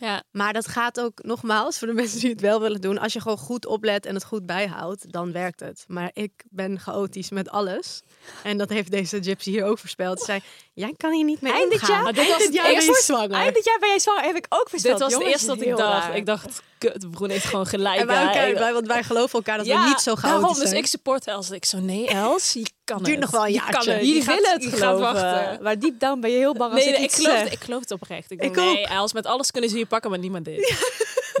Ja. 0.00 0.22
Maar 0.32 0.52
dat 0.52 0.68
gaat 0.68 1.00
ook 1.00 1.22
nogmaals 1.22 1.78
voor 1.78 1.86
de 1.88 1.94
mensen 2.02 2.20
die 2.20 2.30
het 2.30 2.40
wel 2.40 2.60
willen 2.60 2.80
doen. 2.80 2.98
Als 2.98 3.12
je 3.12 3.20
gewoon 3.20 3.38
goed 3.38 3.66
oplet 3.66 4.06
en 4.06 4.14
het 4.14 4.24
goed 4.24 4.46
bijhoudt, 4.46 5.12
dan 5.12 5.32
werkt 5.32 5.60
het. 5.60 5.84
Maar 5.88 6.10
ik 6.12 6.32
ben 6.50 6.78
chaotisch 6.80 7.30
met 7.30 7.48
alles. 7.50 8.02
En 8.42 8.58
dat 8.58 8.68
heeft 8.68 8.90
deze 8.90 9.22
gypsy 9.22 9.50
hier 9.50 9.64
ook 9.64 9.78
voorspeld. 9.78 10.18
Ze 10.18 10.24
zei, 10.24 10.40
jij 10.74 10.94
kan 10.96 11.12
hier 11.12 11.24
niet 11.24 11.40
mee 11.40 11.52
Eind 11.52 11.70
dit 11.70 11.86
jaar- 11.86 12.02
Maar 12.02 12.12
dit 12.12 12.18
Eind 12.22 12.32
was 12.32 12.42
dit 12.44 12.54
jaar 12.54 12.66
het 12.66 12.76
ben 12.76 12.84
je 12.86 13.02
zwanger. 13.02 13.30
Eind 13.36 13.54
dit 13.54 13.64
jaar 13.64 13.78
ben 13.78 13.88
jij 13.88 13.98
zwanger, 13.98 14.22
heb 14.24 14.36
ik 14.36 14.46
ook 14.48 14.68
versteld. 14.68 14.98
Dit 14.98 15.02
was 15.02 15.12
het 15.12 15.22
Jongens, 15.22 15.42
eerste 15.42 15.58
wat 15.58 15.66
ik 15.72 15.76
dacht. 15.76 16.06
raar. 16.06 16.16
Ik 16.16 16.26
dacht, 16.26 16.62
kut, 16.78 17.10
Broen 17.10 17.30
heeft 17.30 17.44
gewoon 17.44 17.66
gelijk. 17.66 18.00
En 18.00 18.06
wij, 18.06 18.22
elkaar, 18.26 18.54
wij, 18.54 18.72
want 18.72 18.86
wij 18.86 19.02
geloven 19.02 19.32
elkaar 19.38 19.56
dat 19.56 19.66
ja, 19.66 19.82
we 19.82 19.88
niet 19.88 20.00
zo 20.00 20.14
chaotisch 20.14 20.40
daarom, 20.40 20.58
dus 20.60 20.72
ik 20.72 20.86
support 20.86 21.26
Els. 21.26 21.50
Ik 21.50 21.64
zo, 21.64 21.78
nee 21.78 22.06
Els, 22.08 22.52
je 22.52 22.66
kan 22.84 22.96
Duurt 23.02 23.08
het. 23.10 23.20
nog 23.20 23.30
wel 23.30 23.44
een 23.44 23.52
Je 23.52 23.54
jaartje. 23.54 23.72
kan 23.72 23.88
het. 23.94 23.96
Jullie 24.06 24.14
Je 24.14 24.22
gaat- 24.22 24.52
het 24.52 24.62
je 24.62 24.68
gaat 24.70 24.78
geloven. 24.78 25.00
wachten. 25.00 25.62
Maar 25.62 25.78
deep 25.78 26.00
down 26.00 26.20
ben 26.20 26.30
je 26.30 26.36
heel 26.36 26.54
bang 26.54 26.72
als 26.72 26.80
Nee, 26.84 26.88
ik 26.92 26.96
nee, 26.98 27.04
ik, 27.08 27.12
iets 27.14 27.24
geloof, 27.24 27.38
zeg. 27.38 27.52
ik 27.52 27.60
geloof 27.64 27.80
het 27.80 27.90
oprecht. 27.90 28.30
Ik, 28.30 28.42
Ik 28.42 28.54
denk, 28.54 28.56
nee, 28.66 28.82
ook. 28.84 28.88
Els, 28.90 29.12
met 29.12 29.26
alles 29.26 29.50
kunnen 29.50 29.70
ze 29.70 29.78
je 29.78 29.86
pakken, 29.86 30.10
maar 30.10 30.18
niet 30.18 30.32
met 30.32 30.44
dit. 30.44 30.84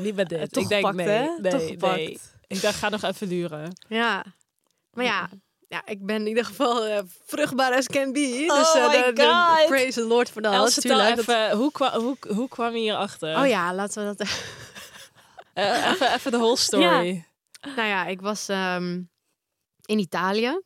Niet 0.02 0.14
met 0.16 0.28
dit. 0.28 0.52
toch 0.52 0.62
ik 0.62 0.68
denk, 0.68 0.86
gepakt, 0.86 1.06
nee, 1.06 1.16
hè? 1.16 1.28
nee, 1.40 1.50
Toch 1.52 1.60
nee. 1.60 1.68
gepakt. 1.68 2.34
Ik 2.46 2.62
dacht, 2.62 2.74
ga 2.78 2.88
nog 2.88 3.02
even 3.02 3.28
duren. 3.28 3.72
Ja, 3.88 4.24
maar 4.92 5.04
ja, 5.04 5.28
ja, 5.68 5.82
ik 5.84 6.06
ben 6.06 6.16
in 6.16 6.26
ieder 6.26 6.44
geval 6.44 6.84
eh, 6.86 6.98
vruchtbaar 7.26 7.74
as 7.76 7.86
can 7.86 8.12
be. 8.12 8.44
Dus 8.48 8.72
Oh 8.74 8.76
eh, 8.76 8.88
my 8.88 9.04
de- 9.04 9.12
de- 9.12 9.22
God. 9.56 9.66
praise 9.66 10.00
the 10.00 10.06
Lord 10.06 10.30
voor 10.30 10.42
dat. 10.42 10.54
Els, 10.54 10.72
vertel 10.74 10.96
tuurlijk. 10.96 11.16
Dat- 11.16 11.28
even, 11.36 11.56
hoe, 11.56 11.72
kwa, 11.72 11.98
hoe, 12.00 12.16
hoe 12.34 12.48
kwam 12.48 12.72
je 12.72 12.78
hierachter? 12.80 13.36
Oh 13.38 13.46
ja, 13.46 13.74
laten 13.74 14.08
we 14.08 14.14
dat 14.16 14.28
Eh, 15.56 15.90
even, 15.90 16.12
even 16.12 16.30
de 16.30 16.36
whole 16.36 16.56
story. 16.56 17.24
Nou 17.76 17.88
ja, 17.88 18.06
ik 18.06 18.20
was 18.20 18.48
ehm, 18.48 19.02
in 19.84 19.98
Italië. 19.98 20.60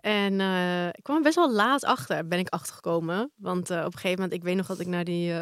En 0.00 0.40
eh, 0.40 0.86
ik 0.86 1.02
kwam 1.02 1.22
best 1.22 1.34
wel 1.34 1.52
laat 1.52 1.84
achter, 1.84 2.26
ben 2.26 2.38
ik 2.38 2.48
achtergekomen. 2.48 3.32
Want 3.36 3.70
eh, 3.70 3.78
op 3.78 3.84
een 3.84 3.92
gegeven 3.92 4.22
moment, 4.22 4.32
ik 4.32 4.42
weet 4.42 4.56
nog 4.56 4.66
dat 4.66 4.80
ik 4.80 4.86
naar 4.86 5.04
die 5.04 5.34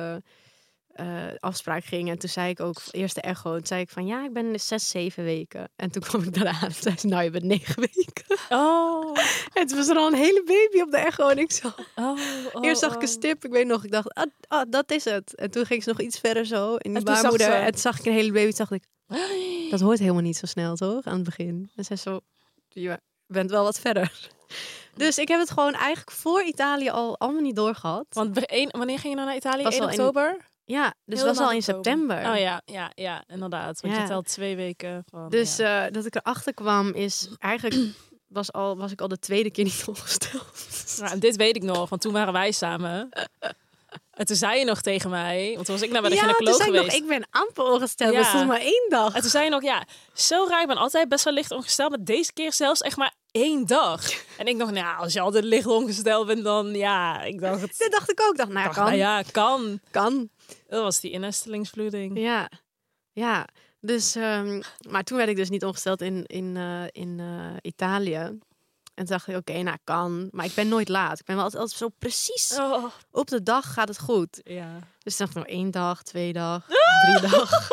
eh, 1.00 1.34
afspraak 1.38 1.84
ging. 1.84 2.08
En 2.10 2.18
toen 2.18 2.28
zei 2.28 2.50
ik 2.50 2.60
ook, 2.60 2.76
eerst 2.90 3.14
de 3.14 3.20
echo. 3.20 3.56
Toen 3.56 3.66
zei 3.66 3.80
ik 3.80 3.88
van, 3.90 4.06
ja, 4.06 4.24
ik 4.24 4.32
ben 4.32 4.60
zes, 4.60 4.88
zeven 4.88 5.24
weken. 5.24 5.68
En 5.76 5.90
toen 5.90 6.02
kwam 6.02 6.22
ik 6.22 6.34
daaraan 6.34 6.62
en 6.62 6.72
zei 6.74 6.96
ze, 6.98 7.06
nou, 7.06 7.22
je 7.22 7.30
bent 7.30 7.44
negen 7.44 7.80
weken. 7.94 8.38
Oh, 8.48 9.16
En 9.52 9.66
toen 9.66 9.76
was 9.76 9.88
er 9.88 9.96
al 9.96 10.06
een 10.06 10.14
hele 10.14 10.42
baby 10.44 10.80
op 10.82 10.90
de 10.90 10.96
echo. 10.96 11.28
En 11.28 11.38
ik 11.38 11.52
zo, 11.52 11.66
oh, 11.96 12.18
oh, 12.52 12.64
eerst 12.64 12.80
zag 12.80 12.90
ik 12.94 13.02
een 13.02 13.08
oh. 13.08 13.14
stip. 13.14 13.44
Ik 13.44 13.50
weet 13.50 13.66
nog, 13.66 13.84
ik 13.84 13.90
dacht, 13.90 14.14
ah, 14.14 14.24
ah, 14.48 14.64
dat 14.70 14.90
is 14.92 15.04
het. 15.04 15.34
En 15.34 15.50
toen 15.50 15.66
ging 15.66 15.82
ze 15.82 15.88
nog 15.88 16.00
iets 16.00 16.18
verder 16.18 16.46
zo 16.46 16.74
in 16.76 16.94
die 16.94 17.02
zag 17.06 17.14
baarmoeder. 17.20 17.46
ze- 17.46 17.52
En 17.52 17.70
toen 17.72 17.80
zag 17.80 17.98
ik 17.98 18.04
een 18.06 18.12
hele 18.12 18.32
baby. 18.32 18.52
Toen 18.52 18.66
dacht 18.68 18.72
ik, 18.72 18.84
dat 19.70 19.80
hoort 19.80 19.98
helemaal 19.98 20.22
niet 20.22 20.36
zo 20.36 20.46
snel, 20.46 20.74
toch? 20.76 21.04
Aan 21.04 21.14
het 21.14 21.24
begin. 21.24 21.70
En 21.76 21.84
zij 21.84 21.96
zo, 21.96 22.20
je 22.68 23.00
bent 23.26 23.50
wel 23.50 23.64
wat 23.64 23.80
verder. 23.80 24.28
Dus 24.94 25.18
ik 25.18 25.28
heb 25.28 25.38
het 25.40 25.50
gewoon 25.50 25.72
eigenlijk 25.74 26.10
voor 26.16 26.42
Italië 26.42 26.90
al 26.90 27.18
allemaal 27.18 27.40
niet 27.42 27.56
doorgehad. 27.56 28.06
Want 28.10 28.46
één- 28.46 28.70
wanneer 28.70 28.98
ging 28.98 29.08
je 29.08 29.14
nou 29.14 29.26
naar 29.26 29.36
Italië? 29.36 29.62
Was 29.62 29.74
1 29.74 29.82
al 29.82 29.88
in- 29.88 29.98
oktober? 29.98 30.36
Ja, 30.70 30.94
dus 31.04 31.18
Heel 31.18 31.28
het 31.28 31.37
was 31.38 31.46
al 31.46 31.52
in 31.52 31.62
september. 31.62 32.16
Oh 32.16 32.38
ja, 32.38 32.62
ja, 32.64 32.90
ja, 32.94 33.24
inderdaad. 33.26 33.80
Want 33.80 33.94
Ja. 33.94 34.00
je 34.00 34.06
telt 34.06 34.26
twee 34.26 34.56
weken 34.56 35.04
van... 35.11 35.28
Dus 35.28 35.56
ja. 35.56 35.87
eh, 35.87 35.92
dat 35.92 36.06
ik 36.06 36.14
erachter 36.14 36.54
kwam 36.54 36.92
is 36.94 37.28
eigenlijk 37.38 37.94
was, 38.28 38.52
al, 38.52 38.76
was 38.76 38.92
ik 38.92 39.00
al 39.00 39.09
de 39.09 39.18
tweede 39.18 39.50
keer 39.50 39.64
niet 39.64 39.85
ongesteld. 39.88 40.98
Nou, 40.98 41.18
dit 41.18 41.37
weet 41.37 41.56
ik 41.56 41.62
nog, 41.62 41.88
want 41.88 42.00
toen 42.02 42.12
waren 42.12 42.33
wij 42.33 42.50
samen. 42.52 43.09
En 44.11 44.26
toen 44.26 44.37
zei 44.37 44.59
je 44.59 44.64
nog 44.64 44.80
tegen 44.80 45.11
mij, 45.11 45.52
want 45.54 45.66
toen 45.66 45.74
was 45.74 45.85
ik 45.85 45.90
naar 45.90 46.00
bij 46.00 46.11
de 46.11 46.16
ja, 46.16 46.22
toen 46.22 46.54
zei 46.54 46.68
ik 46.68 46.74
nog, 46.74 46.85
geweest. 46.85 46.96
ik 46.96 47.06
ben 47.09 47.26
amper 47.30 47.64
ongesteld. 47.64 48.12
Ja. 48.12 48.33
Dat 48.33 48.46
maar 48.46 48.61
één 48.61 48.87
dag. 48.88 49.14
En 49.14 49.20
toen 49.20 49.30
zei 49.30 49.44
je 49.44 49.50
nog, 49.50 49.62
ja, 49.62 49.85
zo 50.14 50.46
raar, 50.48 50.61
ik 50.61 50.66
ben 50.66 50.76
altijd 50.76 51.09
best 51.09 51.24
wel 51.24 51.33
licht 51.33 51.50
ongesteld, 51.50 51.90
maar 51.90 52.04
deze 52.04 52.33
keer 52.33 52.52
zelfs 52.52 52.80
echt 52.80 52.96
maar 52.96 53.14
één 53.30 53.66
dag. 53.66 54.02
En 54.38 54.46
ik 54.46 54.56
nog, 54.56 54.70
nou, 54.70 54.98
als 54.98 55.12
je 55.12 55.20
altijd 55.20 55.44
licht 55.44 55.66
ongesteld 55.66 56.26
bent, 56.26 56.44
dan 56.44 56.74
ja, 56.74 57.22
ik 57.22 57.40
dacht 57.40 57.61
het. 57.61 57.74
Dat 57.78 57.90
dacht 57.90 58.11
ik 58.11 58.20
ook. 58.20 58.30
Ik 58.30 58.37
dacht, 58.37 58.50
nou, 58.50 58.64
dacht, 58.64 58.76
kan. 58.76 58.85
nou 58.85 58.96
ja, 58.96 59.22
kan. 59.33 59.80
kan. 59.90 60.28
Dat 60.68 60.82
was 60.82 61.00
die 61.00 61.10
innestelingsvloeding. 61.10 62.18
Ja, 62.18 62.50
ja. 63.12 63.48
Dus, 63.80 64.14
ehm, 64.14 64.62
maar 64.88 65.04
toen 65.04 65.16
werd 65.16 65.28
ik 65.28 65.36
dus 65.36 65.50
niet 65.50 65.64
ongesteld 65.64 66.00
in, 66.00 66.26
in, 66.26 66.56
eh, 66.56 66.84
in 66.90 67.20
eh, 67.20 67.56
Italië. 67.62 68.14
En 68.14 69.06
toen 69.06 69.16
dacht 69.16 69.28
ik, 69.28 69.36
oké, 69.36 69.62
nou 69.62 69.76
kan. 69.84 70.28
Maar 70.30 70.44
ik 70.44 70.54
ben 70.54 70.68
nooit 70.68 70.88
laat. 70.88 71.18
Ik 71.18 71.24
ben 71.24 71.34
wel 71.34 71.44
altijd, 71.44 71.62
altijd 71.62 71.80
zo 71.80 71.88
precies 71.98 72.58
Oh, 72.58 72.84
op 73.10 73.28
de 73.28 73.42
dag 73.42 73.72
gaat 73.72 73.88
het 73.88 73.98
goed. 73.98 74.40
ja. 74.44 74.78
Dus 74.98 75.16
toen 75.16 75.26
dacht 75.26 75.38
ik, 75.38 75.44
nou 75.44 75.60
één 75.60 75.70
dag, 75.70 76.02
twee 76.02 76.32
dag, 76.32 76.66
drie 77.04 77.30
dag. 77.30 77.68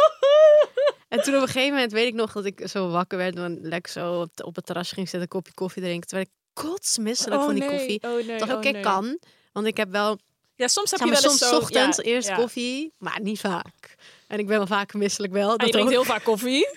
En 1.08 1.22
toen 1.22 1.36
op 1.36 1.42
een 1.42 1.48
gegeven 1.48 1.74
moment 1.74 1.92
weet 1.92 2.08
ik 2.08 2.14
nog 2.14 2.32
dat 2.32 2.46
ik 2.46 2.68
zo 2.68 2.90
wakker 2.90 3.18
werd. 3.18 3.36
En 3.36 3.60
lekker 3.62 3.92
zo 3.92 4.28
op, 4.44 4.56
het 4.56 4.66
terras 4.66 4.92
ging 4.92 5.10
zitten, 5.10 5.22
een 5.22 5.28
kopje 5.28 5.54
koffie 5.54 5.82
drinken. 5.82 6.08
Terwijl 6.08 6.28
ik 6.30 6.64
kotsmisselijk 6.64 7.42
van 7.42 7.54
die 7.54 7.64
nee. 7.64 7.78
koffie. 7.78 8.04
Oh 8.04 8.26
nee, 8.26 8.36
Ik 8.36 8.40
dacht, 8.40 8.52
oh, 8.52 8.58
oké, 8.58 8.70
nee. 8.70 8.82
kan. 8.82 9.20
Want 9.52 9.68
ik 9.68 9.78
heb 9.78 9.92
wel 9.92 10.20
Ja, 10.58 10.68
soms 10.68 10.92
heb 10.92 11.00
je 11.00 11.06
wel 11.06 11.14
eens 11.14 11.24
soms 11.24 11.40
zo... 11.40 11.58
ochtends 11.58 11.98
ja, 11.98 12.04
eerst 12.04 12.28
ja. 12.28 12.36
koffie, 12.36 12.94
maar 12.98 13.20
niet 13.22 13.40
vaak. 13.40 13.96
En 14.28 14.40
ik 14.40 14.48
ben 14.48 14.58
wel 14.58 14.68
vaak 14.68 14.94
misselijk 14.94 15.34
wel. 15.34 15.48
En 15.48 15.52
je 15.52 15.58
Dat 15.58 15.72
drinkt 15.72 15.92
heel 15.92 16.04
vaak 16.04 16.24
koffie. 16.24 16.68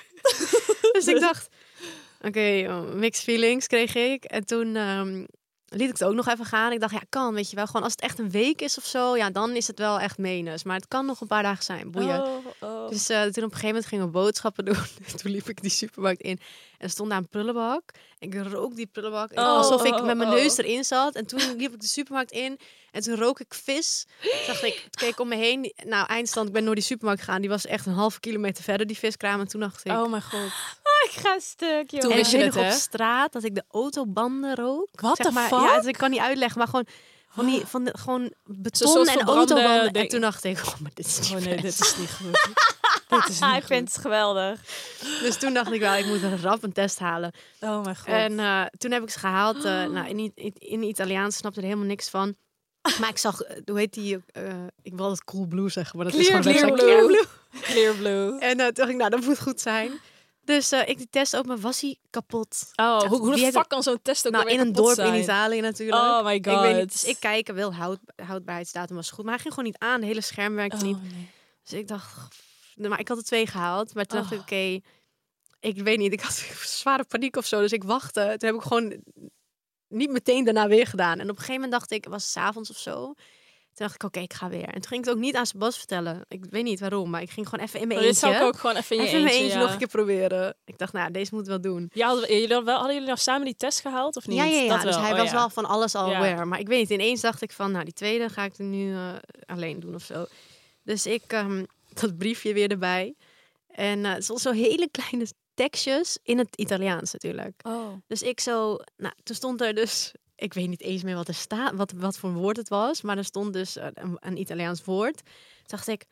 Dus 0.93 1.07
ik 1.07 1.21
dacht, 1.21 1.49
oké, 2.21 2.67
oh, 2.69 2.93
mixed 2.93 3.25
feelings 3.25 3.67
kreeg 3.67 3.95
ik. 3.95 4.25
En 4.25 4.45
toen 4.45 4.77
ehm, 4.77 5.25
liet 5.71 5.89
ik 5.89 5.99
het 5.99 6.05
ook 6.05 6.15
nog 6.15 6.29
even 6.29 6.45
gaan. 6.45 6.73
Ik 6.73 6.81
dacht, 6.81 6.93
ja, 6.93 7.01
kan, 7.09 7.35
weet 7.35 7.51
je 7.51 7.57
wel. 7.57 7.67
Gewoon 7.67 7.83
als 7.83 7.93
het 7.93 8.01
echt 8.01 8.19
een 8.19 8.31
week 8.31 8.61
is 8.61 8.79
of 8.79 8.85
zo, 8.85 9.17
ja, 9.17 9.31
dan 9.31 9.51
is 9.57 9.67
het 9.67 9.79
wel 9.79 10.01
echt 10.01 10.19
menens. 10.19 10.65
Maar 10.65 10.77
het 10.77 10.89
kan 10.89 11.07
nog 11.07 11.21
een 11.21 11.27
paar 11.27 11.43
dagen 11.43 11.65
zijn, 11.65 11.91
boeien. 11.91 12.23
Oh, 12.23 12.47
oh. 12.61 12.89
Dus 12.89 13.09
eh, 13.09 13.17
toen 13.17 13.29
op 13.29 13.37
een 13.37 13.43
gegeven 13.43 13.67
moment 13.67 13.87
gingen 13.87 14.05
we 14.05 14.11
boodschappen 14.11 14.65
doen. 14.65 14.77
toen 15.23 15.31
liep 15.33 15.49
ik 15.49 15.63
die 15.63 15.71
supermarkt 15.71 16.21
in. 16.21 16.41
En 16.79 16.91
stond 16.91 17.11
daar 17.11 17.19
een 17.19 17.29
prullenbak. 17.29 17.83
Ik 18.19 18.35
rook 18.35 18.77
die 18.77 18.87
prullenbak. 18.87 19.31
Oh, 19.31 19.39
alsof 19.39 19.85
ik 19.85 20.03
met 20.03 20.17
mijn 20.17 20.29
neus 20.29 20.57
erin 20.57 20.85
zat. 20.85 21.15
En 21.15 21.27
toen 21.27 21.57
liep 21.57 21.73
ik 21.73 21.81
de 21.81 21.87
supermarkt 21.87 22.31
in. 22.31 22.59
En 22.91 23.03
toen 23.03 23.17
rook 23.17 23.41
ik 23.41 23.55
vis. 23.55 24.07
Toen 24.21 24.31
dacht 24.47 24.63
ik, 24.63 24.75
toen 24.75 25.09
keek 25.09 25.21
om 25.21 25.29
me 25.29 25.37
heen. 25.37 25.73
Nou, 25.85 26.07
eindstand, 26.07 26.47
ik 26.47 26.53
ben 26.53 26.65
door 26.65 26.75
die 26.75 26.85
supermarkt 26.85 27.23
gegaan. 27.23 27.41
Die 27.41 27.51
was 27.51 27.67
echt 27.67 27.87
een 27.87 27.93
halve 27.93 28.21
kilometer 28.21 28.65
verder, 28.65 28.87
die 28.87 28.99
viskraam. 28.99 29.41
En 29.41 29.49
toen 29.49 29.61
dacht 29.61 29.85
ik... 29.85 29.93
oh 29.93 30.11
mijn 30.11 30.23
god. 30.23 30.51
Ik 31.13 31.21
ga 31.21 31.39
stuk, 31.39 31.91
joh. 31.91 32.01
Toen 32.01 32.11
en 32.11 32.17
wist 32.17 32.31
je 32.31 32.39
het, 32.39 32.57
op 32.57 32.71
straat 32.71 33.33
dat 33.33 33.45
ik 33.45 33.55
de 33.55 33.65
autobanden 33.71 34.55
rook. 34.55 34.89
Zeg 35.01 35.15
the 35.15 35.31
maar, 35.33 35.49
fuck? 35.49 35.61
Ja, 35.61 35.77
dus 35.77 35.87
ik 35.87 35.97
kan 35.99 36.11
niet 36.11 36.21
uitleggen, 36.21 36.59
maar 36.59 36.69
gewoon 36.69 36.87
van 37.29 37.47
die 37.47 37.67
van 37.67 37.85
de 37.85 37.99
gewoon 37.99 38.33
beton 38.45 39.09
en 39.09 39.21
autobanden. 39.21 39.93
En 39.93 40.09
toen 40.09 40.21
dacht 40.21 40.45
ik, 40.45 40.59
oh, 40.59 40.79
maar 40.81 40.91
dit 40.95 41.07
is 41.07 41.19
niet 41.19 41.39
Oh 41.39 41.45
nee, 41.45 41.57
dit 41.61 41.81
is 41.81 41.97
niet 41.97 42.11
goed. 42.11 42.49
dit 43.09 43.29
is 43.29 43.41
niet 43.41 43.57
ik 43.57 43.65
vind 43.65 43.93
het 43.93 44.03
geweldig. 44.03 44.61
Dus 45.21 45.37
toen 45.39 45.55
dacht 45.55 45.73
ik 45.73 45.81
wel, 45.81 45.95
ik 45.95 46.07
moet 46.07 46.23
een 46.23 46.41
rap 46.41 46.63
een 46.63 46.73
test 46.73 46.99
halen. 46.99 47.33
Oh 47.61 47.85
mijn 47.85 47.97
god. 47.97 48.07
En 48.07 48.39
eh, 48.39 48.65
toen 48.79 48.91
heb 48.91 49.03
ik 49.03 49.11
ze 49.11 49.19
gehaald. 49.19 49.65
eh, 49.65 49.85
nou, 49.85 50.09
in, 50.09 50.33
in, 50.35 50.55
in 50.59 50.83
Italiaans 50.83 51.37
snapte 51.37 51.61
er 51.61 51.67
helemaal 51.67 51.87
niks 51.87 52.09
van. 52.09 52.35
Maar 53.01 53.09
ik 53.09 53.19
zag, 53.19 53.41
eh, 53.43 53.57
hoe 53.65 53.79
heet 53.79 53.93
die? 53.95 54.19
ik 54.83 54.95
wil 54.95 55.11
het 55.11 55.25
cool 55.25 55.47
blue 55.47 55.69
zeggen, 55.69 55.97
maar 55.97 56.07
dat 56.11 56.15
is 56.15 56.27
Clear 56.29 56.43
gewoon 56.43 56.55
blue. 56.55 56.71
website. 56.71 56.87
Clear 56.87 57.07
blue. 57.07 57.63
Clear 57.63 57.95
blue. 57.95 58.39
En 58.39 58.61
eh, 58.61 58.65
toen 58.65 58.75
dacht 58.75 58.91
ik, 58.91 58.97
nou, 58.97 59.11
dat 59.11 59.21
moet 59.21 59.41
goed 59.41 59.61
zijn. 59.61 60.01
Dus 60.51 60.73
eh, 60.73 60.89
ik 60.89 60.97
die 60.97 61.09
test 61.11 61.37
open, 61.37 61.61
was 61.61 61.81
hij 61.81 61.97
kapot. 62.11 62.71
Oh, 62.75 63.03
hoe, 63.03 63.35
de 63.35 63.53
fuck 63.53 63.69
kan 63.69 63.83
zo'n 63.83 64.03
test 64.03 64.27
ook 64.27 64.33
Nou, 64.33 64.49
in 64.49 64.61
een 64.61 64.73
dorp 64.73 64.99
in? 64.99 65.15
Italië 65.15 65.61
natuurlijk. 65.61 66.03
Oh 66.03 66.25
my 66.25 66.33
Ik 66.33 66.45
weet 66.45 66.63
niet, 66.63 66.77
god. 66.77 66.93
dus 66.93 67.05
ik 67.05 67.17
kijken, 67.21 67.55
wil 67.55 67.75
houd, 67.75 67.99
houdbaarheidsdatum 68.17 68.97
was 68.97 69.11
goed. 69.11 69.25
Maar 69.25 69.35
hij 69.35 69.43
ging 69.43 69.55
gewoon 69.55 69.69
niet 69.71 69.79
aan. 69.79 69.95
Het 69.99 70.05
hele 70.05 70.21
scherm 70.21 70.55
werkte 70.55 70.85
niet. 70.85 70.97
Oh, 70.97 71.03
nee. 71.03 71.31
Dus 71.63 71.73
ik 71.73 71.89
dacht, 71.89 72.35
maar 72.75 73.01
ik 73.01 73.09
had 73.09 73.17
er 73.17 73.25
twee 73.25 73.47
gehaald. 73.47 73.95
Maar 73.95 74.05
toen 74.05 74.19
dacht 74.19 74.33
ik, 74.33 74.39
Oh. 74.39 74.45
oké, 74.45 74.81
ik 75.61 75.83
weet 75.83 75.99
niet. 75.99 76.13
Ik 76.13 76.21
had 76.21 76.33
zware 76.83 77.05
paniek 77.05 77.37
of 77.37 77.47
zo. 77.47 77.61
Dus 77.61 77.73
ik 77.73 77.85
wachtte. 77.85 78.35
Toen 78.39 78.49
heb 78.49 78.55
ik 78.59 78.63
gewoon 78.63 79.03
niet 79.89 80.11
meteen 80.11 80.45
daarna 80.45 80.69
weer 80.69 80.87
gedaan. 80.87 81.19
En 81.19 81.25
op 81.25 81.29
een 81.29 81.35
gegeven 81.37 81.55
moment 81.55 81.73
dacht 81.73 81.91
ik, 81.91 82.05
het 82.05 82.13
was 82.13 82.33
s'avonds 82.33 82.71
of 82.71 82.79
zo. 82.79 83.15
Toen 83.75 83.87
dacht 83.87 83.95
ik, 83.95 84.03
oké, 84.03 84.21
ik 84.21 84.33
ga 84.35 84.49
weer. 84.49 84.67
En 84.67 84.73
toen 84.73 84.87
ging 84.87 85.01
ik 85.01 85.05
het 85.05 85.15
ook 85.15 85.21
niet 85.21 85.37
aan 85.37 85.47
Sebas 85.47 85.77
vertellen. 85.79 86.25
Ik 86.29 86.45
weet 86.51 86.65
niet 86.65 86.81
waarom, 86.81 87.11
maar 87.11 87.23
ik 87.23 87.31
ging 87.31 87.49
gewoon 87.49 87.65
even 87.65 87.81
in 87.81 87.89
mijn 87.89 88.01
dit 88.01 88.09
eentje. 88.09 88.27
zou 88.27 88.41
ik 88.41 88.43
ook 88.43 88.59
gewoon 88.59 88.77
even 88.77 88.97
in 88.97 89.03
even 89.03 89.23
mijn 89.23 89.35
eentje, 89.35 89.59
ja. 89.59 89.61
nog 89.61 89.73
een 89.73 89.79
keer 89.79 89.89
proberen. 89.89 90.57
Ik 90.65 90.79
dacht, 90.79 90.93
nou, 90.93 91.11
deze 91.11 91.35
moet 91.35 91.47
wel 91.47 91.61
doen. 91.61 91.91
Ja, 91.93 92.07
hadden, 92.07 92.41
jullie 92.41 92.49
wel, 92.49 92.65
hadden 92.65 92.93
jullie 92.93 93.07
nou 93.07 93.19
samen 93.19 93.45
die 93.45 93.57
test 93.57 93.81
gehaald 93.81 94.17
of 94.17 94.27
niet? 94.27 94.37
Ja, 94.37 94.45
ja, 94.45 94.61
ja. 94.61 94.69
Dat 94.69 94.83
dus 94.83 94.95
wel. 94.95 95.05
hij 95.05 95.13
Oh, 95.13 95.19
was 95.19 95.31
ja. 95.31 95.35
wel 95.35 95.51
van 95.51 95.65
alles 95.65 95.95
al 95.95 96.15
aware. 96.15 96.45
Maar 96.45 96.59
ik 96.61 96.69
weet 96.69 96.79
niet, 96.79 96.91
ineens 96.91 97.21
dacht 97.21 97.43
ik 97.43 97.53
van, 97.53 97.73
nou, 97.73 97.85
die 97.85 97.95
tweede 97.95 98.29
ga 98.29 98.45
ik 98.45 98.59
er 98.59 98.65
nu 98.65 98.95
eh, 98.95 99.15
alleen 99.47 99.81
doen 99.81 99.95
of 99.95 100.03
zo. 100.03 100.27
Dus 100.83 101.07
ik 101.07 101.23
ehm, 101.27 101.65
dat 102.01 102.19
briefje 102.19 102.53
weer 102.53 102.71
erbij. 102.71 103.15
En 103.67 104.05
eh, 104.05 104.13
het 104.13 104.27
was 104.27 104.43
zo 104.43 104.53
hele 104.53 104.89
kleine 104.91 105.27
tekstjes 105.55 106.19
in 106.23 106.39
het 106.39 106.57
Italiaans 106.57 107.13
natuurlijk. 107.13 107.61
Oh. 107.63 107.93
Dus 108.07 108.23
ik 108.23 108.41
zo, 108.41 108.79
nou, 108.97 109.15
toen 109.23 109.37
stond 109.37 109.61
er 109.61 109.75
dus, 109.75 110.13
ik 110.41 110.55
weet 110.55 110.69
niet 110.69 110.83
eens 110.83 111.03
meer 111.03 111.15
wat 111.15 111.29
er 111.29 111.35
staat, 111.35 111.75
wat, 111.75 111.93
wat 111.93 112.19
voor 112.19 112.33
woord 112.33 112.57
het 112.57 112.69
was, 112.69 113.03
maar 113.03 113.17
er 113.17 113.25
stond 113.25 113.53
dus 113.53 113.77
een, 113.77 114.17
een 114.21 114.41
Italiaans 114.41 114.85
woord. 114.85 115.17
Toen 115.17 115.67
dacht 115.67 115.89
ik, 115.89 116.05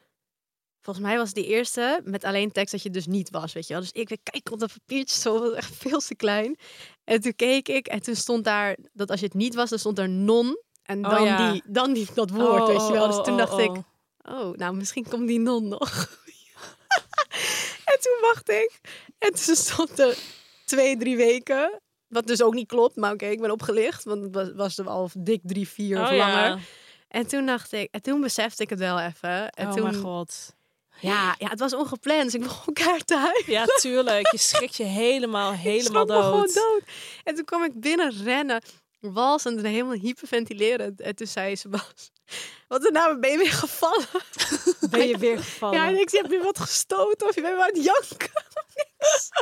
volgens 0.81 1.07
mij 1.07 1.17
was 1.17 1.27
het 1.27 1.37
die 1.37 1.47
eerste 1.47 2.01
met 2.05 2.25
alleen 2.25 2.53
tekst 2.53 2.73
dat 2.73 2.83
je 2.83 2.91
dus 2.91 3.07
niet 3.07 3.31
was, 3.31 3.53
weet 3.53 3.67
je 3.67 3.73
wel. 3.73 3.83
Dus 3.83 3.93
ik 3.93 4.09
weer 4.09 4.19
kijken 4.23 4.53
op 4.53 4.59
dat 4.59 4.73
papiertje, 4.73 5.21
zo 5.21 5.41
was 5.41 5.53
echt 5.53 5.77
veel 5.77 5.99
te 5.99 6.15
klein. 6.15 6.57
En 7.05 7.21
toen 7.21 7.37
keek 7.37 7.69
ik 7.69 7.87
en 7.87 8.03
toen 8.03 8.17
stond 8.17 8.45
daar 8.45 8.77
dat 8.93 9.11
als 9.11 9.21
je 9.21 9.27
het 9.27 9.35
niet 9.35 9.55
was, 9.55 9.71
dan 9.71 9.79
stond 9.79 9.99
er 9.99 10.09
non. 10.09 10.63
En 10.83 11.05
Oh, 11.05 11.11
dan, 11.11 11.25
ja. 11.25 11.53
die, 11.53 11.63
dan 11.67 11.93
die, 11.93 12.09
dat 12.15 12.31
woord, 12.31 12.61
Oh, 12.61 12.67
weet 12.67 12.87
je 12.87 12.93
wel. 12.93 13.07
Dus 13.07 13.17
oh, 13.17 13.25
toen 13.25 13.33
oh, 13.33 13.39
dacht 13.39 13.53
oh. 13.53 13.61
ik, 13.61 13.83
oh, 14.23 14.57
nou 14.57 14.77
misschien 14.77 15.09
komt 15.09 15.29
die 15.29 15.39
non 15.39 15.69
nog. 15.69 15.91
en 17.91 18.01
toen 18.01 18.19
wacht 18.21 18.49
ik. 18.49 18.81
En 19.19 19.33
toen 19.33 19.57
stond 19.57 19.99
er 19.99 20.19
twee, 20.65 20.97
drie 20.97 21.17
weken. 21.17 21.81
Wat 22.09 22.27
dus 22.27 22.43
ook 22.43 22.55
niet 22.55 22.69
klopt, 22.69 22.97
maar 22.97 23.13
oké, 23.13 23.27
ik 23.27 23.41
ben 23.41 23.51
opgelicht. 23.51 24.05
Want 24.05 24.23
het 24.23 24.35
was, 24.35 24.53
was 24.55 24.79
er 24.79 24.89
al 24.89 25.11
dik 25.19 25.41
drie, 25.43 25.69
vier 25.69 26.01
of 26.01 26.09
Oh, 26.09 26.17
ja. 26.17 26.29
langer. 26.29 26.61
En 27.09 27.27
toen 27.27 27.47
dacht 27.47 27.73
ik, 27.73 27.89
en 27.91 28.03
toen 28.03 28.21
besefte 28.21 28.63
ik 28.63 28.71
het 28.71 28.79
wel 28.79 29.01
even. 29.01 29.51
En 29.51 29.67
oh 29.67 29.73
toen, 29.73 29.83
mijn 29.83 29.95
god. 29.95 30.57
Ja, 31.01 31.35
ja, 31.39 31.49
het 31.49 31.59
was 31.59 31.75
ongepland. 31.75 32.23
Dus 32.25 32.35
ik 32.35 32.41
begon 32.43 32.75
te 33.05 33.17
huilen. 33.17 33.53
Ja, 33.53 33.65
tuurlijk. 33.65 34.33
Je 34.33 34.39
schrikt 34.39 34.77
je 34.77 34.85
helemaal, 34.85 35.53
helemaal 35.71 36.05
me 36.05 36.13
gewoon 36.13 36.31
dood. 36.33 36.55
dood. 36.55 36.83
En 37.25 37.35
toen 37.35 37.45
kwam 37.45 37.65
ik 37.65 37.81
binnen 37.81 38.13
rennen, 38.25 38.63
walsend 39.01 39.59
en 39.59 39.65
helemaal 39.65 39.93
hyperventilerend. 39.97 41.01
En 41.01 41.15
toen 41.15 41.27
zei 41.27 41.57
Sebas, 41.57 42.11
wat 42.69 42.85
is 42.85 42.91
nou, 42.91 43.19
ben 43.19 43.31
je 43.31 43.39
weer 43.39 43.53
gevallen? 43.53 44.07
Ben 44.91 45.09
je 45.09 45.19
weer 45.19 45.39
gevallen? 45.39 45.79
Ja, 45.79 45.89
en 45.89 46.01
ik 46.01 46.11
zei, 46.11 46.23
heb 46.23 46.31
je 46.31 46.43
wat 46.43 46.59
gestoten 46.59 47.29
of 47.29 47.35
je 47.35 47.41
bent 47.41 47.57
maar 47.57 47.65
aan 47.69 47.75
het 47.75 47.85
janken? 47.85 48.31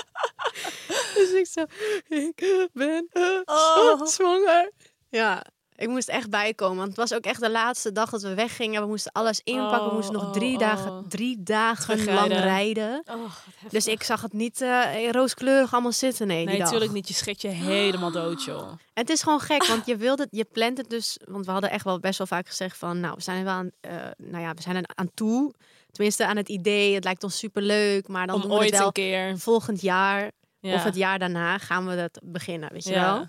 dus 1.14 1.30
ik 1.32 1.46
zo, 1.46 1.64
ik 2.08 2.68
ben 2.72 3.08
Oh. 3.44 4.06
zwanger. 4.06 4.72
Ja, 5.10 5.44
ik 5.76 5.88
moest 5.88 6.08
echt 6.08 6.30
bijkomen. 6.30 6.76
Want 6.76 6.88
het 6.88 6.96
was 6.96 7.14
ook 7.14 7.24
echt 7.24 7.40
de 7.40 7.50
laatste 7.50 7.92
dag 7.92 8.10
dat 8.10 8.22
we 8.22 8.34
weggingen. 8.34 8.80
We 8.82 8.88
moesten 8.88 9.12
alles 9.12 9.40
inpakken. 9.44 9.80
we 9.82 9.86
Oh, 9.88 9.92
moesten 9.94 10.14
nog 10.14 10.24
oh, 10.24 10.32
drie 10.32 10.52
oh. 10.54 10.58
dagen, 10.60 11.04
drie 11.08 11.42
dagen 11.42 12.04
lang 12.04 12.32
rijden. 12.32 13.02
Oh. 13.10 13.30
Dus 13.70 13.86
ik 13.86 14.02
zag 14.02 14.22
het 14.22 14.32
niet 14.32 14.60
eh, 14.60 15.10
rooskleurig 15.10 15.72
allemaal 15.72 15.92
zitten. 15.92 16.26
Nee, 16.26 16.44
Nee, 16.44 16.58
natuurlijk 16.58 16.92
niet. 16.92 17.08
Je 17.08 17.14
schrikt 17.14 17.42
je 17.42 17.48
helemaal 17.48 18.10
dood, 18.10 18.44
joh. 18.44 18.68
En 18.68 18.78
het 19.02 19.10
is 19.10 19.22
gewoon 19.22 19.40
gek, 19.40 19.64
want 19.66 19.86
je 19.86 19.96
wilde, 19.96 20.26
je 20.30 20.44
plant 20.44 20.78
het 20.78 20.90
dus, 20.90 21.18
want 21.24 21.46
we 21.46 21.52
hadden 21.52 21.70
echt 21.70 21.84
wel 21.84 22.00
best 22.00 22.18
wel 22.18 22.26
vaak 22.26 22.48
gezegd 22.48 22.76
van, 22.76 23.00
nou, 23.00 23.14
we 23.16 23.22
zijn 23.22 23.38
er 23.38 23.44
wel 23.44 23.52
aan, 23.54 23.70
eh, 23.80 23.90
nou 24.16 24.42
ja, 24.42 24.54
we 24.54 24.62
zijn 24.62 24.76
er 24.76 24.84
aan 24.94 25.10
toe. 25.14 25.54
Tenminste, 25.90 26.26
aan 26.26 26.36
het 26.36 26.48
idee. 26.48 26.94
Het 26.94 27.04
lijkt 27.04 27.24
ons 27.24 27.38
super 27.38 27.62
leuk, 27.62 28.08
maar 28.08 28.26
dan 28.26 28.34
Om 28.36 28.40
doen 28.42 28.58
we 28.58 28.64
het 28.64 28.76
wel 28.78 28.86
een 28.86 28.92
keer. 28.92 29.38
volgend 29.38 29.80
jaar 29.80 30.30
Ja. 30.60 30.74
of 30.74 30.82
het 30.84 30.94
jaar 30.96 31.18
daarna 31.18 31.58
gaan 31.58 31.86
we 31.86 31.96
dat 31.96 32.20
beginnen, 32.24 32.72
weet 32.72 32.84
je 32.84 32.90
Ja. 32.90 33.14
wel? 33.14 33.26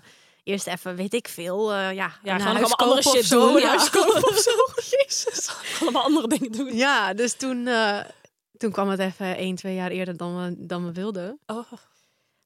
Eerst 0.48 0.66
even, 0.66 0.96
weet 0.96 1.14
ik 1.14 1.28
veel, 1.28 1.72
eh, 1.72 1.92
ja, 1.92 2.12
Ja, 2.22 2.38
huis 2.38 2.44
allemaal 2.44 2.76
andere 2.76 3.02
shit 3.02 3.24
zo, 3.24 3.52
doen, 3.52 3.60
ja. 3.60 3.74
of 3.74 4.38
zo. 4.42 4.52
Jezus. 4.96 5.50
Allemaal 5.80 6.02
andere 6.02 6.28
dingen 6.28 6.52
doen. 6.52 6.76
Ja, 6.76 7.14
dus 7.14 7.32
toen, 7.32 7.66
eh, 7.66 8.00
toen 8.56 8.72
kwam 8.72 8.88
het 8.88 9.00
even 9.00 9.36
één, 9.36 9.56
twee 9.56 9.74
jaar 9.74 9.90
eerder 9.90 10.16
dan 10.16 10.42
we, 10.42 10.54
dan 10.66 10.84
we 10.84 10.92
wilden. 10.92 11.38
Oh. 11.46 11.72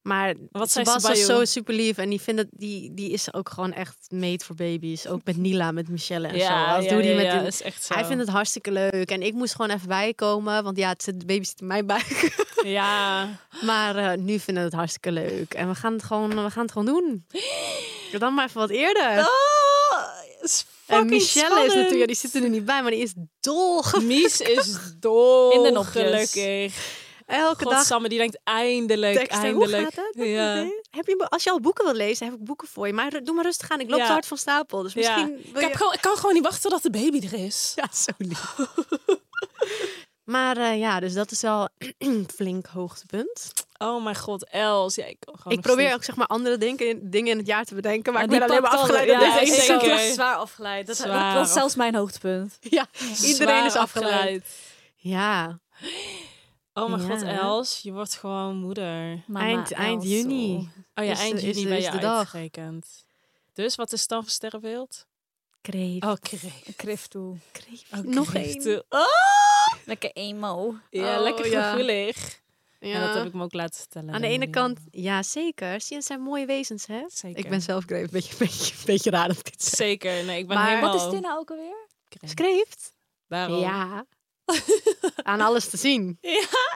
Maar 0.02 0.34
Wat 0.50 0.70
zei 0.72 0.84
Sebas 0.84 1.02
was 1.02 1.18
Sabayo? 1.20 1.38
zo 1.38 1.44
super 1.44 1.74
lief 1.74 1.98
en 1.98 2.08
die, 2.08 2.20
vindt 2.20 2.44
die, 2.50 2.94
die 2.94 3.10
is 3.10 3.34
ook 3.34 3.48
gewoon 3.48 3.72
echt 3.72 3.96
made 4.08 4.44
for 4.44 4.54
baby's. 4.54 5.06
Ook 5.06 5.20
met 5.24 5.36
Nila, 5.36 5.70
met 5.70 5.88
Michelle 5.88 6.28
en 6.28 6.38
zo. 6.38 6.44
Ja, 6.44 6.74
Als 6.74 6.84
ja, 6.84 6.90
doe 6.90 7.02
die 7.02 7.10
ja, 7.10 7.16
met 7.16 7.24
ja, 7.24 7.40
is 7.40 7.62
echt 7.62 7.84
zo. 7.84 7.94
Hij 7.94 8.04
vindt 8.04 8.20
het 8.20 8.30
hartstikke 8.30 8.70
leuk 8.72 9.10
en 9.10 9.22
ik 9.22 9.32
moest 9.32 9.54
gewoon 9.54 9.70
even 9.70 9.88
bijkomen, 9.88 10.62
want 10.64 10.76
ja, 10.76 10.88
het 10.88 11.02
zit, 11.02 11.20
de 11.20 11.26
baby 11.26 11.44
zit 11.44 11.60
in 11.60 11.66
mijn 11.66 11.86
buik. 11.86 12.30
Ja. 12.64 13.28
maar 13.60 13.96
eh, 13.96 14.18
nu 14.18 14.38
vinden 14.38 14.62
we 14.62 14.68
het 14.68 14.78
hartstikke 14.78 15.12
leuk 15.12 15.54
en 15.54 15.68
we 15.68 15.74
gaan 15.74 15.92
het 15.92 16.02
gewoon, 16.02 16.44
we 16.44 16.50
gaan 16.50 16.62
het 16.62 16.72
gewoon 16.72 16.86
doen. 16.86 17.26
Dan 18.18 18.34
maar 18.34 18.46
even 18.46 18.60
wat 18.60 18.70
eerder. 18.70 19.18
Oh, 19.18 19.98
is 20.42 20.64
en 20.86 21.06
Michelle 21.06 21.60
is 21.66 21.74
natuurlijk, 21.74 22.00
ja, 22.00 22.06
die 22.06 22.16
zit 22.16 22.34
er 22.34 22.40
nu 22.40 22.48
niet 22.48 22.64
bij, 22.64 22.82
maar 22.82 22.90
die 22.90 23.00
is 23.02 23.12
dol. 23.40 23.82
Mies 24.02 24.40
is 24.40 24.78
dol 25.00 25.50
In 25.56 25.62
de 25.62 25.70
nopjes. 25.70 26.02
gelukkig. 26.02 27.00
Elke 27.32 27.64
dag 27.64 27.74
Godsamme, 27.74 28.08
die 28.08 28.18
denkt 28.18 28.38
eindelijk, 28.44 29.16
teksten. 29.18 29.52
Hoe 29.52 29.62
eindelijk. 29.62 29.94
gaat 29.94 30.04
het? 30.12 30.26
Ja. 30.26 30.54
Heb 30.98 31.06
je, 31.06 31.26
als 31.28 31.42
je 31.44 31.50
al 31.50 31.60
boeken 31.60 31.84
wil 31.84 31.94
lezen, 31.94 32.26
heb 32.26 32.34
ik 32.34 32.44
boeken 32.44 32.68
voor 32.68 32.86
je. 32.86 32.92
Maar 32.92 33.24
doe 33.24 33.34
maar 33.34 33.44
rustig 33.44 33.70
aan. 33.70 33.80
Ik 33.80 33.90
loop 33.90 33.98
Ja. 33.98 34.06
hard 34.06 34.26
van 34.26 34.36
stapel. 34.36 34.82
Dus 34.82 34.92
Ja. 34.92 34.98
misschien 35.16 35.38
Ik, 35.38 35.52
wil 35.52 35.62
heb 35.62 35.74
gewoon, 35.74 35.92
ik 35.92 36.00
kan 36.00 36.16
gewoon 36.16 36.34
niet 36.34 36.42
wachten 36.42 36.70
tot 36.70 36.82
de 36.82 36.90
baby 36.90 37.26
er 37.26 37.32
is. 37.44 37.72
Ja, 37.76 37.88
zo 37.92 38.12
lief. 38.18 38.54
maar 40.34 40.56
eh, 40.56 40.78
ja, 40.78 41.00
dus 41.00 41.12
dat 41.14 41.30
is 41.30 41.40
wel 41.40 41.68
een 41.98 42.28
flink 42.36 42.66
hoogtepunt. 42.66 43.52
Oh 43.78 44.04
mijn 44.04 44.16
god, 44.16 44.48
Els. 44.50 44.94
Ja, 44.94 45.04
ik, 45.04 45.16
kan 45.20 45.34
gewoon 45.36 45.52
Ik 45.52 45.60
probeer 45.64 45.94
ook 45.94 46.04
zeg 46.04 46.16
maar 46.16 46.26
andere 46.26 46.58
dingen, 46.58 47.10
dingen 47.10 47.30
in 47.32 47.38
het 47.38 47.46
jaar 47.46 47.64
te 47.64 47.74
bedenken. 47.74 48.12
Maar 48.12 48.22
ik 48.22 48.28
ben 48.30 48.42
alleen 48.42 48.62
maar 48.62 48.70
afgeleid 48.70 49.08
door 49.08 49.20
ja, 49.20 49.38
deze 49.40 49.72
ik. 49.72 50.12
Zwaar 50.12 50.36
afgeleid. 50.36 50.86
Dat, 50.86 50.96
Zwaar 50.96 51.34
dat, 51.34 51.42
is 51.44 51.48
af- 51.50 51.56
zelfs 51.58 51.74
mijn 51.74 51.94
hoogtepunt. 51.94 52.56
Ja, 52.60 52.86
iedereen 53.00 53.34
Zwaar 53.34 53.66
is 53.66 53.74
afgeleid. 53.74 54.46
Ja, 54.96 55.58
Oh 56.74 56.88
mijn 56.90 57.10
god. 57.10 57.22
Els. 57.22 57.80
Je 57.82 57.92
wordt 57.92 58.14
gewoon 58.14 58.56
moeder. 58.56 59.22
Mama 59.26 59.44
eind, 59.46 59.72
eind 59.72 60.02
Els. 60.02 60.12
juni. 60.12 60.68
Oh 60.94 61.04
ja, 61.04 61.12
Is- 61.12 61.18
eind 61.20 61.40
juni 61.40 61.58
is 61.60 61.64
ben 61.64 61.82
je 61.82 61.90
de 61.90 61.98
dag. 61.98 62.18
uitgerekend. 62.18 63.04
Dus 63.52 63.74
wat 63.74 63.92
is 63.92 64.06
dan 64.06 64.22
voor 64.22 64.30
sterrenbeeld? 64.30 65.06
Kreeft. 65.60 66.04
Oh, 66.04 66.12
kreeft. 66.20 66.66
Een 66.66 66.76
Krift 66.76 67.10
toe. 67.10 67.36
kreeft. 67.52 67.84
Oh, 67.92 67.98
Nog 67.98 68.34
één. 68.34 68.84
Oh! 68.88 69.00
Lekker 69.84 70.10
emo. 70.12 70.74
Ja, 70.90 71.16
Oh, 71.16 71.22
lekker 71.22 71.44
gevoelig. 71.44 72.40
Ja. 72.80 72.94
En 72.94 73.00
dat 73.06 73.14
heb 73.14 73.26
ik 73.26 73.32
me 73.32 73.42
ook 73.42 73.52
laten 73.52 73.78
vertellen. 73.80 74.14
Aan 74.14 74.20
de 74.20 74.26
ene 74.26 74.50
kant, 74.50 74.78
ja 74.90 75.22
zeker. 75.22 75.80
Zie 75.80 75.88
je, 75.88 75.94
het 75.96 76.04
zijn 76.04 76.20
mooie 76.20 76.46
wezens, 76.46 76.86
hè? 76.86 77.02
Zeker. 77.08 77.44
Ik 77.44 77.50
ben 77.50 77.62
zelf 77.62 77.84
kreeft. 77.84 78.10
Beetje, 78.10 78.36
beetje, 78.38 78.74
beetje 78.84 79.10
raar 79.10 79.28
dat 79.28 79.38
ik 79.38 79.44
dit 79.44 79.62
zeg. 79.64 79.74
Zeker. 79.74 80.24
Nee, 80.24 80.38
ik 80.38 80.46
ben 80.46 80.56
Maar- 80.56 80.68
helemaal... 80.68 80.92
Wat 80.92 81.04
is 81.06 81.10
dit 81.12 81.20
nou 81.20 81.38
ook 81.38 81.50
alweer? 81.50 81.86
kreeft. 82.08 82.34
Kreeft? 82.34 82.92
Daarom. 83.28 83.60
Ja. 83.60 84.04
Aan 85.22 85.40
alles 85.40 85.68
te 85.68 85.76
zien. 85.76 86.18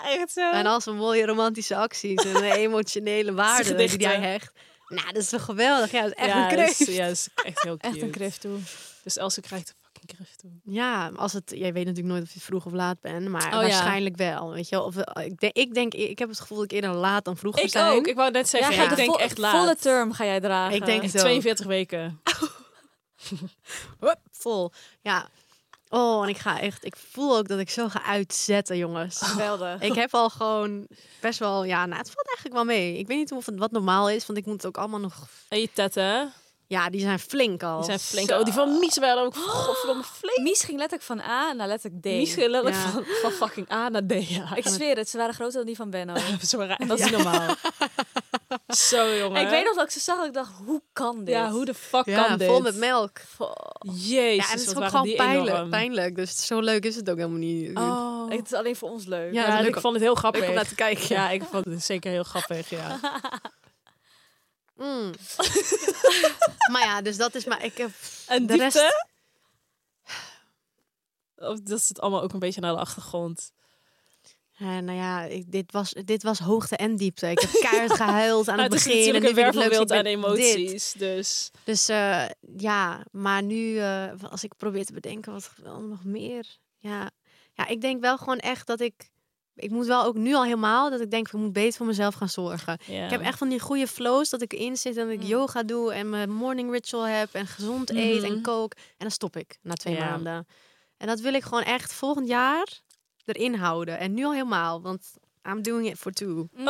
echt 0.04 0.32
zo. 0.32 0.50
En 0.50 0.66
al 0.66 0.80
zijn 0.80 0.96
mooie 0.96 1.26
romantische 1.26 1.76
acties 1.76 2.24
en 2.32 2.32
de 2.32 2.52
emotionele 2.56 3.32
waarden 3.34 3.76
die 3.76 4.06
hij 4.06 4.20
hecht. 4.20 4.52
Nou, 4.88 5.06
dat 5.06 5.22
is 5.22 5.28
toch 5.28 5.44
geweldig? 5.44 5.90
Ja, 5.90 6.02
dat 6.02 6.10
is 6.10 6.16
echt 6.16 6.28
ja, 6.28 6.42
een 6.42 6.56
kreeft. 6.56 6.86
Ja, 6.86 7.06
is 7.06 7.28
echt 7.44 7.62
heel 7.62 7.76
cute. 7.76 7.88
Echt 7.94 8.02
een 8.02 8.10
Krift 8.10 8.40
toe. 8.40 8.58
Dus 9.02 9.16
Elsie 9.16 9.42
krijgt 9.42 9.68
een 9.68 9.74
fucking 9.82 10.16
kreeft 10.16 10.38
toe. 10.38 10.50
Ja, 10.64 11.10
als 11.16 11.32
het, 11.32 11.52
jij 11.54 11.72
weet 11.72 11.84
natuurlijk 11.84 12.14
nooit 12.14 12.26
of 12.26 12.34
je 12.34 12.40
vroeg 12.40 12.66
of 12.66 12.72
laat 12.72 13.00
bent, 13.00 13.28
maar 13.28 13.44
Oh, 13.46 13.50
ja. 13.50 13.60
waarschijnlijk 13.60 14.16
wel. 14.16 14.52
Weet 14.52 14.68
je 14.68 14.76
wel? 14.76 14.84
Of, 14.84 14.96
eh, 14.96 15.24
ik, 15.24 15.40
denk, 15.40 15.56
ik 15.56 15.74
denk, 15.74 15.94
ik 15.94 16.18
heb 16.18 16.28
het 16.28 16.40
gevoel 16.40 16.56
dat 16.56 16.66
ik 16.66 16.72
eerder 16.72 16.94
laat 16.94 17.24
dan 17.24 17.36
vroeg 17.36 17.58
Ik 17.58 17.70
zijn. 17.70 17.92
ook. 17.92 18.06
Ik 18.06 18.14
wou 18.14 18.30
net 18.30 18.48
zeggen, 18.48 18.74
Ja, 18.74 18.90
ik 18.90 18.96
denk 18.96 19.16
echt 19.16 19.38
laat. 19.38 19.56
Volle 19.56 19.76
term 19.76 20.12
ga 20.12 20.24
jij 20.24 20.40
dragen. 20.40 20.76
Ik 20.76 20.84
denk 20.84 21.02
Echt 21.02 21.12
zo. 21.12 21.18
42 21.18 21.66
weken. 21.66 22.20
Hup, 24.00 24.18
vol. 24.30 24.72
Ja. 25.02 25.28
Oh, 25.88 26.22
en 26.22 26.28
ik 26.28 26.38
ga 26.38 26.60
echt, 26.60 26.84
ik 26.84 26.96
voel 27.10 27.36
ook 27.36 27.48
dat 27.48 27.58
ik 27.58 27.70
zo 27.70 27.88
ga 27.88 28.02
uitzetten, 28.02 28.76
jongens. 28.76 29.18
Geweldig. 29.22 29.80
Ik 29.80 29.94
heb 29.94 30.14
al 30.14 30.28
gewoon 30.30 30.86
best 31.20 31.38
wel, 31.38 31.64
ja, 31.64 31.86
nou, 31.86 31.98
het 31.98 32.10
valt 32.10 32.26
eigenlijk 32.26 32.54
wel 32.54 32.64
mee. 32.64 32.98
Ik 32.98 33.06
weet 33.06 33.16
niet 33.16 33.32
of 33.32 33.46
het 33.46 33.58
wat 33.58 33.70
normaal 33.70 34.10
is, 34.10 34.26
want 34.26 34.38
ik 34.38 34.44
moet 34.46 34.54
het 34.56 34.66
ook 34.66 34.76
allemaal 34.78 35.00
nog, 35.00 35.26
En 35.48 35.60
je 35.60 35.68
tetten, 35.72 36.32
ja, 36.66 36.90
die 36.90 37.00
zijn 37.00 37.18
flink 37.18 37.62
al. 37.62 37.76
die 37.76 37.84
zijn 37.84 37.98
flink. 37.98 38.28
Zo. 38.28 38.38
Oh, 38.38 38.44
die 38.44 38.52
van 38.52 38.78
Mies 38.78 38.98
waren 38.98 39.22
ook 39.22 39.36
godverdomme 39.36 40.02
flink. 40.04 40.38
Mies 40.38 40.62
ging 40.62 40.78
letterlijk 40.78 41.08
van 41.08 41.20
A 41.20 41.52
naar 41.52 41.66
letterlijk 41.68 42.02
D. 42.02 42.04
Mies 42.04 42.34
ging 42.34 42.50
letterlijk 42.50 42.84
Ja. 42.84 42.90
van, 42.90 43.04
van 43.22 43.30
fucking 43.30 43.72
A 43.72 43.88
naar 43.88 44.06
D. 44.06 44.28
Ja. 44.28 44.54
Ik 44.56 44.66
zweer 44.68 44.96
het, 44.96 45.08
ze 45.08 45.16
waren 45.16 45.34
groter 45.34 45.56
dan 45.56 45.66
die 45.66 45.76
van 45.76 45.90
Benno. 45.90 46.14
Dat 46.86 46.98
is 46.98 47.04
niet 47.04 47.10
normaal. 47.10 47.54
Zo, 48.68 49.14
jongen. 49.16 49.40
ik 49.42 49.48
weet 49.48 49.64
nog 49.64 49.74
dat 49.74 49.84
ik 49.84 49.90
ze 49.90 50.00
zag 50.00 50.20
en 50.20 50.26
ik 50.26 50.32
dacht, 50.32 50.50
hoe 50.64 50.82
kan 50.92 51.24
dit? 51.24 51.34
Ja, 51.34 51.50
hoe 51.50 51.64
de 51.64 51.74
fuck 51.74 52.04
ja, 52.06 52.24
kan 52.24 52.38
dit? 52.38 52.48
vol 52.48 52.60
met 52.60 52.76
melk. 52.76 53.18
Jezus, 53.78 54.44
Ja, 54.46 54.52
en 54.52 54.58
het 54.58 54.68
is 54.68 54.76
ook 54.76 54.84
gewoon 54.88 55.14
pijnlijk, 55.16 55.54
enorm. 55.54 55.70
pijnlijk. 55.70 56.16
Dus 56.16 56.46
zo 56.46 56.60
leuk 56.60 56.84
is 56.84 56.96
het 56.96 57.10
ook 57.10 57.16
helemaal 57.16 57.38
niet. 57.38 57.76
Oh, 57.76 58.14
Oh. 58.26 58.30
Het 58.30 58.46
is 58.46 58.52
alleen 58.52 58.76
voor 58.76 58.90
ons 58.90 59.04
leuk. 59.06 59.32
Ja, 59.32 59.46
ja 59.46 59.58
ik 59.58 59.80
vond 59.80 59.94
het 59.94 60.02
heel 60.02 60.14
grappig. 60.14 60.40
Leuk 60.40 60.48
om 60.50 60.54
naar 60.56 60.68
te 60.68 60.74
kijken. 60.74 61.06
Ja, 61.08 61.30
ik 61.30 61.42
vond 61.42 61.64
het 61.64 61.84
zeker 61.84 62.10
heel 62.10 62.22
grappig, 62.24 62.68
ja. 62.70 62.98
Mm. 64.76 65.10
maar 66.72 66.82
ja, 66.82 67.02
dus 67.02 67.16
dat 67.16 67.34
is 67.34 67.44
maar... 67.44 67.64
Ik 67.64 67.76
heb 67.76 67.90
en 68.26 68.46
de 68.46 68.56
diepte? 68.56 68.80
rest... 68.80 69.06
Of 71.36 71.60
dat 71.60 71.82
zit 71.82 72.00
allemaal 72.00 72.22
ook 72.22 72.32
een 72.32 72.38
beetje 72.38 72.60
naar 72.60 72.72
de 72.72 72.78
achtergrond. 72.80 73.52
Uh, 74.62 74.78
nou 74.78 74.98
ja, 74.98 75.22
ik, 75.22 75.52
dit, 75.52 75.72
was, 75.72 75.94
dit 76.04 76.22
was 76.22 76.38
hoogte 76.38 76.76
en 76.76 76.96
diepte. 76.96 77.30
Ik 77.30 77.38
heb 77.40 77.50
keihard 77.50 77.92
gehuild 78.02 78.48
aan 78.48 78.58
het, 78.58 78.72
het 78.72 78.84
begin. 78.84 78.98
Het 78.98 79.06
is 79.06 79.34
natuurlijk 79.36 79.90
een 79.90 79.96
aan 79.96 80.04
emoties. 80.04 80.92
Dus, 80.92 81.50
dus 81.64 81.90
uh, 81.90 82.24
ja, 82.56 83.04
maar 83.10 83.42
nu, 83.42 83.56
uh, 83.56 84.12
als 84.30 84.44
ik 84.44 84.56
probeer 84.56 84.84
te 84.84 84.92
bedenken, 84.92 85.32
wat 85.32 85.52
wel 85.62 85.80
nog 85.80 86.04
meer? 86.04 86.46
Ja. 86.78 87.10
ja, 87.52 87.66
ik 87.66 87.80
denk 87.80 88.00
wel 88.00 88.18
gewoon 88.18 88.38
echt 88.38 88.66
dat 88.66 88.80
ik... 88.80 89.10
Ik 89.54 89.70
moet 89.70 89.86
wel 89.86 90.04
ook 90.04 90.16
nu 90.16 90.34
al 90.34 90.44
helemaal 90.44 90.90
dat 90.90 91.00
ik 91.00 91.10
denk, 91.10 91.26
ik 91.26 91.32
moet 91.32 91.52
beter 91.52 91.76
voor 91.76 91.86
mezelf 91.86 92.14
gaan 92.14 92.28
zorgen. 92.28 92.78
Yeah. 92.86 93.04
Ik 93.04 93.10
heb 93.10 93.20
echt 93.20 93.38
van 93.38 93.48
die 93.48 93.60
goede 93.60 93.86
flows 93.86 94.30
dat 94.30 94.42
ik 94.42 94.52
in 94.52 94.76
zit 94.76 94.96
en 94.96 95.04
dat 95.04 95.14
ik 95.14 95.20
mm. 95.20 95.26
yoga 95.26 95.62
doe 95.62 95.92
en 95.92 96.10
mijn 96.10 96.30
morning 96.30 96.70
ritual 96.70 97.06
heb 97.06 97.28
en 97.32 97.46
gezond 97.46 97.90
eet 97.90 98.22
en 98.22 98.32
mhm. 98.32 98.40
kook. 98.40 98.74
En 98.74 98.82
dan 98.98 99.10
stop 99.10 99.36
ik 99.36 99.58
na 99.62 99.74
twee 99.74 99.94
yeah. 99.94 100.10
maanden. 100.10 100.46
En 100.96 101.06
dat 101.06 101.20
wil 101.20 101.34
ik 101.34 101.42
gewoon 101.42 101.62
echt 101.62 101.92
volgend 101.92 102.28
jaar 102.28 102.84
erin 103.26 103.54
houden. 103.54 103.98
En 103.98 104.14
nu 104.14 104.24
al 104.24 104.32
helemaal, 104.32 104.82
want 104.82 105.14
I'm 105.48 105.62
doing 105.62 105.90
it 105.90 105.98
for 105.98 106.12
two. 106.12 106.48
Mm 106.52 106.66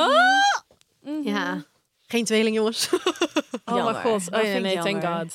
-hmm. 1.03 1.23
Ja, 1.23 1.65
geen 2.07 2.25
tweeling 2.25 2.57
jongens. 2.57 2.89
oh 3.65 3.85
mijn 3.85 3.97
god. 3.97 4.31
Oh 4.33 4.43
ja, 4.43 4.59
nee, 4.59 4.79
thank 4.79 5.05
god. 5.05 5.35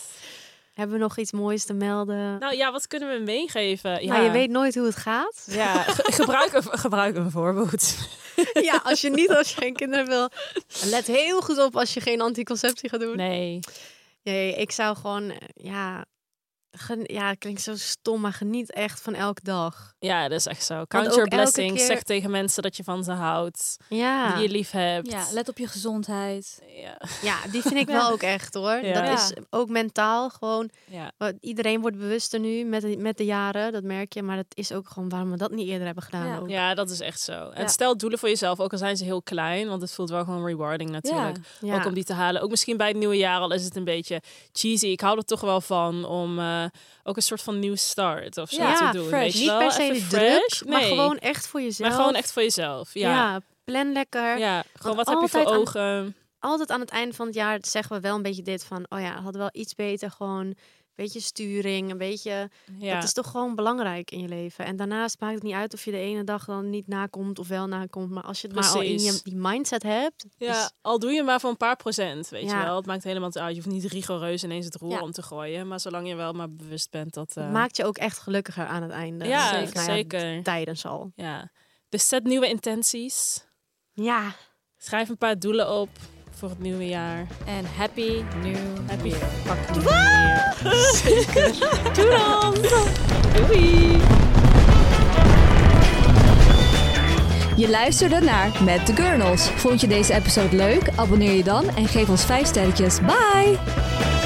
Hebben 0.74 0.95
we 0.95 1.01
nog 1.01 1.17
iets 1.17 1.32
moois 1.32 1.65
te 1.65 1.74
melden? 1.74 2.39
Nou 2.39 2.55
ja, 2.55 2.72
wat 2.72 2.88
kunnen 2.88 3.09
we 3.09 3.24
meegeven? 3.24 4.03
Ja. 4.05 4.13
Nou, 4.13 4.24
je 4.24 4.32
weet 4.32 4.49
nooit 4.49 4.76
hoe 4.76 4.86
het 4.86 4.95
gaat. 4.95 5.47
Ja, 5.49 5.84
gebruik, 6.22 6.53
een, 6.53 6.63
gebruik 6.63 7.15
een 7.15 7.32
voorbeeld. 7.32 7.95
ja, 8.69 8.82
als 8.84 9.01
je 9.01 9.09
niet, 9.09 9.30
als 9.30 9.53
je 9.53 9.61
geen 9.61 9.76
kinderen 9.76 10.05
wil, 10.05 10.30
let 10.84 11.07
heel 11.07 11.41
goed 11.41 11.57
op 11.57 11.76
als 11.76 11.93
je 11.93 12.01
geen 12.01 12.22
anticonceptie 12.22 12.89
gaat 12.89 12.99
doen. 12.99 13.15
Nee. 13.15 13.59
Nee, 14.24 14.55
ik 14.55 14.72
zou 14.72 14.95
gewoon, 14.95 15.34
ja, 15.53 16.05
ja, 17.03 17.28
het 17.28 17.39
klinkt 17.39 17.61
zo 17.61 17.76
stom, 17.76 18.22
maar 18.22 18.34
geniet 18.34 18.72
echt 18.72 19.01
van 19.01 19.13
elke 19.13 19.43
dag. 19.43 19.93
Ja, 19.99 20.28
dat 20.28 20.39
is 20.39 20.45
echt 20.45 20.63
zo. 20.63 20.86
Count 20.88 21.13
your 21.13 21.28
blessings. 21.28 21.74
Keer... 21.74 21.86
Zeg 21.86 22.03
tegen 22.03 22.32
mensen 22.32 22.63
dat 22.63 22.78
je 22.78 22.84
van 22.84 23.03
ze 23.03 23.11
houdt. 23.11 23.78
Ja. 23.89 24.34
Die 24.34 24.43
je 24.43 24.49
lief 24.49 24.72
hebt. 24.72 25.11
Ja, 25.11 25.26
let 25.32 25.49
op 25.49 25.57
je 25.57 25.67
gezondheid. 25.67 26.61
Ja, 26.67 27.01
ja 27.22 27.36
die 27.51 27.61
vind 27.61 27.76
ik 27.76 27.88
wel 27.99 28.11
ook 28.11 28.22
echt 28.22 28.53
hoor. 28.53 28.86
Ja. 28.86 29.01
Dat 29.01 29.19
is 29.19 29.34
ook 29.49 29.69
mentaal 29.69 30.30
gewoon. 30.30 30.69
Ja. 30.86 31.11
Iedereen 31.39 31.82
wordt 31.82 31.97
bewuster 31.97 32.39
nu 32.39 32.63
met 32.63 32.82
de, 32.82 32.97
met 32.97 33.17
de 33.17 33.26
jaren, 33.26 33.72
dat 33.72 33.84
merk 33.84 34.13
je. 34.13 34.24
Maar 34.24 34.36
dat 34.36 34.45
is 34.53 34.72
ook 34.72 34.89
gewoon 34.89 35.09
waarom 35.09 35.32
we 35.32 35.38
dat 35.38 35.51
niet 35.51 35.67
eerder 35.67 35.86
hebben 35.86 36.03
gedaan. 36.03 36.28
Ja, 36.28 36.38
ook. 36.38 36.49
ja 36.49 36.74
dat 36.74 36.89
is 36.89 36.99
echt 36.99 37.22
zo. 37.22 37.49
En 37.49 37.69
stel 37.69 37.97
doelen 37.97 38.19
voor 38.19 38.30
jezelf, 38.30 38.59
ook 38.59 38.72
al 38.72 38.78
zijn 38.78 38.97
ze 38.97 39.03
heel 39.03 39.22
klein. 39.22 39.67
Want 39.67 39.82
het 39.82 39.93
voelt 39.93 40.09
wel 40.09 40.24
gewoon 40.24 40.45
rewarding 40.45 40.89
natuurlijk. 40.89 41.38
Ook 41.61 41.86
om 41.86 41.93
die 41.93 42.03
te 42.03 42.13
halen. 42.13 42.41
Ook 42.41 42.49
misschien 42.49 42.78
bij 42.78 42.88
het 42.88 42.97
nieuwe 42.97 43.17
jaar 43.17 43.39
al 43.39 43.51
is 43.51 43.63
het 43.63 43.76
een 43.76 43.84
beetje 43.84 44.22
cheesy. 44.51 44.88
Ik 44.88 45.01
hou 45.01 45.17
er 45.17 45.26
toch 45.26 45.41
wel 45.41 45.61
van 45.61 46.05
om... 46.05 46.39
Uh, 46.39 46.61
ook 47.03 47.16
een 47.16 47.22
soort 47.22 47.41
van 47.41 47.59
nieuw 47.59 47.76
start 47.76 48.38
of 48.38 48.49
zo 48.49 48.62
ja, 48.62 48.91
te 48.91 48.97
doen. 48.97 49.07
Fresh. 49.07 49.22
Weet 49.22 49.34
je 49.34 49.39
Niet 49.39 49.47
wel? 49.47 49.59
per 49.59 49.72
se 49.72 49.82
Even 49.82 50.09
druk, 50.09 50.62
nee. 50.64 50.72
maar 50.72 50.82
gewoon 50.82 51.18
echt 51.18 51.47
voor 51.47 51.62
jezelf. 51.62 51.89
Maar 51.89 51.99
gewoon 51.99 52.16
echt 52.16 52.32
voor 52.32 52.41
jezelf, 52.41 52.93
ja. 52.93 53.09
ja 53.09 53.41
plan 53.64 53.91
lekker. 53.91 54.38
Ja, 54.38 54.64
gewoon 54.74 54.95
wat 54.95 55.07
heb 55.07 55.20
je 55.22 55.28
voor 55.28 55.45
ogen? 55.45 56.16
altijd 56.41 56.72
aan 56.72 56.80
het 56.80 56.89
einde 56.89 57.16
van 57.16 57.26
het 57.26 57.36
jaar 57.36 57.57
zeggen 57.62 57.95
we 57.95 58.01
wel 58.01 58.16
een 58.16 58.22
beetje 58.22 58.41
dit 58.41 58.64
van... 58.64 58.86
oh 58.89 58.99
ja, 58.99 59.22
hadden 59.22 59.41
wel 59.41 59.49
iets 59.51 59.76
beter 59.76 60.12
gewoon 60.12 60.55
beetje 60.96 61.20
sturing, 61.20 61.92
een 61.92 61.98
beetje. 61.98 62.50
Ja. 62.78 62.94
Dat 62.94 63.04
is 63.04 63.14
toch 63.14 63.32
gewoon 63.32 63.56
belangrijk 63.56 64.12
in 64.12 64.20
je 64.20 64.28
leven. 64.28 64.66
En 64.66 64.76
daarnaast 64.76 65.20
maakt 65.20 65.34
het 65.34 65.44
niet 65.44 65.54
uit 65.54 65.74
of 65.74 65.86
je 65.86 65.92
de 65.92 65.98
ene 65.98 66.24
dag 66.24 66.46
dan 66.46 66.70
niet 66.70 66.88
nakomt 66.88 67.39
of 67.39 67.48
wel 67.48 67.68
nakomt. 67.68 68.10
Maar 68.10 68.24
als 68.24 68.42
je 68.42 68.48
het 68.48 68.56
maar 68.56 68.70
al 68.70 68.82
in 68.82 69.00
je 69.00 69.20
die 69.24 69.36
mindset 69.36 69.84
hebt. 69.84 70.26
Ja, 70.38 70.72
al 70.82 71.00
doe 71.00 71.12
je 71.12 71.24
maar 71.24 71.39
voor 71.39 71.50
een 71.50 71.58
paar 71.58 71.76
procent, 71.76 72.30
weet 72.30 72.50
je 72.50 72.58
wel. 72.58 72.76
Het 72.76 72.86
maakt 72.86 73.04
helemaal 73.04 73.34
uit. 73.34 73.56
Je 73.56 73.62
hoeft 73.62 73.76
niet 73.76 73.92
rigoureus 73.92 74.44
ineens 74.44 74.66
het 74.66 74.76
roer 74.76 75.02
om 75.02 75.12
te 75.12 75.22
gooien. 75.22 75.68
Maar 75.68 75.80
zolang 75.80 76.08
je 76.08 76.16
wel 76.16 76.34
maar 76.34 76.52
bewust 76.52 76.92
bent 76.92 77.14
dat. 77.14 77.36
Uh... 77.38 77.52
maakt 77.52 77.78
je 77.78 77.86
ook 77.86 77.98
echt 77.98 78.20
gelukkiger 78.20 78.66
aan 78.66 78.82
het 78.82 78.92
einde. 78.92 79.26
Ja, 79.26 79.50
zeker. 79.50 79.74
Nou 79.74 79.86
zeker. 79.86 80.44
tijdens 80.44 80.86
al. 80.86 81.12
Ja. 81.16 81.52
Dus 81.89 82.08
zet 82.08 82.24
nieuwe 82.24 82.48
intenties. 82.48 83.46
Ja. 83.94 84.36
Schrijf 84.78 85.10
een 85.10 85.18
paar 85.18 85.39
doelen 85.39 85.80
op 85.80 85.89
voor 86.42 86.50
het 86.50 86.60
nieuwe 86.60 86.88
jaar. 86.88 87.28
En 87.46 87.66
happy 87.78 88.24
new 88.44 88.56
happy 88.88 89.08
year. 89.08 89.22
fucking 89.46 89.76
new 89.76 89.92
year. 89.92 90.56
Zeker. 91.04 91.54
Doei 91.94 92.10
dan. 92.10 92.56
Doei. 93.36 94.00
Je 97.56 97.70
luisterde 97.70 98.20
naar 98.20 98.64
Met 98.64 98.88
de 98.88 98.96
Gurnals. 98.96 99.50
Vond 99.50 99.82
je 99.82 99.88
deze 99.88 100.14
episode 100.14 100.56
leuk? 100.56 100.89
Abonneer 100.96 101.34
je 101.34 101.44
dan 101.44 101.76
en 101.76 101.88
geef 101.88 102.10
ons 102.10 102.26
5 102.26 102.48
sterretjes. 102.48 103.00
Bye! 103.00 104.20